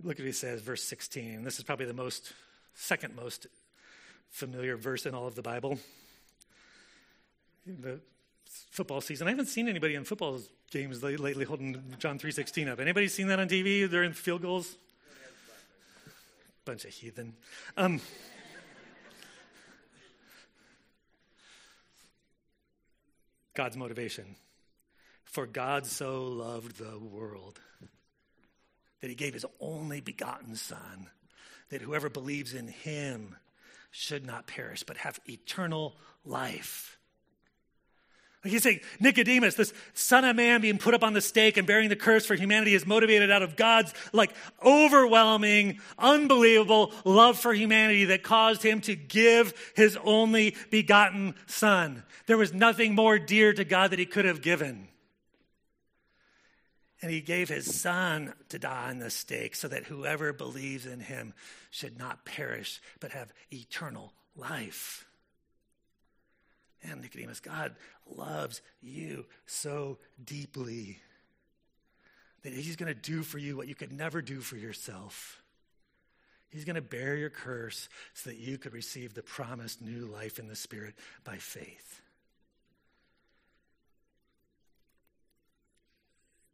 Look 0.02 0.16
at 0.16 0.20
what 0.20 0.26
he 0.26 0.32
says, 0.32 0.60
verse 0.60 0.82
16. 0.82 1.44
This 1.44 1.58
is 1.58 1.64
probably 1.64 1.86
the 1.86 1.94
most 1.94 2.32
second 2.74 3.14
most 3.14 3.46
familiar 4.30 4.76
verse 4.76 5.06
in 5.06 5.14
all 5.14 5.26
of 5.26 5.34
the 5.34 5.42
Bible. 5.42 5.78
The 7.66 8.00
football 8.70 9.00
season. 9.00 9.26
I 9.26 9.30
haven't 9.30 9.46
seen 9.46 9.68
anybody 9.68 9.94
in 9.94 10.04
football 10.04 10.40
games 10.70 11.02
lately 11.02 11.44
holding 11.44 11.96
John 11.98 12.18
3:16 12.18 12.68
up. 12.68 12.80
Anybody 12.80 13.08
seen 13.08 13.28
that 13.28 13.38
on 13.38 13.48
TV 13.48 13.88
during 13.88 14.12
field 14.12 14.42
goals? 14.42 14.76
Bunch 16.64 16.84
of 16.84 16.90
heathen. 16.90 17.36
Um, 17.76 18.00
God's 23.54 23.76
motivation. 23.76 24.36
For 25.24 25.46
God 25.46 25.86
so 25.86 26.24
loved 26.24 26.76
the 26.76 26.98
world 26.98 27.60
that 29.00 29.08
he 29.08 29.14
gave 29.14 29.34
his 29.34 29.46
only 29.60 30.00
begotten 30.00 30.56
Son, 30.56 31.08
that 31.70 31.82
whoever 31.82 32.08
believes 32.08 32.54
in 32.54 32.68
him 32.68 33.36
should 33.90 34.26
not 34.26 34.46
perish, 34.46 34.82
but 34.82 34.96
have 34.98 35.20
eternal 35.28 35.96
life. 36.24 36.95
He's 38.48 38.62
saying, 38.62 38.80
Nicodemus, 39.00 39.54
this 39.54 39.72
son 39.94 40.24
of 40.24 40.36
man 40.36 40.60
being 40.60 40.78
put 40.78 40.94
up 40.94 41.02
on 41.02 41.12
the 41.12 41.20
stake 41.20 41.56
and 41.56 41.66
bearing 41.66 41.88
the 41.88 41.96
curse 41.96 42.26
for 42.26 42.34
humanity 42.34 42.74
is 42.74 42.86
motivated 42.86 43.30
out 43.30 43.42
of 43.42 43.56
God's 43.56 43.92
like 44.12 44.34
overwhelming, 44.64 45.80
unbelievable 45.98 46.92
love 47.04 47.38
for 47.38 47.52
humanity 47.52 48.06
that 48.06 48.22
caused 48.22 48.62
him 48.62 48.80
to 48.82 48.94
give 48.94 49.54
his 49.74 49.96
only 50.04 50.56
begotten 50.70 51.34
son. 51.46 52.02
There 52.26 52.38
was 52.38 52.52
nothing 52.52 52.94
more 52.94 53.18
dear 53.18 53.52
to 53.52 53.64
God 53.64 53.90
that 53.90 53.98
he 53.98 54.06
could 54.06 54.24
have 54.24 54.42
given. 54.42 54.88
And 57.02 57.10
he 57.10 57.20
gave 57.20 57.48
his 57.48 57.78
son 57.78 58.32
to 58.48 58.58
die 58.58 58.88
on 58.88 58.98
the 58.98 59.10
stake 59.10 59.54
so 59.54 59.68
that 59.68 59.84
whoever 59.84 60.32
believes 60.32 60.86
in 60.86 61.00
him 61.00 61.34
should 61.70 61.98
not 61.98 62.24
perish, 62.24 62.80
but 63.00 63.12
have 63.12 63.32
eternal 63.52 64.12
life. 64.34 65.06
And 66.90 67.00
Nicodemus, 67.02 67.40
God 67.40 67.74
loves 68.06 68.60
you 68.82 69.26
so 69.46 69.98
deeply 70.22 71.00
that 72.42 72.52
he's 72.52 72.76
going 72.76 72.92
to 72.92 73.00
do 73.00 73.22
for 73.22 73.38
you 73.38 73.56
what 73.56 73.68
you 73.68 73.74
could 73.74 73.92
never 73.92 74.22
do 74.22 74.40
for 74.40 74.56
yourself. 74.56 75.42
He's 76.48 76.64
going 76.64 76.76
to 76.76 76.82
bear 76.82 77.16
your 77.16 77.30
curse 77.30 77.88
so 78.14 78.30
that 78.30 78.38
you 78.38 78.56
could 78.56 78.72
receive 78.72 79.14
the 79.14 79.22
promised 79.22 79.82
new 79.82 80.06
life 80.06 80.38
in 80.38 80.46
the 80.46 80.56
Spirit 80.56 80.94
by 81.24 81.36
faith. 81.36 82.00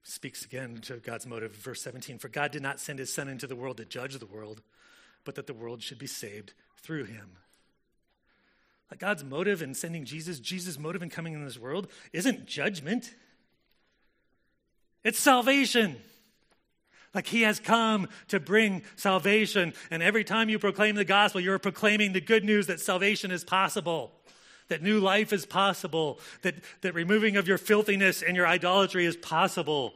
Speaks 0.02 0.44
again 0.44 0.78
to 0.82 0.96
God's 0.96 1.26
motive, 1.26 1.54
verse 1.54 1.82
17 1.82 2.18
For 2.18 2.28
God 2.28 2.50
did 2.50 2.62
not 2.62 2.80
send 2.80 2.98
his 2.98 3.12
Son 3.12 3.28
into 3.28 3.46
the 3.46 3.56
world 3.56 3.76
to 3.76 3.84
judge 3.84 4.18
the 4.18 4.26
world, 4.26 4.62
but 5.24 5.34
that 5.36 5.46
the 5.46 5.54
world 5.54 5.82
should 5.82 5.98
be 5.98 6.06
saved 6.06 6.54
through 6.78 7.04
him. 7.04 7.36
Like 8.92 8.98
God's 8.98 9.24
motive 9.24 9.62
in 9.62 9.72
sending 9.72 10.04
Jesus, 10.04 10.38
Jesus' 10.38 10.78
motive 10.78 11.02
in 11.02 11.08
coming 11.08 11.32
in 11.32 11.42
this 11.42 11.58
world 11.58 11.88
isn't 12.12 12.44
judgment, 12.44 13.14
it's 15.02 15.18
salvation. 15.18 15.96
Like 17.14 17.26
he 17.26 17.40
has 17.40 17.58
come 17.58 18.08
to 18.28 18.38
bring 18.38 18.82
salvation. 18.96 19.72
And 19.90 20.02
every 20.02 20.24
time 20.24 20.50
you 20.50 20.58
proclaim 20.58 20.94
the 20.94 21.06
gospel, 21.06 21.40
you're 21.40 21.58
proclaiming 21.58 22.12
the 22.12 22.20
good 22.20 22.44
news 22.44 22.66
that 22.66 22.80
salvation 22.80 23.30
is 23.30 23.44
possible, 23.44 24.12
that 24.68 24.82
new 24.82 25.00
life 25.00 25.32
is 25.32 25.46
possible, 25.46 26.20
that, 26.42 26.56
that 26.82 26.92
removing 26.92 27.38
of 27.38 27.48
your 27.48 27.56
filthiness 27.56 28.20
and 28.20 28.36
your 28.36 28.46
idolatry 28.46 29.06
is 29.06 29.16
possible 29.16 29.94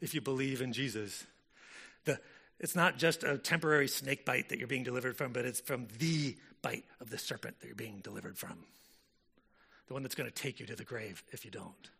if 0.00 0.14
you 0.14 0.20
believe 0.20 0.62
in 0.62 0.72
Jesus. 0.72 1.26
The, 2.04 2.20
it's 2.60 2.76
not 2.76 2.98
just 2.98 3.24
a 3.24 3.36
temporary 3.36 3.88
snake 3.88 4.24
bite 4.24 4.50
that 4.50 4.60
you're 4.60 4.68
being 4.68 4.84
delivered 4.84 5.16
from, 5.16 5.32
but 5.32 5.44
it's 5.44 5.60
from 5.60 5.88
the 5.98 6.36
bite 6.66 6.84
of 7.00 7.10
the 7.10 7.18
serpent 7.18 7.60
that 7.60 7.66
you're 7.68 7.76
being 7.76 8.00
delivered 8.02 8.36
from. 8.36 8.58
The 9.86 9.94
one 9.94 10.02
that's 10.02 10.16
going 10.16 10.28
to 10.28 10.34
take 10.34 10.58
you 10.58 10.66
to 10.66 10.74
the 10.74 10.82
grave 10.82 11.22
if 11.30 11.44
you 11.44 11.50
don't. 11.52 11.90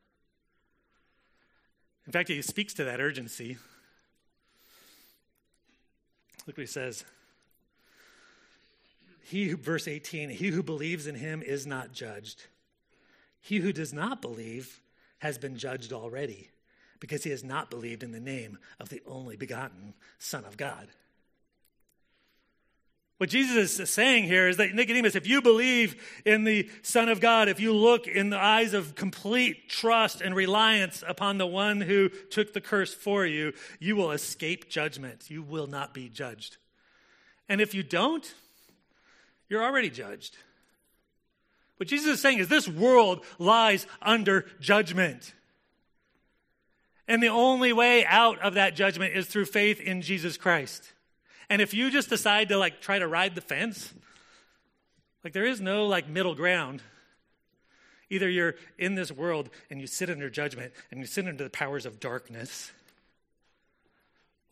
In 2.04 2.12
fact, 2.12 2.28
he 2.28 2.42
speaks 2.42 2.74
to 2.74 2.84
that 2.84 3.00
urgency. 3.00 3.58
Look 6.46 6.56
what 6.56 6.62
he 6.62 6.66
says. 6.66 7.04
He 9.22 9.46
who, 9.46 9.56
verse 9.56 9.86
18, 9.86 10.30
he 10.30 10.48
who 10.48 10.64
believes 10.64 11.06
in 11.06 11.14
him 11.14 11.42
is 11.42 11.64
not 11.64 11.92
judged. 11.92 12.46
He 13.40 13.58
who 13.58 13.72
does 13.72 13.92
not 13.92 14.20
believe 14.20 14.80
has 15.18 15.38
been 15.38 15.56
judged 15.56 15.92
already 15.92 16.50
because 16.98 17.22
he 17.22 17.30
has 17.30 17.44
not 17.44 17.70
believed 17.70 18.02
in 18.02 18.10
the 18.10 18.18
name 18.18 18.58
of 18.80 18.88
the 18.88 19.02
only 19.06 19.36
begotten 19.36 19.94
Son 20.18 20.44
of 20.44 20.56
God. 20.56 20.88
What 23.18 23.30
Jesus 23.30 23.80
is 23.80 23.90
saying 23.90 24.24
here 24.24 24.46
is 24.46 24.58
that 24.58 24.74
Nicodemus, 24.74 25.14
if 25.14 25.26
you 25.26 25.40
believe 25.40 26.20
in 26.26 26.44
the 26.44 26.68
Son 26.82 27.08
of 27.08 27.18
God, 27.18 27.48
if 27.48 27.58
you 27.58 27.72
look 27.72 28.06
in 28.06 28.28
the 28.28 28.38
eyes 28.38 28.74
of 28.74 28.94
complete 28.94 29.70
trust 29.70 30.20
and 30.20 30.34
reliance 30.34 31.02
upon 31.06 31.38
the 31.38 31.46
one 31.46 31.80
who 31.80 32.10
took 32.10 32.52
the 32.52 32.60
curse 32.60 32.92
for 32.92 33.24
you, 33.24 33.54
you 33.80 33.96
will 33.96 34.10
escape 34.10 34.68
judgment. 34.68 35.30
You 35.30 35.42
will 35.42 35.66
not 35.66 35.94
be 35.94 36.10
judged. 36.10 36.58
And 37.48 37.60
if 37.62 37.74
you 37.74 37.82
don't, 37.82 38.34
you're 39.48 39.64
already 39.64 39.88
judged. 39.88 40.36
What 41.78 41.88
Jesus 41.88 42.14
is 42.14 42.20
saying 42.20 42.38
is 42.38 42.48
this 42.48 42.68
world 42.68 43.24
lies 43.38 43.86
under 44.02 44.44
judgment. 44.60 45.32
And 47.08 47.22
the 47.22 47.28
only 47.28 47.72
way 47.72 48.04
out 48.04 48.40
of 48.40 48.54
that 48.54 48.74
judgment 48.74 49.16
is 49.16 49.26
through 49.26 49.46
faith 49.46 49.80
in 49.80 50.02
Jesus 50.02 50.36
Christ. 50.36 50.92
And 51.48 51.62
if 51.62 51.74
you 51.74 51.90
just 51.90 52.08
decide 52.08 52.48
to 52.48 52.58
like 52.58 52.80
try 52.80 52.98
to 52.98 53.06
ride 53.06 53.34
the 53.34 53.40
fence, 53.40 53.94
like 55.22 55.32
there 55.32 55.46
is 55.46 55.60
no 55.60 55.86
like 55.86 56.08
middle 56.08 56.34
ground. 56.34 56.82
Either 58.08 58.28
you're 58.28 58.54
in 58.78 58.94
this 58.94 59.10
world 59.10 59.50
and 59.68 59.80
you 59.80 59.86
sit 59.86 60.08
under 60.08 60.30
judgment 60.30 60.72
and 60.90 61.00
you 61.00 61.06
sit 61.06 61.26
under 61.26 61.42
the 61.42 61.50
powers 61.50 61.86
of 61.86 61.98
darkness, 61.98 62.70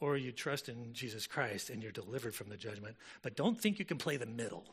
or 0.00 0.16
you 0.16 0.32
trust 0.32 0.68
in 0.68 0.92
Jesus 0.92 1.26
Christ 1.26 1.70
and 1.70 1.82
you're 1.82 1.92
delivered 1.92 2.34
from 2.34 2.48
the 2.48 2.56
judgment. 2.56 2.96
But 3.22 3.36
don't 3.36 3.58
think 3.58 3.78
you 3.78 3.84
can 3.84 3.96
play 3.96 4.16
the 4.16 4.26
middle. 4.26 4.64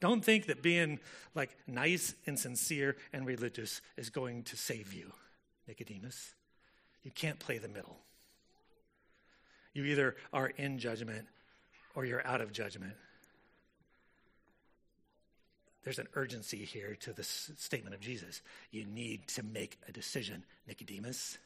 Don't 0.00 0.24
think 0.24 0.46
that 0.46 0.62
being 0.62 0.98
like 1.34 1.56
nice 1.66 2.14
and 2.26 2.38
sincere 2.38 2.96
and 3.12 3.26
religious 3.26 3.80
is 3.96 4.08
going 4.08 4.44
to 4.44 4.56
save 4.56 4.92
you, 4.92 5.12
Nicodemus. 5.66 6.34
You 7.02 7.10
can't 7.10 7.38
play 7.38 7.58
the 7.58 7.68
middle. 7.68 7.98
You 9.72 9.84
either 9.84 10.16
are 10.32 10.48
in 10.48 10.78
judgment 10.78 11.26
or 11.94 12.04
you're 12.04 12.26
out 12.26 12.40
of 12.40 12.52
judgment. 12.52 12.94
There's 15.82 15.98
an 15.98 16.08
urgency 16.14 16.58
here 16.58 16.96
to 17.00 17.12
this 17.12 17.50
statement 17.56 17.94
of 17.94 18.00
Jesus. 18.00 18.42
You 18.70 18.84
need 18.84 19.28
to 19.28 19.42
make 19.42 19.78
a 19.88 19.92
decision, 19.92 20.44
Nicodemus. 20.66 21.38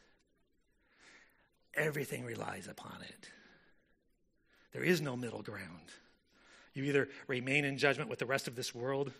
Everything 1.74 2.24
relies 2.24 2.66
upon 2.66 2.96
it. 3.02 3.30
There 4.72 4.82
is 4.82 5.00
no 5.00 5.16
middle 5.16 5.42
ground. 5.42 5.92
You 6.74 6.84
either 6.84 7.08
remain 7.28 7.64
in 7.64 7.78
judgment 7.78 8.10
with 8.10 8.18
the 8.18 8.26
rest 8.26 8.48
of 8.48 8.56
this 8.56 8.74
world 8.74 9.12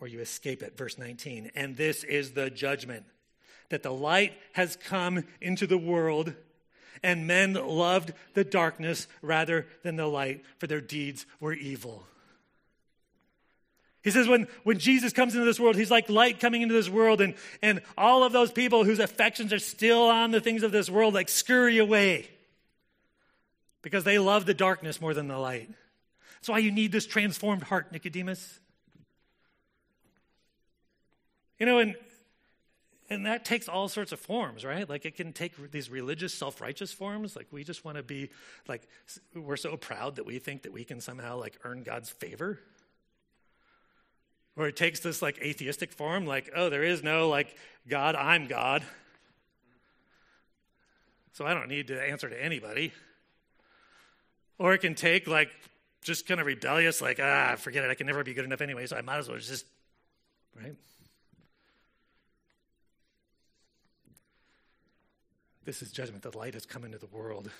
or 0.00 0.08
you 0.08 0.20
escape 0.20 0.62
it. 0.62 0.76
Verse 0.76 0.98
19. 0.98 1.50
And 1.54 1.76
this 1.76 2.04
is 2.04 2.32
the 2.32 2.50
judgment 2.50 3.04
that 3.68 3.82
the 3.82 3.92
light 3.92 4.32
has 4.52 4.76
come 4.76 5.24
into 5.40 5.66
the 5.66 5.78
world, 5.78 6.34
and 7.02 7.26
men 7.26 7.54
loved 7.54 8.12
the 8.34 8.44
darkness 8.44 9.06
rather 9.20 9.66
than 9.82 9.96
the 9.96 10.06
light, 10.06 10.44
for 10.58 10.66
their 10.66 10.80
deeds 10.80 11.26
were 11.40 11.52
evil. 11.52 12.04
He 14.02 14.10
says, 14.10 14.26
when, 14.26 14.48
when 14.64 14.78
Jesus 14.78 15.12
comes 15.12 15.34
into 15.34 15.44
this 15.44 15.60
world, 15.60 15.76
he's 15.76 15.90
like 15.90 16.10
light 16.10 16.40
coming 16.40 16.62
into 16.62 16.74
this 16.74 16.88
world, 16.88 17.20
and, 17.20 17.34
and 17.62 17.82
all 17.96 18.24
of 18.24 18.32
those 18.32 18.50
people 18.50 18.84
whose 18.84 18.98
affections 18.98 19.52
are 19.52 19.60
still 19.60 20.02
on 20.02 20.32
the 20.32 20.40
things 20.40 20.64
of 20.64 20.72
this 20.72 20.90
world, 20.90 21.14
like 21.14 21.28
scurry 21.28 21.78
away 21.78 22.28
because 23.82 24.04
they 24.04 24.18
love 24.18 24.46
the 24.46 24.54
darkness 24.54 25.00
more 25.00 25.14
than 25.14 25.28
the 25.28 25.38
light. 25.38 25.68
That's 26.36 26.48
why 26.48 26.58
you 26.58 26.72
need 26.72 26.90
this 26.90 27.06
transformed 27.06 27.62
heart, 27.62 27.92
Nicodemus. 27.92 28.58
You 31.60 31.66
know, 31.66 31.78
and 31.78 31.94
and 33.10 33.26
that 33.26 33.44
takes 33.44 33.68
all 33.68 33.88
sorts 33.88 34.12
of 34.12 34.20
forms, 34.20 34.64
right? 34.64 34.88
Like 34.88 35.04
it 35.04 35.16
can 35.16 35.32
take 35.32 35.70
these 35.70 35.90
religious, 35.90 36.32
self-righteous 36.34 36.92
forms. 36.92 37.36
Like 37.36 37.46
we 37.50 37.64
just 37.64 37.84
want 37.84 37.96
to 37.96 38.02
be 38.02 38.30
like 38.68 38.88
we're 39.34 39.56
so 39.56 39.76
proud 39.76 40.16
that 40.16 40.26
we 40.26 40.38
think 40.38 40.62
that 40.62 40.72
we 40.72 40.84
can 40.84 41.00
somehow 41.00 41.38
like 41.38 41.58
earn 41.64 41.82
God's 41.82 42.10
favor. 42.10 42.58
Or 44.56 44.68
it 44.68 44.76
takes 44.76 45.00
this 45.00 45.22
like 45.22 45.38
atheistic 45.38 45.92
form, 45.92 46.26
like, 46.26 46.50
oh, 46.54 46.68
there 46.68 46.84
is 46.84 47.02
no 47.02 47.28
like 47.28 47.56
God, 47.88 48.14
I'm 48.14 48.46
God. 48.46 48.82
So 51.32 51.46
I 51.46 51.54
don't 51.54 51.68
need 51.68 51.88
to 51.88 52.00
answer 52.00 52.28
to 52.28 52.44
anybody. 52.44 52.92
Or 54.58 54.74
it 54.74 54.78
can 54.78 54.94
take 54.94 55.26
like 55.26 55.50
just 56.02 56.26
kind 56.26 56.40
of 56.40 56.46
rebellious, 56.46 57.00
like, 57.00 57.18
ah, 57.22 57.56
forget 57.56 57.84
it, 57.84 57.90
I 57.90 57.94
can 57.94 58.06
never 58.06 58.24
be 58.24 58.34
good 58.34 58.44
enough 58.44 58.60
anyway, 58.60 58.86
so 58.86 58.96
I 58.96 59.02
might 59.02 59.18
as 59.18 59.28
well 59.28 59.38
just, 59.38 59.64
right? 60.60 60.74
This 65.64 65.82
is 65.82 65.92
judgment. 65.92 66.22
The 66.22 66.36
light 66.36 66.54
has 66.54 66.66
come 66.66 66.84
into 66.84 66.98
the 66.98 67.06
world. 67.06 67.50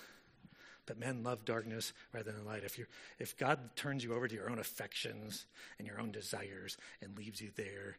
But 0.85 0.99
men 0.99 1.23
love 1.23 1.45
darkness 1.45 1.93
rather 2.11 2.31
than 2.31 2.45
light. 2.45 2.63
If, 2.63 2.77
you 2.77 2.85
if 3.17 3.37
God 3.37 3.75
turns 3.75 4.03
you 4.03 4.13
over 4.13 4.27
to 4.27 4.35
your 4.35 4.49
own 4.49 4.59
affections 4.59 5.45
and 5.79 5.87
your 5.87 5.99
own 5.99 6.11
desires 6.11 6.77
and 7.01 7.17
leaves 7.17 7.41
you 7.41 7.51
there, 7.55 7.97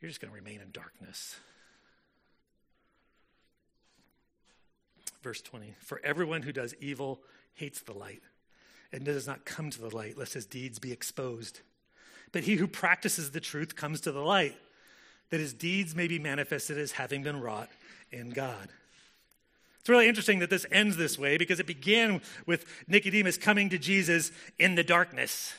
you're 0.00 0.08
just 0.08 0.20
going 0.20 0.32
to 0.32 0.38
remain 0.38 0.60
in 0.60 0.70
darkness. 0.70 1.36
Verse 5.22 5.40
20 5.40 5.74
For 5.80 6.00
everyone 6.04 6.42
who 6.42 6.52
does 6.52 6.74
evil 6.80 7.20
hates 7.54 7.80
the 7.80 7.92
light 7.92 8.22
and 8.92 9.04
does 9.04 9.26
not 9.26 9.44
come 9.44 9.70
to 9.70 9.80
the 9.80 9.94
light, 9.94 10.16
lest 10.16 10.34
his 10.34 10.46
deeds 10.46 10.78
be 10.78 10.92
exposed. 10.92 11.60
But 12.30 12.44
he 12.44 12.56
who 12.56 12.66
practices 12.66 13.30
the 13.30 13.40
truth 13.40 13.74
comes 13.74 14.00
to 14.02 14.12
the 14.12 14.20
light, 14.20 14.56
that 15.30 15.40
his 15.40 15.52
deeds 15.52 15.94
may 15.94 16.06
be 16.06 16.18
manifested 16.18 16.78
as 16.78 16.92
having 16.92 17.22
been 17.22 17.40
wrought 17.40 17.70
in 18.10 18.30
God. 18.30 18.68
It's 19.82 19.88
really 19.88 20.06
interesting 20.06 20.38
that 20.38 20.48
this 20.48 20.64
ends 20.70 20.96
this 20.96 21.18
way 21.18 21.36
because 21.36 21.58
it 21.58 21.66
began 21.66 22.20
with 22.46 22.64
Nicodemus 22.86 23.36
coming 23.36 23.68
to 23.70 23.78
Jesus 23.78 24.30
in 24.56 24.76
the 24.76 24.84
darkness. 24.84 25.54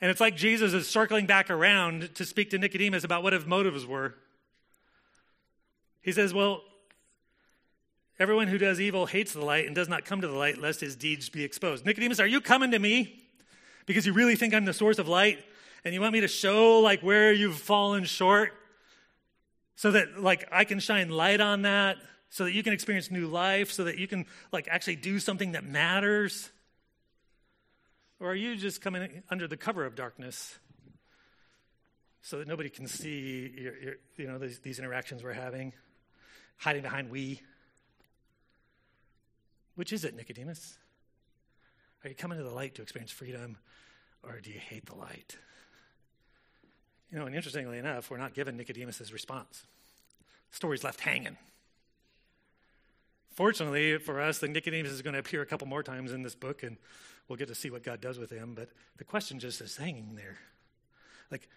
And 0.00 0.08
it's 0.08 0.20
like 0.20 0.36
Jesus 0.36 0.72
is 0.72 0.88
circling 0.88 1.26
back 1.26 1.50
around 1.50 2.14
to 2.14 2.24
speak 2.24 2.50
to 2.50 2.58
Nicodemus 2.58 3.02
about 3.02 3.24
what 3.24 3.32
his 3.32 3.44
motives 3.44 3.84
were. 3.84 4.14
He 6.00 6.12
says, 6.12 6.32
Well, 6.32 6.62
everyone 8.20 8.46
who 8.46 8.56
does 8.56 8.80
evil 8.80 9.06
hates 9.06 9.32
the 9.32 9.44
light 9.44 9.66
and 9.66 9.74
does 9.74 9.88
not 9.88 10.04
come 10.04 10.20
to 10.20 10.28
the 10.28 10.36
light 10.36 10.58
lest 10.58 10.80
his 10.80 10.94
deeds 10.94 11.28
be 11.28 11.42
exposed. 11.42 11.84
Nicodemus, 11.84 12.20
are 12.20 12.26
you 12.26 12.40
coming 12.40 12.70
to 12.70 12.78
me 12.78 13.20
because 13.86 14.06
you 14.06 14.12
really 14.12 14.36
think 14.36 14.54
I'm 14.54 14.64
the 14.64 14.72
source 14.72 15.00
of 15.00 15.08
light 15.08 15.44
and 15.84 15.92
you 15.92 16.00
want 16.00 16.12
me 16.12 16.20
to 16.20 16.28
show 16.28 16.78
like 16.78 17.00
where 17.00 17.32
you've 17.32 17.58
fallen 17.58 18.04
short? 18.04 18.52
So 19.80 19.92
that 19.92 20.20
like 20.20 20.46
I 20.52 20.64
can 20.64 20.78
shine 20.78 21.08
light 21.08 21.40
on 21.40 21.62
that, 21.62 21.96
so 22.28 22.44
that 22.44 22.52
you 22.52 22.62
can 22.62 22.74
experience 22.74 23.10
new 23.10 23.26
life, 23.26 23.72
so 23.72 23.84
that 23.84 23.96
you 23.96 24.06
can 24.06 24.26
like 24.52 24.68
actually 24.68 24.96
do 24.96 25.18
something 25.18 25.52
that 25.52 25.64
matters? 25.64 26.50
Or 28.20 28.32
are 28.32 28.34
you 28.34 28.56
just 28.56 28.82
coming 28.82 29.22
under 29.30 29.48
the 29.48 29.56
cover 29.56 29.86
of 29.86 29.94
darkness 29.94 30.58
so 32.20 32.40
that 32.40 32.46
nobody 32.46 32.68
can 32.68 32.86
see 32.88 33.54
your, 33.56 33.78
your, 33.78 33.94
you 34.18 34.26
know 34.26 34.36
these, 34.36 34.58
these 34.58 34.78
interactions 34.78 35.22
we're 35.22 35.32
having, 35.32 35.72
hiding 36.58 36.82
behind 36.82 37.10
we? 37.10 37.40
Which 39.76 39.94
is 39.94 40.04
it, 40.04 40.14
Nicodemus? 40.14 40.76
Are 42.04 42.10
you 42.10 42.14
coming 42.14 42.36
to 42.36 42.44
the 42.44 42.52
light 42.52 42.74
to 42.74 42.82
experience 42.82 43.12
freedom, 43.12 43.56
or 44.22 44.40
do 44.40 44.50
you 44.50 44.60
hate 44.60 44.84
the 44.84 44.96
light? 44.96 45.38
You 47.12 47.18
know, 47.18 47.26
and 47.26 47.34
interestingly 47.34 47.78
enough, 47.78 48.10
we're 48.10 48.18
not 48.18 48.34
given 48.34 48.56
Nicodemus' 48.56 49.12
response. 49.12 49.64
The 50.50 50.56
story's 50.56 50.84
left 50.84 51.00
hanging. 51.00 51.36
Fortunately 53.34 53.98
for 53.98 54.20
us, 54.20 54.38
the 54.38 54.48
Nicodemus 54.48 54.92
is 54.92 55.02
going 55.02 55.14
to 55.14 55.20
appear 55.20 55.42
a 55.42 55.46
couple 55.46 55.66
more 55.66 55.82
times 55.82 56.12
in 56.12 56.22
this 56.22 56.34
book, 56.34 56.62
and 56.62 56.76
we'll 57.28 57.36
get 57.36 57.48
to 57.48 57.54
see 57.54 57.70
what 57.70 57.82
God 57.82 58.00
does 58.00 58.18
with 58.18 58.30
him. 58.30 58.54
But 58.54 58.68
the 58.98 59.04
question 59.04 59.38
just 59.38 59.60
is 59.60 59.76
hanging 59.76 60.14
there. 60.14 60.38
Like, 61.30 61.48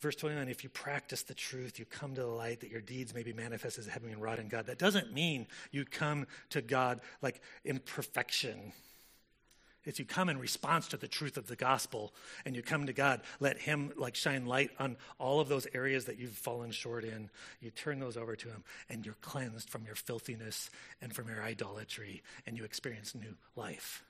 verse 0.00 0.16
29 0.16 0.48
if 0.48 0.62
you 0.62 0.70
practice 0.70 1.22
the 1.22 1.34
truth, 1.34 1.78
you 1.78 1.84
come 1.84 2.14
to 2.14 2.20
the 2.20 2.26
light 2.26 2.60
that 2.60 2.70
your 2.70 2.80
deeds 2.80 3.14
may 3.14 3.22
be 3.22 3.32
manifest 3.32 3.78
as 3.78 3.86
having 3.86 4.10
been 4.10 4.20
wrought 4.20 4.38
in 4.38 4.48
God. 4.48 4.66
That 4.66 4.78
doesn't 4.78 5.12
mean 5.12 5.46
you 5.70 5.84
come 5.84 6.26
to 6.50 6.60
God 6.60 7.00
like 7.22 7.40
in 7.64 7.78
is 9.84 9.98
you 9.98 10.04
come 10.04 10.28
in 10.28 10.38
response 10.38 10.88
to 10.88 10.96
the 10.96 11.08
truth 11.08 11.36
of 11.36 11.46
the 11.46 11.56
gospel 11.56 12.12
and 12.44 12.54
you 12.54 12.62
come 12.62 12.86
to 12.86 12.92
God. 12.92 13.20
Let 13.40 13.58
Him 13.58 13.92
like 13.96 14.14
shine 14.14 14.46
light 14.46 14.70
on 14.78 14.96
all 15.18 15.40
of 15.40 15.48
those 15.48 15.66
areas 15.74 16.04
that 16.06 16.18
you've 16.18 16.32
fallen 16.32 16.70
short 16.70 17.04
in. 17.04 17.30
You 17.60 17.70
turn 17.70 17.98
those 17.98 18.16
over 18.16 18.36
to 18.36 18.48
Him 18.48 18.64
and 18.88 19.04
you're 19.04 19.16
cleansed 19.20 19.70
from 19.70 19.84
your 19.84 19.94
filthiness 19.94 20.70
and 21.00 21.14
from 21.14 21.28
your 21.28 21.42
idolatry 21.42 22.22
and 22.46 22.56
you 22.56 22.64
experience 22.64 23.14
new 23.14 23.34
life. 23.56 24.04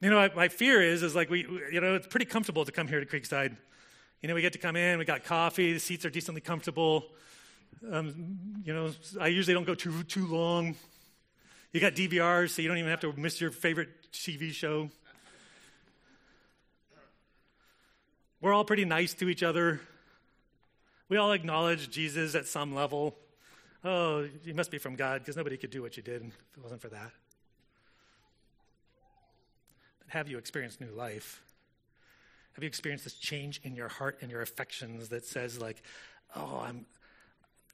You 0.00 0.10
know, 0.10 0.28
my 0.34 0.48
fear 0.48 0.82
is, 0.82 1.04
is 1.04 1.14
like 1.14 1.30
we, 1.30 1.46
you 1.72 1.80
know, 1.80 1.94
it's 1.94 2.08
pretty 2.08 2.26
comfortable 2.26 2.64
to 2.64 2.72
come 2.72 2.88
here 2.88 2.98
to 2.98 3.06
Creekside. 3.06 3.56
You 4.20 4.28
know, 4.28 4.34
we 4.34 4.42
get 4.42 4.52
to 4.52 4.58
come 4.58 4.74
in, 4.74 4.98
we 4.98 5.04
got 5.04 5.22
coffee, 5.24 5.72
the 5.72 5.78
seats 5.78 6.04
are 6.04 6.10
decently 6.10 6.40
comfortable. 6.40 7.06
Um, 7.90 8.38
you 8.64 8.74
know, 8.74 8.90
I 9.20 9.28
usually 9.28 9.54
don't 9.54 9.66
go 9.66 9.74
too 9.74 10.02
too 10.04 10.26
long. 10.26 10.76
You 11.72 11.80
got 11.80 11.94
DVRs, 11.94 12.50
so 12.50 12.60
you 12.60 12.68
don't 12.68 12.76
even 12.76 12.90
have 12.90 13.00
to 13.00 13.14
miss 13.16 13.40
your 13.40 13.50
favorite 13.50 13.88
TV 14.12 14.52
show. 14.52 14.90
We're 18.42 18.52
all 18.52 18.64
pretty 18.64 18.84
nice 18.84 19.14
to 19.14 19.28
each 19.30 19.42
other. 19.42 19.80
We 21.08 21.16
all 21.16 21.32
acknowledge 21.32 21.90
Jesus 21.90 22.34
at 22.34 22.46
some 22.46 22.74
level. 22.74 23.14
Oh, 23.84 24.28
you 24.44 24.52
must 24.52 24.70
be 24.70 24.76
from 24.76 24.96
God 24.96 25.20
because 25.22 25.36
nobody 25.36 25.56
could 25.56 25.70
do 25.70 25.80
what 25.80 25.96
you 25.96 26.02
did 26.02 26.22
if 26.22 26.58
it 26.58 26.62
wasn't 26.62 26.82
for 26.82 26.88
that. 26.88 27.10
But 30.00 30.08
have 30.08 30.28
you 30.28 30.36
experienced 30.36 30.78
new 30.78 30.90
life? 30.90 31.42
Have 32.52 32.62
you 32.62 32.68
experienced 32.68 33.04
this 33.04 33.14
change 33.14 33.62
in 33.64 33.74
your 33.74 33.88
heart 33.88 34.18
and 34.20 34.30
your 34.30 34.42
affections 34.42 35.08
that 35.08 35.24
says, 35.24 35.58
like, 35.58 35.82
oh, 36.36 36.64
I'm, 36.66 36.84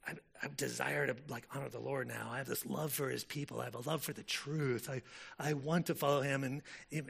I, 0.09 0.13
I 0.43 0.49
desire 0.57 1.07
to 1.07 1.17
like 1.29 1.47
honor 1.55 1.69
the 1.69 1.79
Lord 1.79 2.09
now. 2.09 2.31
I 2.33 2.39
have 2.39 2.47
this 2.47 2.65
love 2.65 2.93
for 2.93 3.11
His 3.11 3.25
people. 3.25 3.61
I 3.61 3.65
have 3.65 3.75
a 3.75 3.89
love 3.89 4.03
for 4.03 4.13
the 4.13 4.23
truth. 4.23 4.89
I, 4.91 5.03
I 5.39 5.53
want 5.53 5.87
to 5.87 5.95
follow 5.95 6.23
Him, 6.23 6.45
and 6.45 6.63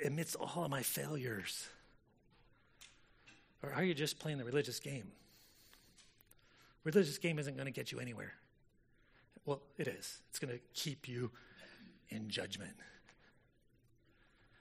amidst 0.04 0.36
all 0.36 0.64
of 0.64 0.70
my 0.70 0.82
failures. 0.82 1.68
Or 3.62 3.72
are 3.72 3.84
you 3.84 3.94
just 3.94 4.18
playing 4.18 4.38
the 4.38 4.44
religious 4.44 4.80
game? 4.80 5.08
Religious 6.84 7.18
game 7.18 7.38
isn't 7.38 7.54
going 7.54 7.66
to 7.66 7.72
get 7.72 7.92
you 7.92 7.98
anywhere. 8.00 8.34
Well, 9.44 9.60
it 9.78 9.88
is. 9.88 10.20
It's 10.30 10.38
going 10.38 10.52
to 10.52 10.60
keep 10.74 11.08
you 11.08 11.30
in 12.08 12.28
judgment. 12.28 12.76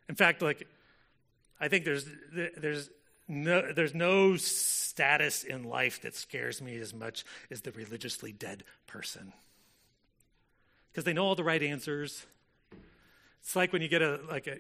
In 0.09 0.15
fact, 0.15 0.41
like, 0.41 0.67
I 1.59 1.67
think 1.67 1.85
there's, 1.85 2.05
there's, 2.57 2.89
no, 3.27 3.73
there's 3.73 3.93
no 3.93 4.37
status 4.37 5.43
in 5.43 5.63
life 5.63 6.01
that 6.01 6.15
scares 6.15 6.61
me 6.61 6.77
as 6.77 6.93
much 6.93 7.25
as 7.51 7.61
the 7.61 7.71
religiously 7.71 8.31
dead 8.31 8.63
person. 8.87 9.33
Because 10.91 11.03
they 11.03 11.13
know 11.13 11.25
all 11.25 11.35
the 11.35 11.43
right 11.43 11.61
answers. 11.61 12.25
It's 13.41 13.55
like 13.55 13.73
when 13.73 13.81
you 13.81 13.87
get 13.87 14.01
a, 14.01 14.19
like 14.29 14.47
a, 14.47 14.57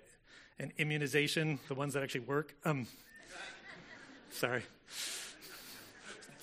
an 0.59 0.73
immunization, 0.77 1.59
the 1.67 1.75
ones 1.75 1.93
that 1.93 2.03
actually 2.03 2.21
work. 2.21 2.53
Um, 2.65 2.87
sorry. 4.31 4.63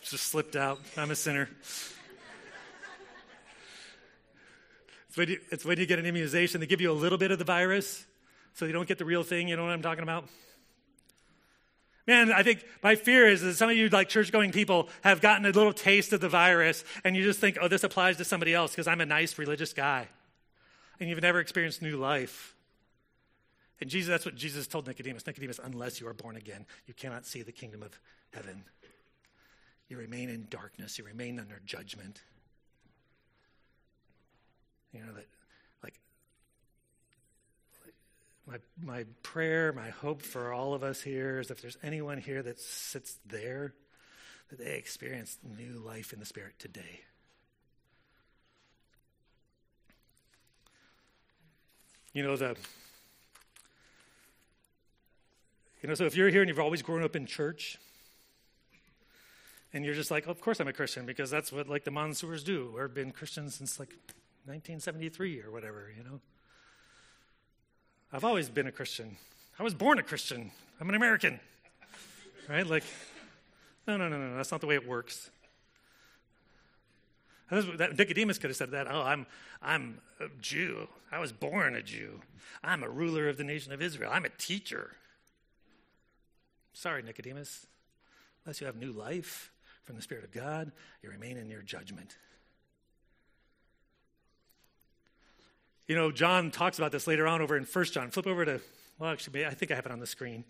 Just 0.03 0.25
slipped 0.25 0.57
out. 0.57 0.81
I'm 0.97 1.11
a 1.11 1.17
sinner. 1.17 1.49
It's 5.09 5.17
when, 5.17 5.29
you, 5.29 5.41
it's 5.51 5.65
when 5.65 5.79
you 5.79 5.87
get 5.87 5.99
an 6.01 6.07
immunization, 6.07 6.61
they 6.61 6.67
give 6.67 6.81
you 6.81 6.91
a 6.91 6.93
little 6.93 7.19
bit 7.19 7.31
of 7.31 7.39
the 7.39 7.45
virus 7.45 8.05
so 8.55 8.65
you 8.65 8.73
don't 8.73 8.89
get 8.89 8.99
the 8.99 9.05
real 9.05 9.23
thing. 9.23 9.47
You 9.47 9.57
know 9.57 9.63
what 9.63 9.73
I'm 9.73 9.83
talking 9.83 10.03
about? 10.03 10.25
Man, 12.07 12.33
I 12.33 12.43
think 12.43 12.65
my 12.83 12.97
fear 12.97 13.27
is 13.29 13.41
that 13.41 13.55
some 13.55 13.71
of 13.71 13.77
you, 13.77 13.89
like 13.89 14.09
church 14.09 14.31
going 14.31 14.53
people, 14.53 14.89
have 15.03 15.23
gotten 15.23 15.47
a 15.47 15.51
little 15.51 15.73
taste 15.73 16.13
of 16.13 16.21
the 16.21 16.29
virus 16.29 16.85
and 17.03 17.17
you 17.17 17.23
just 17.23 17.41
think, 17.41 17.57
oh, 17.61 17.69
this 17.69 17.83
applies 17.83 18.19
to 18.19 18.25
somebody 18.25 18.53
else 18.53 18.73
because 18.73 18.87
I'm 18.87 19.01
a 19.01 19.07
nice 19.07 19.39
religious 19.39 19.73
guy. 19.73 20.09
And 21.01 21.09
you've 21.09 21.23
never 21.23 21.41
experienced 21.41 21.81
new 21.81 21.97
life. 21.97 22.55
And 23.81 23.89
Jesus, 23.89 24.09
that's 24.09 24.25
what 24.25 24.35
Jesus 24.35 24.67
told 24.67 24.87
Nicodemus 24.87 25.27
Nicodemus, 25.27 25.59
unless 25.63 26.01
you 26.01 26.07
are 26.07 26.15
born 26.15 26.37
again, 26.37 26.67
you 26.87 26.95
cannot 26.95 27.27
see 27.27 27.43
the 27.43 27.53
kingdom 27.53 27.83
of 27.83 27.99
heaven. 28.33 28.65
You 29.89 29.97
remain 29.99 30.29
in 30.29 30.47
darkness, 30.51 30.99
you 30.99 31.05
remain 31.05 31.39
under 31.39 31.61
judgment. 31.65 32.23
You 34.93 35.01
know, 35.01 35.13
that 35.15 35.27
my, 38.47 38.57
my 38.83 39.05
prayer, 39.23 39.73
my 39.73 39.91
hope 39.91 40.23
for 40.23 40.53
all 40.53 40.75
of 40.75 40.83
us 40.83 41.01
here 41.01 41.41
is 41.41 41.51
if 41.51 41.63
there's 41.63 41.79
anyone 41.83 42.19
here 42.19 42.43
that 42.43 42.61
sits 42.61 43.19
there, 43.27 43.75
that 44.51 44.59
they 44.59 44.77
experience 44.77 45.39
new 45.57 45.79
life 45.79 46.13
in 46.13 46.21
the 46.21 46.27
Spirit 46.27 46.55
today. 46.59 47.01
You 52.13 52.23
know, 52.23 52.37
the. 52.37 52.57
You 55.83 55.89
know, 55.89 55.95
so 55.95 56.05
if 56.05 56.17
you're 56.17 56.31
here 56.31 56.41
and 56.41 56.49
you've 56.49 56.59
always 56.59 56.81
grown 56.81 57.03
up 57.03 57.17
in 57.17 57.27
church, 57.27 57.79
and 59.75 59.85
you're 59.85 59.95
just 59.95 60.11
like, 60.11 60.27
of 60.27 60.41
course 60.41 60.61
I'm 60.61 60.69
a 60.69 60.73
Christian 60.73 61.05
because 61.05 61.31
that's 61.31 61.53
what 61.53 61.69
like 61.69 61.85
the 61.85 61.91
Mansours 61.91 62.45
do. 62.45 62.75
We've 62.79 62.95
been 62.95 63.11
Christians 63.11 63.57
since 63.57 63.79
like 63.79 63.91
1973 64.47 65.43
or 65.43 65.51
whatever, 65.51 65.93
you 65.95 66.05
know. 66.05 66.21
I've 68.15 68.23
always 68.23 68.49
been 68.49 68.69
a 68.69 68.73
Christian. 68.73 69.17
I 69.59 69.65
was 69.65 69.75
born 69.75 69.99
a 69.99 70.03
Christian. 70.05 70.53
I'm 70.81 70.89
an 70.89 70.95
American. 70.95 71.41
Right? 72.49 72.65
Like, 72.65 72.85
no, 73.89 73.97
no, 73.97 74.09
no, 74.09 74.17
no, 74.17 74.37
that's 74.37 74.53
not 74.53 74.61
the 74.61 74.69
way 74.69 74.77
it 74.77 74.87
works. 74.87 75.31
That 77.51 77.99
Nicodemus 77.99 78.39
could 78.39 78.51
have 78.51 78.57
said 78.57 78.71
that. 78.71 78.87
Oh, 78.89 79.03
I'm, 79.03 79.27
I'm 79.61 79.99
a 80.21 80.27
Jew. 80.41 80.87
I 81.11 81.19
was 81.19 81.33
born 81.33 81.75
a 81.75 81.83
Jew. 81.83 82.21
I'm 82.63 82.85
a 82.85 82.89
ruler 82.89 83.29
of 83.29 83.37
the 83.37 83.43
nation 83.43 83.73
of 83.73 83.83
Israel. 83.83 84.13
I'm 84.15 84.25
a 84.25 84.31
teacher. 84.31 84.93
Sorry, 86.73 87.03
Nicodemus. 87.03 87.67
Unless 88.45 88.61
you 88.61 88.69
have 88.69 88.77
new 88.77 88.93
life 88.93 89.51
from 89.83 89.97
the 89.97 90.03
Spirit 90.03 90.23
of 90.23 90.31
God, 90.31 90.71
you 91.03 91.11
remain 91.11 91.37
in 91.37 91.51
your 91.51 91.63
judgment. 91.63 92.17
You 95.87 95.97
know, 95.97 96.11
John 96.11 96.51
talks 96.51 96.79
about 96.79 96.93
this 96.93 97.07
later 97.07 97.27
on 97.27 97.43
over 97.43 97.57
in 97.57 97.65
1 97.65 97.85
John. 97.87 98.11
Flip 98.11 98.27
over 98.27 98.45
to, 98.45 98.61
well, 98.99 99.11
actually, 99.11 99.45
I 99.45 99.51
think 99.51 99.71
I 99.71 99.75
have 99.75 99.85
it 99.85 99.93
on 99.93 100.01
the 100.01 100.07
screen. 100.07 100.45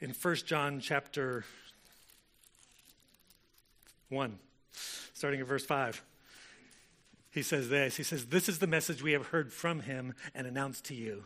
In 0.00 0.10
1 0.10 0.36
John 0.36 0.80
chapter 0.80 1.44
1, 4.08 4.38
starting 5.14 5.40
at 5.40 5.46
verse 5.46 5.64
5. 5.64 6.02
He 7.30 7.42
says 7.42 7.68
this 7.68 7.96
He 7.96 8.02
says, 8.02 8.26
This 8.26 8.48
is 8.48 8.58
the 8.58 8.66
message 8.66 9.02
we 9.02 9.12
have 9.12 9.28
heard 9.28 9.52
from 9.52 9.80
him 9.80 10.14
and 10.34 10.46
announced 10.46 10.84
to 10.86 10.94
you. 10.94 11.24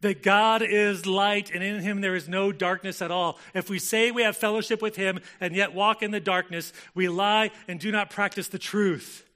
That 0.00 0.22
God 0.22 0.62
is 0.62 1.06
light 1.06 1.50
and 1.52 1.62
in 1.62 1.80
him 1.80 2.00
there 2.00 2.14
is 2.14 2.28
no 2.28 2.52
darkness 2.52 3.00
at 3.02 3.10
all. 3.10 3.38
If 3.54 3.70
we 3.70 3.78
say 3.78 4.10
we 4.10 4.22
have 4.22 4.36
fellowship 4.36 4.82
with 4.82 4.96
him 4.96 5.20
and 5.40 5.56
yet 5.56 5.74
walk 5.74 6.02
in 6.02 6.10
the 6.10 6.20
darkness, 6.20 6.72
we 6.94 7.08
lie 7.08 7.50
and 7.66 7.80
do 7.80 7.90
not 7.90 8.10
practice 8.10 8.48
the 8.48 8.58
truth. 8.58 9.27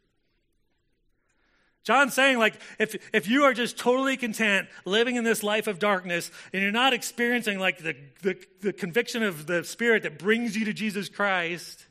John's 1.85 2.15
saying, 2.15 2.39
like, 2.39 2.55
if, 2.79 2.95
if 3.13 3.29
you 3.29 3.43
are 3.43 3.53
just 3.53 3.77
totally 3.77 4.17
content 4.17 4.69
living 4.85 5.17
in 5.17 5.25
this 5.25 5.43
life 5.43 5.67
of 5.67 5.81
darkness 5.81 6.31
and 6.53 6.63
you're 6.63 6.71
not 6.71 6.93
experiencing, 6.93 7.59
like, 7.59 7.79
the, 7.79 7.97
the, 8.23 8.37
the 8.61 8.73
conviction 8.73 9.23
of 9.25 9.47
the 9.47 9.65
Spirit 9.65 10.05
that 10.05 10.19
brings 10.19 10.57
you 10.57 10.65
to 10.67 10.73
Jesus 10.73 11.09
Christ, 11.09 11.87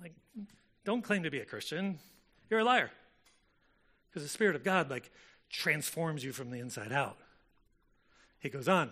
like, 0.00 0.14
don't 0.84 1.02
claim 1.02 1.24
to 1.24 1.30
be 1.30 1.40
a 1.40 1.44
Christian. 1.44 1.98
You're 2.48 2.60
a 2.60 2.64
liar. 2.64 2.90
Because 4.08 4.22
the 4.22 4.30
Spirit 4.30 4.56
of 4.56 4.64
God, 4.64 4.88
like, 4.88 5.10
transforms 5.50 6.24
you 6.24 6.32
from 6.32 6.50
the 6.50 6.60
inside 6.60 6.92
out. 6.92 7.18
He 8.38 8.48
goes 8.48 8.68
on. 8.68 8.90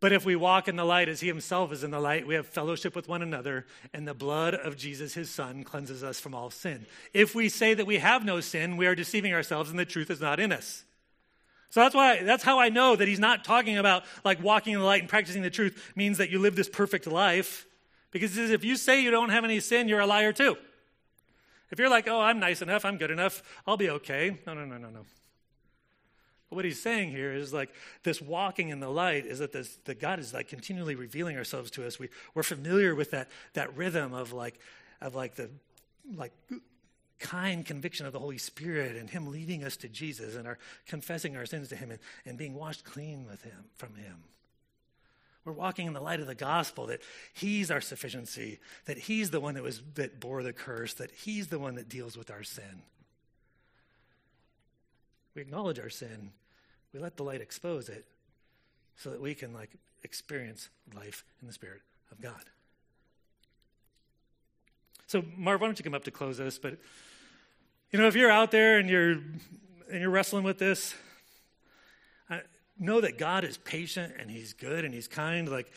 But 0.00 0.12
if 0.14 0.24
we 0.24 0.34
walk 0.34 0.66
in 0.66 0.76
the 0.76 0.84
light 0.84 1.10
as 1.10 1.20
he 1.20 1.28
himself 1.28 1.72
is 1.72 1.84
in 1.84 1.90
the 1.90 2.00
light, 2.00 2.26
we 2.26 2.34
have 2.34 2.46
fellowship 2.46 2.96
with 2.96 3.06
one 3.06 3.20
another, 3.20 3.66
and 3.92 4.08
the 4.08 4.14
blood 4.14 4.54
of 4.54 4.78
Jesus, 4.78 5.12
his 5.12 5.30
son, 5.30 5.62
cleanses 5.62 6.02
us 6.02 6.18
from 6.18 6.34
all 6.34 6.48
sin. 6.48 6.86
If 7.12 7.34
we 7.34 7.50
say 7.50 7.74
that 7.74 7.86
we 7.86 7.98
have 7.98 8.24
no 8.24 8.40
sin, 8.40 8.78
we 8.78 8.86
are 8.86 8.94
deceiving 8.94 9.34
ourselves, 9.34 9.68
and 9.68 9.78
the 9.78 9.84
truth 9.84 10.10
is 10.10 10.20
not 10.20 10.40
in 10.40 10.52
us. 10.52 10.84
So 11.68 11.80
that's 11.80 11.94
why 11.94 12.22
that's 12.24 12.42
how 12.42 12.58
I 12.58 12.68
know 12.68 12.96
that 12.96 13.06
he's 13.06 13.20
not 13.20 13.44
talking 13.44 13.78
about 13.78 14.02
like 14.24 14.42
walking 14.42 14.72
in 14.72 14.80
the 14.80 14.84
light 14.84 15.02
and 15.02 15.08
practicing 15.08 15.42
the 15.42 15.50
truth 15.50 15.92
means 15.94 16.18
that 16.18 16.30
you 16.30 16.40
live 16.40 16.56
this 16.56 16.68
perfect 16.68 17.06
life. 17.06 17.64
Because 18.10 18.36
if 18.36 18.64
you 18.64 18.74
say 18.74 19.02
you 19.02 19.12
don't 19.12 19.28
have 19.28 19.44
any 19.44 19.60
sin, 19.60 19.86
you're 19.86 20.00
a 20.00 20.06
liar 20.06 20.32
too. 20.32 20.56
If 21.70 21.78
you're 21.78 21.88
like, 21.88 22.08
oh, 22.08 22.20
I'm 22.20 22.40
nice 22.40 22.60
enough, 22.60 22.84
I'm 22.84 22.96
good 22.96 23.12
enough, 23.12 23.42
I'll 23.66 23.76
be 23.76 23.90
okay. 23.90 24.38
No, 24.46 24.54
no, 24.54 24.64
no, 24.64 24.78
no, 24.78 24.90
no. 24.90 25.04
What 26.50 26.64
he's 26.64 26.82
saying 26.82 27.12
here 27.12 27.32
is 27.32 27.52
like 27.52 27.70
this 28.02 28.20
walking 28.20 28.70
in 28.70 28.80
the 28.80 28.88
light 28.88 29.24
is 29.24 29.38
that 29.38 29.52
this, 29.52 29.78
that 29.84 30.00
God 30.00 30.18
is 30.18 30.34
like 30.34 30.48
continually 30.48 30.96
revealing 30.96 31.36
ourselves 31.36 31.70
to 31.72 31.86
us. 31.86 31.98
We, 31.98 32.08
we're 32.34 32.42
familiar 32.42 32.94
with 32.96 33.12
that, 33.12 33.28
that 33.54 33.76
rhythm 33.76 34.12
of 34.12 34.32
like, 34.32 34.58
of 35.00 35.14
like 35.14 35.36
the, 35.36 35.48
like 36.16 36.32
kind 37.20 37.64
conviction 37.64 38.04
of 38.04 38.12
the 38.12 38.18
Holy 38.18 38.38
Spirit 38.38 38.96
and 38.96 39.08
Him 39.08 39.28
leading 39.28 39.62
us 39.62 39.76
to 39.78 39.88
Jesus 39.88 40.34
and 40.34 40.48
our 40.48 40.58
confessing 40.86 41.36
our 41.36 41.46
sins 41.46 41.68
to 41.68 41.76
Him 41.76 41.92
and, 41.92 42.00
and 42.26 42.36
being 42.36 42.54
washed 42.54 42.84
clean 42.84 43.26
with 43.26 43.42
Him 43.42 43.66
from 43.76 43.94
Him. 43.94 44.16
We're 45.44 45.52
walking 45.52 45.86
in 45.86 45.92
the 45.92 46.00
light 46.00 46.20
of 46.20 46.26
the 46.26 46.34
gospel 46.34 46.86
that 46.86 47.00
He's 47.32 47.70
our 47.70 47.80
sufficiency, 47.80 48.58
that 48.86 48.98
He's 48.98 49.30
the 49.30 49.40
one 49.40 49.54
that 49.54 49.62
was 49.62 49.82
that 49.94 50.18
bore 50.18 50.42
the 50.42 50.52
curse, 50.52 50.94
that 50.94 51.12
He's 51.12 51.46
the 51.46 51.60
one 51.60 51.76
that 51.76 51.88
deals 51.88 52.16
with 52.16 52.28
our 52.28 52.42
sin. 52.42 52.82
We 55.36 55.42
acknowledge 55.42 55.78
our 55.78 55.90
sin 55.90 56.32
we 56.92 57.00
let 57.00 57.16
the 57.16 57.22
light 57.22 57.40
expose 57.40 57.88
it 57.88 58.04
so 58.96 59.10
that 59.10 59.20
we 59.20 59.34
can 59.34 59.52
like 59.52 59.70
experience 60.02 60.68
life 60.94 61.24
in 61.40 61.46
the 61.46 61.52
spirit 61.52 61.82
of 62.10 62.20
god. 62.20 62.42
So 65.06 65.24
marv 65.36 65.60
why 65.60 65.66
don't 65.66 65.78
you 65.78 65.84
come 65.84 65.94
up 65.94 66.04
to 66.04 66.10
close 66.10 66.38
this 66.38 66.58
but 66.58 66.78
you 67.90 67.98
know 67.98 68.06
if 68.06 68.14
you're 68.14 68.30
out 68.30 68.50
there 68.50 68.78
and 68.78 68.88
you're 68.88 69.12
and 69.12 70.00
you're 70.00 70.10
wrestling 70.10 70.44
with 70.44 70.58
this 70.58 70.94
I 72.28 72.42
know 72.78 73.00
that 73.00 73.18
god 73.18 73.44
is 73.44 73.56
patient 73.56 74.14
and 74.18 74.30
he's 74.30 74.52
good 74.52 74.84
and 74.84 74.94
he's 74.94 75.08
kind 75.08 75.48
like 75.48 75.70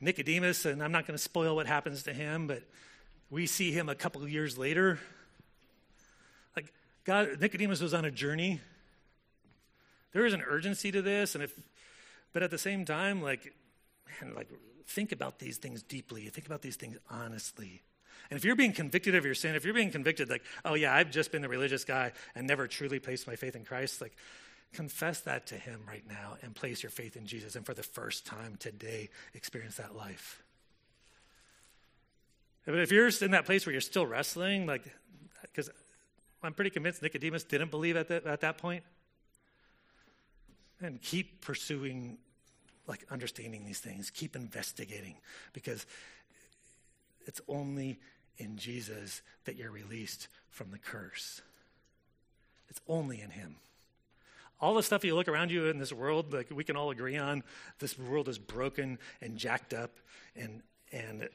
nicodemus 0.00 0.64
and 0.64 0.82
i'm 0.82 0.92
not 0.92 1.06
going 1.06 1.16
to 1.16 1.22
spoil 1.22 1.54
what 1.54 1.66
happens 1.66 2.02
to 2.02 2.12
him 2.12 2.46
but 2.46 2.62
we 3.30 3.46
see 3.46 3.72
him 3.72 3.88
a 3.88 3.94
couple 3.94 4.26
years 4.28 4.56
later. 4.56 4.98
Like 6.54 6.72
god 7.04 7.40
nicodemus 7.40 7.80
was 7.80 7.94
on 7.94 8.04
a 8.04 8.10
journey 8.10 8.60
there 10.14 10.24
is 10.24 10.32
an 10.32 10.42
urgency 10.48 10.90
to 10.92 11.02
this, 11.02 11.34
and 11.34 11.44
if, 11.44 11.52
but 12.32 12.42
at 12.42 12.50
the 12.50 12.56
same 12.56 12.84
time, 12.84 13.20
like, 13.20 13.52
man, 14.22 14.34
like, 14.34 14.48
think 14.86 15.12
about 15.12 15.40
these 15.40 15.58
things 15.58 15.82
deeply. 15.82 16.22
Think 16.28 16.46
about 16.46 16.62
these 16.62 16.76
things 16.76 16.96
honestly. 17.10 17.82
And 18.30 18.38
if 18.38 18.44
you're 18.44 18.56
being 18.56 18.72
convicted 18.72 19.16
of 19.16 19.24
your 19.24 19.34
sin, 19.34 19.56
if 19.56 19.64
you're 19.64 19.74
being 19.74 19.90
convicted, 19.90 20.30
like, 20.30 20.44
oh 20.64 20.74
yeah, 20.74 20.94
I've 20.94 21.10
just 21.10 21.32
been 21.32 21.42
the 21.42 21.48
religious 21.48 21.84
guy 21.84 22.12
and 22.34 22.46
never 22.46 22.68
truly 22.68 23.00
placed 23.00 23.26
my 23.26 23.34
faith 23.34 23.56
in 23.56 23.64
Christ, 23.64 24.00
like, 24.00 24.16
confess 24.72 25.20
that 25.22 25.48
to 25.48 25.56
Him 25.56 25.80
right 25.86 26.04
now 26.08 26.36
and 26.42 26.54
place 26.54 26.82
your 26.82 26.90
faith 26.90 27.16
in 27.16 27.26
Jesus. 27.26 27.56
And 27.56 27.66
for 27.66 27.74
the 27.74 27.82
first 27.82 28.24
time 28.24 28.56
today, 28.58 29.10
experience 29.34 29.76
that 29.76 29.96
life. 29.96 30.42
But 32.66 32.76
if 32.76 32.92
you're 32.92 33.10
in 33.20 33.32
that 33.32 33.46
place 33.46 33.66
where 33.66 33.72
you're 33.72 33.80
still 33.80 34.06
wrestling, 34.06 34.64
like, 34.64 34.84
because 35.42 35.68
I'm 36.42 36.54
pretty 36.54 36.70
convinced 36.70 37.02
Nicodemus 37.02 37.42
didn't 37.42 37.72
believe 37.72 37.96
at, 37.96 38.06
the, 38.08 38.26
at 38.26 38.42
that 38.42 38.58
point 38.58 38.84
and 40.80 41.00
keep 41.00 41.40
pursuing 41.40 42.18
like 42.86 43.06
understanding 43.10 43.64
these 43.64 43.78
things 43.78 44.10
keep 44.10 44.36
investigating 44.36 45.14
because 45.54 45.86
it's 47.26 47.40
only 47.48 47.98
in 48.38 48.56
Jesus 48.56 49.22
that 49.44 49.56
you're 49.56 49.70
released 49.70 50.28
from 50.50 50.70
the 50.70 50.78
curse. 50.78 51.42
It's 52.68 52.80
only 52.88 53.20
in 53.20 53.30
Him. 53.30 53.56
All 54.60 54.74
the 54.74 54.82
stuff 54.82 55.04
you 55.04 55.14
look 55.14 55.28
around 55.28 55.50
you 55.50 55.66
in 55.66 55.78
this 55.78 55.92
world, 55.92 56.32
like 56.32 56.50
we 56.50 56.64
can 56.64 56.76
all 56.76 56.90
agree 56.90 57.16
on, 57.16 57.42
this 57.80 57.98
world 57.98 58.28
is 58.28 58.38
broken 58.38 58.98
and 59.20 59.36
jacked 59.36 59.74
up 59.74 59.90
and, 60.36 60.62
and 60.92 61.28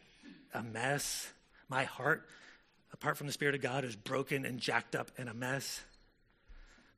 a 0.54 0.64
mess. 0.64 1.30
My 1.68 1.84
heart, 1.84 2.28
apart 2.94 3.18
from 3.18 3.28
the 3.28 3.34
Spirit 3.34 3.56
of 3.56 3.62
God, 3.62 3.84
is 3.84 3.96
broken 3.96 4.46
and 4.46 4.60
jacked 4.60 4.96
up 4.96 5.12
and 5.18 5.30
a 5.30 5.34
mess. 5.34 5.82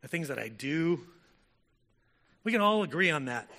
The 0.01 0.07
things 0.07 0.29
that 0.29 0.39
I 0.39 0.47
do, 0.47 1.01
we 2.43 2.51
can 2.51 2.61
all 2.61 2.83
agree 2.83 3.11
on 3.11 3.25
that. 3.25 3.49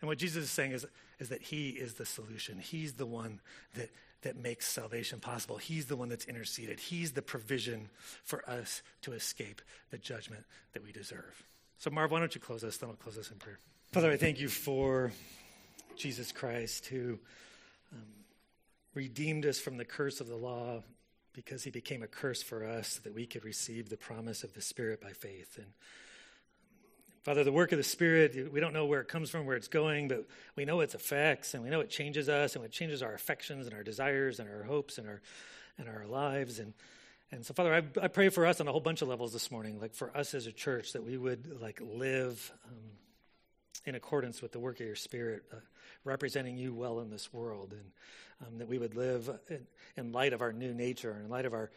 And 0.00 0.08
what 0.08 0.18
Jesus 0.18 0.44
is 0.44 0.50
saying 0.50 0.72
is, 0.72 0.86
is 1.18 1.28
that 1.28 1.42
He 1.42 1.70
is 1.70 1.94
the 1.94 2.06
solution. 2.06 2.58
He's 2.58 2.94
the 2.94 3.06
one 3.06 3.40
that, 3.74 3.90
that 4.22 4.36
makes 4.36 4.66
salvation 4.66 5.20
possible. 5.20 5.56
He's 5.56 5.86
the 5.86 5.96
one 5.96 6.08
that's 6.08 6.24
interceded. 6.24 6.80
He's 6.80 7.12
the 7.12 7.22
provision 7.22 7.88
for 8.24 8.48
us 8.48 8.82
to 9.02 9.12
escape 9.12 9.62
the 9.90 9.98
judgment 9.98 10.44
that 10.72 10.82
we 10.82 10.92
deserve. 10.92 11.44
So, 11.78 11.90
Marv, 11.90 12.10
why 12.10 12.18
don't 12.18 12.34
you 12.34 12.40
close 12.40 12.64
us? 12.64 12.76
Then 12.76 12.90
I'll 12.90 12.96
close 12.96 13.18
us 13.18 13.30
in 13.30 13.38
prayer. 13.38 13.58
Father, 13.92 14.10
I 14.10 14.16
thank 14.16 14.40
you 14.40 14.48
for 14.48 15.12
Jesus 15.96 16.32
Christ 16.32 16.86
who 16.86 17.18
um, 17.92 18.02
redeemed 18.94 19.46
us 19.46 19.58
from 19.58 19.76
the 19.76 19.84
curse 19.84 20.20
of 20.20 20.28
the 20.28 20.36
law 20.36 20.82
because 21.32 21.64
he 21.64 21.70
became 21.70 22.02
a 22.02 22.06
curse 22.06 22.42
for 22.42 22.64
us 22.64 22.88
so 22.88 23.00
that 23.04 23.14
we 23.14 23.26
could 23.26 23.44
receive 23.44 23.88
the 23.88 23.96
promise 23.96 24.44
of 24.44 24.54
the 24.54 24.62
Spirit 24.62 25.00
by 25.00 25.10
faith. 25.10 25.56
And 25.56 25.66
Father, 27.22 27.44
the 27.44 27.52
work 27.52 27.70
of 27.70 27.78
the 27.78 27.84
Spirit, 27.84 28.52
we 28.52 28.58
don't 28.58 28.72
know 28.72 28.86
where 28.86 29.00
it 29.00 29.06
comes 29.06 29.30
from, 29.30 29.46
where 29.46 29.56
it's 29.56 29.68
going, 29.68 30.08
but 30.08 30.26
we 30.56 30.64
know 30.64 30.80
its 30.80 30.94
effects 30.94 31.54
and 31.54 31.62
we 31.62 31.70
know 31.70 31.80
it 31.80 31.88
changes 31.88 32.28
us 32.28 32.56
and 32.56 32.64
it 32.64 32.72
changes 32.72 33.00
our 33.00 33.14
affections 33.14 33.66
and 33.66 33.76
our 33.76 33.84
desires 33.84 34.40
and 34.40 34.50
our 34.50 34.64
hopes 34.64 34.98
and 34.98 35.08
our 35.08 35.22
and 35.78 35.88
our 35.88 36.06
lives. 36.06 36.58
And 36.58 36.74
and 37.30 37.46
so, 37.46 37.54
Father, 37.54 37.72
I, 37.72 38.04
I 38.04 38.08
pray 38.08 38.28
for 38.28 38.44
us 38.44 38.60
on 38.60 38.68
a 38.68 38.72
whole 38.72 38.80
bunch 38.80 39.02
of 39.02 39.08
levels 39.08 39.32
this 39.32 39.50
morning, 39.50 39.80
like 39.80 39.94
for 39.94 40.14
us 40.16 40.34
as 40.34 40.46
a 40.46 40.52
church, 40.52 40.92
that 40.92 41.04
we 41.04 41.16
would 41.16 41.60
like 41.62 41.80
live 41.80 42.52
um, 42.66 42.76
in 43.86 43.94
accordance 43.94 44.42
with 44.42 44.52
the 44.52 44.58
work 44.58 44.80
of 44.80 44.86
your 44.86 44.96
Spirit, 44.96 45.44
uh, 45.52 45.56
representing 46.04 46.58
you 46.58 46.74
well 46.74 47.00
in 47.00 47.08
this 47.08 47.32
world, 47.32 47.72
and 47.72 48.46
um, 48.46 48.58
that 48.58 48.68
we 48.68 48.78
would 48.78 48.96
live 48.96 49.30
in, 49.48 49.66
in, 49.96 50.12
light 50.12 50.32
of 50.32 50.42
our 50.42 50.52
new 50.52 50.74
nature, 50.74 51.16
in 51.24 51.30
light 51.30 51.46
of 51.46 51.54
our 51.54 51.70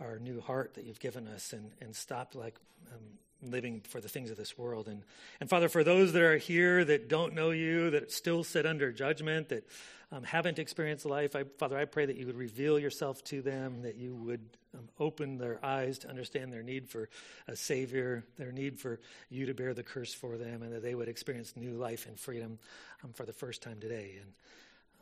our 0.00 0.18
new 0.18 0.40
heart 0.40 0.74
that 0.74 0.84
you've 0.84 1.00
given 1.00 1.28
us, 1.28 1.52
and 1.52 1.70
and 1.80 1.94
stop 1.94 2.34
like 2.34 2.56
um, 2.92 3.02
living 3.50 3.82
for 3.88 4.00
the 4.00 4.08
things 4.08 4.30
of 4.30 4.36
this 4.36 4.56
world. 4.58 4.88
And, 4.88 5.02
and 5.40 5.48
Father, 5.48 5.68
for 5.68 5.84
those 5.84 6.12
that 6.12 6.22
are 6.22 6.38
here 6.38 6.84
that 6.84 7.08
don't 7.08 7.34
know 7.34 7.50
you, 7.50 7.90
that 7.90 8.12
still 8.12 8.44
sit 8.44 8.66
under 8.66 8.92
judgment, 8.92 9.48
that 9.48 9.66
um, 10.12 10.22
haven't 10.22 10.58
experienced 10.58 11.04
life, 11.04 11.34
I, 11.34 11.44
Father, 11.58 11.76
I 11.76 11.84
pray 11.84 12.06
that 12.06 12.16
you 12.16 12.26
would 12.26 12.36
reveal 12.36 12.78
yourself 12.78 13.24
to 13.24 13.42
them, 13.42 13.82
that 13.82 13.96
you 13.96 14.14
would 14.14 14.40
um, 14.74 14.88
open 15.00 15.38
their 15.38 15.58
eyes 15.64 15.98
to 16.00 16.08
understand 16.08 16.52
their 16.52 16.62
need 16.62 16.88
for 16.88 17.08
a 17.48 17.56
Savior, 17.56 18.24
their 18.36 18.52
need 18.52 18.78
for 18.78 19.00
you 19.30 19.46
to 19.46 19.54
bear 19.54 19.74
the 19.74 19.82
curse 19.82 20.14
for 20.14 20.36
them, 20.36 20.62
and 20.62 20.72
that 20.72 20.82
they 20.82 20.94
would 20.94 21.08
experience 21.08 21.54
new 21.56 21.72
life 21.72 22.06
and 22.06 22.18
freedom 22.18 22.58
um, 23.02 23.12
for 23.12 23.24
the 23.24 23.32
first 23.32 23.62
time 23.62 23.78
today. 23.80 24.18
And 24.20 24.32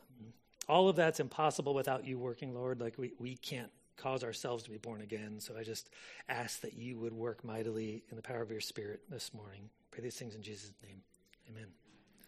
um, 0.09 0.33
all 0.67 0.89
of 0.89 0.95
that's 0.95 1.19
impossible 1.19 1.73
without 1.73 2.05
you 2.05 2.17
working, 2.17 2.53
Lord. 2.53 2.81
Like 2.81 2.97
we, 2.97 3.11
we 3.19 3.35
can't 3.35 3.71
cause 3.97 4.23
ourselves 4.23 4.63
to 4.63 4.69
be 4.69 4.77
born 4.77 5.01
again. 5.01 5.39
So 5.39 5.55
I 5.57 5.63
just 5.63 5.89
ask 6.29 6.61
that 6.61 6.73
you 6.73 6.97
would 6.99 7.13
work 7.13 7.43
mightily 7.43 8.03
in 8.09 8.15
the 8.15 8.21
power 8.21 8.41
of 8.41 8.51
your 8.51 8.61
Spirit 8.61 9.01
this 9.09 9.33
morning. 9.33 9.69
Pray 9.91 10.03
these 10.03 10.15
things 10.15 10.35
in 10.35 10.41
Jesus' 10.41 10.73
name. 10.83 11.01
Amen. 11.49 11.84